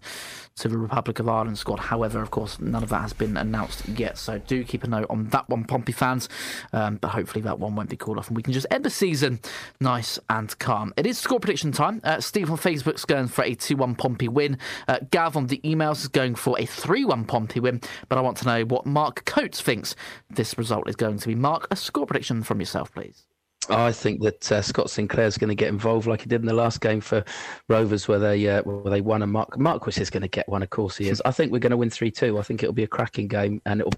to 0.56 0.68
the 0.68 0.78
Republic 0.78 1.20
of 1.20 1.28
Ireland 1.28 1.58
squad. 1.58 1.80
However, 1.80 2.22
of 2.22 2.32
course, 2.32 2.60
none 2.60 2.84
of 2.84 2.90
that 2.90 3.02
has 3.02 3.14
been 3.14 3.38
announced 3.38 3.88
yet, 3.90 4.18
so 4.18 4.38
do 4.40 4.64
keep 4.64 4.84
a 4.84 4.88
note 4.88 5.08
on 5.10 5.28
that 5.30 5.50
one, 5.50 5.66
Pompey 5.66 5.92
fans. 5.92 6.30
Um, 6.72 6.98
but 6.98 7.10
hopefully 7.10 7.42
that 7.42 7.60
one 7.60 7.76
won't 7.76 7.90
be 7.90 7.98
called 7.98 8.18
off, 8.18 8.28
and 8.28 8.38
we 8.38 8.44
can 8.44 8.54
just 8.54 8.68
end 8.72 8.86
the 8.86 8.90
season 8.90 9.40
nice 9.80 10.20
and 10.30 10.58
calm. 10.60 10.94
It 10.96 11.06
is 11.06 11.18
score 11.18 11.40
prediction 11.40 11.72
time. 11.72 12.02
Uh, 12.04 12.20
Steve 12.20 12.50
on 12.50 12.58
Facebook's 12.58 13.06
going 13.06 13.28
for 13.28 13.44
a 13.44 13.56
2 13.56 13.76
1 13.76 13.96
Pompey 13.96 14.28
win. 14.28 14.58
Uh, 14.88 15.00
Gav 15.12 15.36
on 15.36 15.48
the 15.48 15.60
emails 15.60 16.02
is 16.02 16.08
going 16.08 16.36
for 16.36 16.58
a 16.60 16.66
3 16.66 17.06
1 17.06 17.26
Pompey 17.26 17.60
win. 17.60 17.82
But 18.10 18.18
I 18.18 18.22
want 18.22 18.38
to 18.38 18.46
know 18.46 18.64
what 18.66 18.86
Mark 18.86 19.26
Coates 19.26 19.62
thinks 19.62 19.96
this 20.30 20.58
result 20.58 20.88
is 20.90 20.96
going 20.96 21.20
to 21.20 21.28
be. 21.28 21.36
Mark, 21.36 21.68
a 21.72 21.76
score 21.76 22.06
prediction 22.06 22.44
from 22.44 22.60
yourself, 22.60 22.94
please. 22.94 23.26
I 23.70 23.92
think 23.92 24.22
that 24.22 24.52
uh, 24.52 24.62
Scott 24.62 24.90
Sinclair's 24.90 25.38
going 25.38 25.50
to 25.50 25.56
get 25.56 25.70
involved 25.70 26.08
like 26.08 26.22
he 26.22 26.28
did 26.28 26.42
in 26.42 26.48
the 26.48 26.54
last 26.54 26.82
game 26.82 27.02
for 27.02 27.24
Rovers, 27.68 28.08
where 28.08 28.20
they 28.20 28.48
uh, 28.48 28.62
where 28.64 28.92
they 28.92 29.02
won. 29.02 29.22
And 29.22 29.32
Mark 29.32 29.58
Marquis 29.58 30.02
is 30.02 30.10
going 30.10 30.22
to 30.22 30.28
get 30.28 30.48
one, 30.50 30.64
of 30.64 30.70
course 30.70 30.98
he 30.98 31.10
is. 31.10 31.22
I 31.26 31.32
think 31.32 31.52
we're 31.52 31.60
going 31.60 31.72
to 31.72 31.78
win 31.78 31.90
three 31.90 32.12
two. 32.12 32.40
I 32.40 32.42
think 32.42 32.64
it'll 32.64 32.74
be 32.74 32.84
a 32.84 32.88
cracking 32.88 33.28
game, 33.28 33.62
and 33.66 33.82
it'll. 33.82 33.94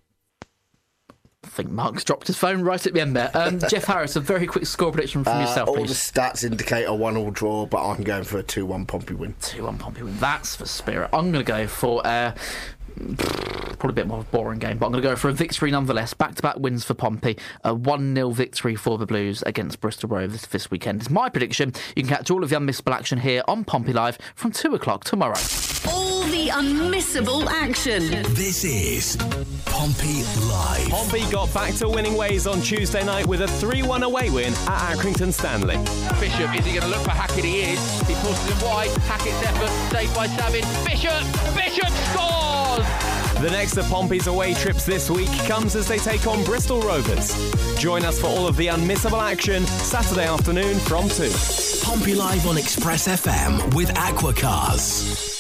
I 1.44 1.48
think 1.48 1.70
Mark's 1.70 2.04
dropped 2.04 2.26
his 2.26 2.38
phone 2.38 2.64
right 2.64 2.84
at 2.86 2.94
the 2.94 3.02
end 3.02 3.16
there. 3.16 3.30
Um, 3.36 3.60
Jeff 3.70 3.86
Harris, 3.86 4.16
a 4.16 4.20
very 4.20 4.48
quick 4.48 4.66
score 4.66 4.92
prediction 4.92 5.24
from 5.24 5.38
uh, 5.38 5.42
yourself, 5.42 5.70
all 5.70 5.76
please. 5.76 5.90
the 5.90 5.94
stats 6.20 6.44
indicate 6.44 6.86
a 6.86 6.94
one-all 6.94 7.30
draw, 7.30 7.68
but 7.68 7.88
I'm 7.88 8.02
going 8.02 8.24
for 8.24 8.40
a 8.40 8.44
two-one 8.44 8.88
Pompey 8.88 9.14
win. 9.14 9.36
Two-one 9.42 9.78
Pompey 9.78 10.02
win. 10.02 10.18
That's 10.18 10.56
for 10.56 10.66
spirit. 10.66 11.12
I'm 11.14 11.32
going 11.32 11.46
to 11.46 11.52
go 11.52 11.68
for. 11.68 12.06
Uh, 12.06 12.34
probably 12.96 13.90
a 13.90 13.94
bit 13.94 14.08
more 14.08 14.20
of 14.20 14.28
a 14.28 14.30
boring 14.30 14.60
game, 14.60 14.78
but 14.78 14.88
I'm 14.88 14.92
going 14.92 15.04
to 15.04 15.10
go 15.10 15.16
for 15.16 15.30
a 15.30 15.34
victory 15.34 15.72
nonetheless. 15.72 16.14
Back 16.14 16.36
to 16.36 16.42
back 16.42 16.58
wins 16.58 16.84
for 16.84 16.94
Pompey. 16.94 17.38
A 17.64 17.74
1 17.74 18.16
0 18.16 18.30
victory 18.32 18.76
for 18.76 18.98
the 18.98 19.06
Blues 19.06 19.44
against 19.44 19.80
Bristol 19.80 20.10
Rovers 20.10 20.48
this 20.48 20.72
weekend. 20.72 21.02
It's 21.02 21.10
my 21.10 21.30
prediction. 21.30 21.74
You 21.96 22.04
can 22.04 22.10
catch 22.10 22.32
all 22.32 22.44
of 22.44 22.50
the 22.50 22.56
unmissable 22.56 22.94
action 22.94 23.20
here 23.20 23.44
on 23.48 23.64
Pompey 23.64 23.94
Live 23.94 24.18
from 24.36 24.52
2 24.52 24.76
o'clock 24.76 25.04
tomorrow. 25.04 25.38
All 25.88 26.24
the 26.24 26.50
unmissable 26.50 27.46
action. 27.48 28.10
This 28.34 28.64
is 28.64 29.18
Pompey 29.66 30.24
Live. 30.48 30.90
Pompey 30.90 31.30
got 31.32 31.54
back 31.54 31.74
to 31.76 31.90
winning 31.90 32.16
ways 32.16 32.48
on 32.48 32.62
Tuesday 32.62 33.04
night 33.04 33.28
with 33.28 33.42
a 33.42 33.48
3 33.48 33.84
1 33.84 34.04
away 34.04 34.30
win 34.30 34.54
at 34.54 34.96
Accrington 34.96 35.32
Stanley. 35.34 35.78
Bishop, 36.20 36.58
is 36.58 36.66
he 36.66 36.74
going 36.74 36.82
to 36.82 36.88
look 36.88 37.04
for 37.04 37.12
Hackett? 37.12 37.44
He 37.44 37.62
is. 37.62 38.00
He 38.08 38.16
pushes 38.16 38.48
him 38.48 38.68
wide. 38.68 38.90
Hackett's 39.04 39.44
effort 39.44 39.70
saved 39.92 40.16
by 40.16 40.28
Savage. 40.28 40.66
Bishop! 40.86 41.56
Bishop 41.56 41.90
scores! 42.12 42.55
The 42.76 43.50
next 43.52 43.78
of 43.78 43.86
Pompey's 43.90 44.28
away 44.28 44.54
trips 44.54 44.86
this 44.86 45.10
week 45.10 45.30
comes 45.46 45.76
as 45.76 45.88
they 45.88 45.98
take 45.98 46.26
on 46.28 46.44
Bristol 46.44 46.82
Rovers. 46.82 47.36
Join 47.78 48.04
us 48.06 48.20
for 48.20 48.28
all 48.28 48.48
of 48.48 48.56
the 48.56 48.68
unmissable 48.68 49.22
action 49.22 49.66
Saturday 49.66 50.26
afternoon 50.26 50.80
from 50.80 51.10
2. 51.10 51.32
Pompey 51.84 52.16
Live 52.16 52.48
on 52.48 52.58
Express 52.58 53.08
FM 53.08 53.74
with 53.76 53.90
Aquacars. 53.90 55.35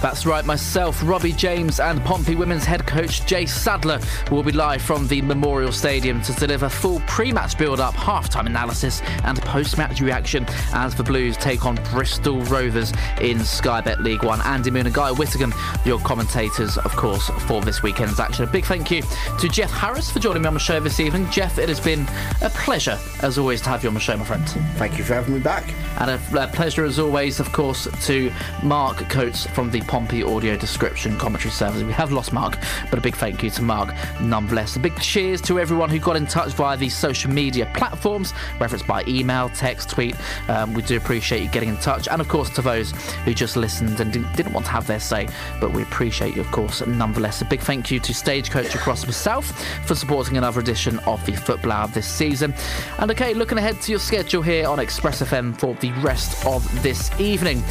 That's 0.00 0.24
right, 0.24 0.44
myself, 0.44 1.00
Robbie 1.04 1.32
James, 1.32 1.80
and 1.80 2.00
Pompey 2.04 2.36
women's 2.36 2.64
head 2.64 2.86
coach 2.86 3.26
Jay 3.26 3.46
Sadler 3.46 3.98
will 4.30 4.44
be 4.44 4.52
live 4.52 4.80
from 4.80 5.08
the 5.08 5.20
Memorial 5.22 5.72
Stadium 5.72 6.22
to 6.22 6.32
deliver 6.34 6.68
full 6.68 7.00
pre 7.08 7.32
match 7.32 7.58
build 7.58 7.80
up, 7.80 7.94
half-time 7.94 8.46
analysis, 8.46 9.02
and 9.24 9.42
post 9.42 9.76
match 9.76 10.00
reaction 10.00 10.46
as 10.72 10.94
the 10.94 11.02
Blues 11.02 11.36
take 11.36 11.66
on 11.66 11.74
Bristol 11.90 12.40
Rovers 12.42 12.92
in 13.20 13.40
Sky 13.40 13.80
Bet 13.80 14.00
League 14.00 14.22
One. 14.22 14.40
Andy 14.42 14.70
Moon 14.70 14.86
and 14.86 14.94
Guy 14.94 15.10
Whittaker, 15.10 15.50
your 15.84 15.98
commentators, 15.98 16.78
of 16.78 16.94
course, 16.94 17.28
for 17.48 17.60
this 17.60 17.82
weekend's 17.82 18.20
action. 18.20 18.44
A 18.44 18.46
big 18.46 18.66
thank 18.66 18.92
you 18.92 19.02
to 19.40 19.48
Jeff 19.48 19.72
Harris 19.72 20.12
for 20.12 20.20
joining 20.20 20.42
me 20.42 20.48
on 20.48 20.54
the 20.54 20.60
show 20.60 20.78
this 20.78 21.00
evening. 21.00 21.28
Jeff, 21.32 21.58
it 21.58 21.68
has 21.68 21.80
been 21.80 22.06
a 22.40 22.50
pleasure, 22.50 22.98
as 23.22 23.36
always, 23.36 23.60
to 23.62 23.68
have 23.70 23.82
you 23.82 23.88
on 23.88 23.94
the 23.94 24.00
show, 24.00 24.16
my 24.16 24.24
friend. 24.24 24.48
Thank 24.76 24.96
you 24.96 25.02
for 25.02 25.14
having 25.14 25.34
me 25.34 25.40
back. 25.40 25.74
And 25.98 26.12
a, 26.12 26.44
a 26.44 26.46
pleasure, 26.46 26.84
as 26.84 27.00
always, 27.00 27.40
of 27.40 27.52
course, 27.52 27.88
to 28.06 28.32
Mark 28.62 28.98
Coates 29.08 29.44
from 29.48 29.72
the 29.72 29.80
Pompey 29.88 30.22
audio 30.22 30.56
description 30.56 31.18
commentary 31.18 31.50
service. 31.50 31.82
We 31.82 31.92
have 31.92 32.12
lost 32.12 32.32
Mark, 32.32 32.58
but 32.90 32.98
a 32.98 33.02
big 33.02 33.16
thank 33.16 33.42
you 33.42 33.50
to 33.50 33.62
Mark 33.62 33.92
nonetheless. 34.20 34.76
A 34.76 34.78
big 34.78 34.98
cheers 35.00 35.40
to 35.42 35.58
everyone 35.58 35.88
who 35.90 35.98
got 35.98 36.14
in 36.14 36.26
touch 36.26 36.52
via 36.52 36.76
the 36.76 36.88
social 36.88 37.30
media 37.30 37.70
platforms, 37.74 38.32
whether 38.58 38.76
it's 38.76 38.84
by 38.84 39.02
email, 39.08 39.48
text, 39.48 39.88
tweet. 39.88 40.14
Um, 40.48 40.74
we 40.74 40.82
do 40.82 40.96
appreciate 40.96 41.42
you 41.42 41.48
getting 41.48 41.70
in 41.70 41.78
touch. 41.78 42.06
And 42.06 42.20
of 42.20 42.28
course, 42.28 42.50
to 42.50 42.62
those 42.62 42.92
who 43.24 43.34
just 43.34 43.56
listened 43.56 43.98
and 44.00 44.12
didn't 44.12 44.52
want 44.52 44.66
to 44.66 44.72
have 44.72 44.86
their 44.86 45.00
say, 45.00 45.26
but 45.60 45.72
we 45.72 45.82
appreciate 45.82 46.36
you, 46.36 46.42
of 46.42 46.50
course, 46.50 46.86
nonetheless. 46.86 47.40
A 47.40 47.46
big 47.46 47.60
thank 47.60 47.90
you 47.90 47.98
to 48.00 48.12
Stagecoach 48.12 48.74
across 48.74 49.04
the 49.04 49.12
South 49.12 49.46
for 49.86 49.94
supporting 49.94 50.36
another 50.36 50.60
edition 50.60 50.98
of 51.00 51.24
the 51.24 51.32
Football 51.32 51.72
Hour 51.72 51.88
this 51.88 52.06
season. 52.06 52.54
And 52.98 53.10
okay, 53.10 53.32
looking 53.32 53.58
ahead 53.58 53.80
to 53.82 53.90
your 53.90 54.00
schedule 54.00 54.42
here 54.42 54.68
on 54.68 54.78
Express 54.78 55.22
FM 55.22 55.58
for 55.58 55.74
the 55.74 55.92
rest 56.02 56.44
of 56.46 56.82
this 56.82 57.10
evening. 57.18 57.62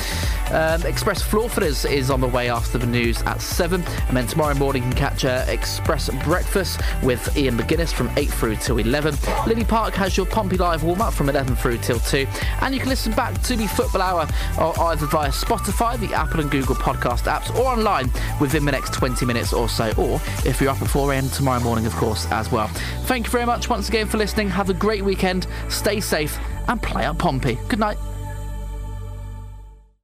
Um, 0.52 0.82
Express 0.84 1.22
Floorfitters 1.22 1.86
is 2.08 2.12
on 2.12 2.22
the 2.22 2.28
way 2.28 2.50
after 2.50 2.78
the 2.78 2.88
news 2.88 3.22
at 3.24 3.42
7. 3.42 3.84
And 4.08 4.16
then 4.16 4.28
tomorrow 4.28 4.56
morning 4.56 4.84
you 4.84 4.90
can 4.90 4.98
catch 4.98 5.26
uh, 5.26 5.44
Express 5.50 6.10
Breakfast 6.24 6.80
with 7.04 7.38
Ian 7.38 7.58
McGuinness 7.58 7.92
from 7.92 8.10
8 8.16 8.30
through 8.30 8.56
till 8.56 8.78
11. 8.78 9.16
Lily 9.46 9.66
Park 9.66 9.94
has 9.96 10.16
your 10.16 10.26
Pompey 10.26 10.56
Live 10.56 10.84
warm 10.84 11.02
up 11.02 11.14
from 11.14 11.28
11 11.28 11.58
through 11.58 11.80
till 11.80 12.00
2. 12.00 12.26
And 12.62 12.74
you 12.74 12.80
can 12.80 12.88
listen 12.88 13.12
back 13.12 13.42
to 13.42 13.58
the 13.58 13.68
Football 13.68 14.02
Hour 14.02 14.28
either 14.58 15.06
via 15.08 15.30
Spotify, 15.32 16.00
the 16.00 16.16
Apple 16.16 16.40
and 16.40 16.50
Google 16.50 16.76
podcast 16.76 17.24
apps, 17.24 17.54
or 17.60 17.66
online 17.66 18.10
within 18.40 18.64
the 18.64 18.72
next 18.72 18.94
20 18.94 19.26
minutes 19.26 19.52
or 19.52 19.68
so. 19.68 19.92
Or 19.98 20.22
if 20.46 20.62
you're 20.62 20.70
up 20.70 20.82
at 20.82 20.88
4 20.88 21.12
a.m. 21.12 21.28
tomorrow 21.30 21.60
morning, 21.60 21.86
of 21.86 21.94
course, 21.96 22.26
as 22.32 22.50
well. 22.54 22.68
Thank 23.04 23.26
you 23.26 23.32
very 23.32 23.46
much 23.46 23.70
once 23.70 23.90
again 23.90 24.08
for 24.08 24.18
listening. 24.18 24.50
Have 24.50 24.70
a 24.70 24.74
great 24.74 25.04
weekend. 25.04 25.46
Stay 25.68 26.00
safe 26.00 26.40
and 26.70 26.82
play 26.82 27.04
up 27.04 27.18
Pompey. 27.18 27.58
Good 27.68 27.80
night. 27.80 27.98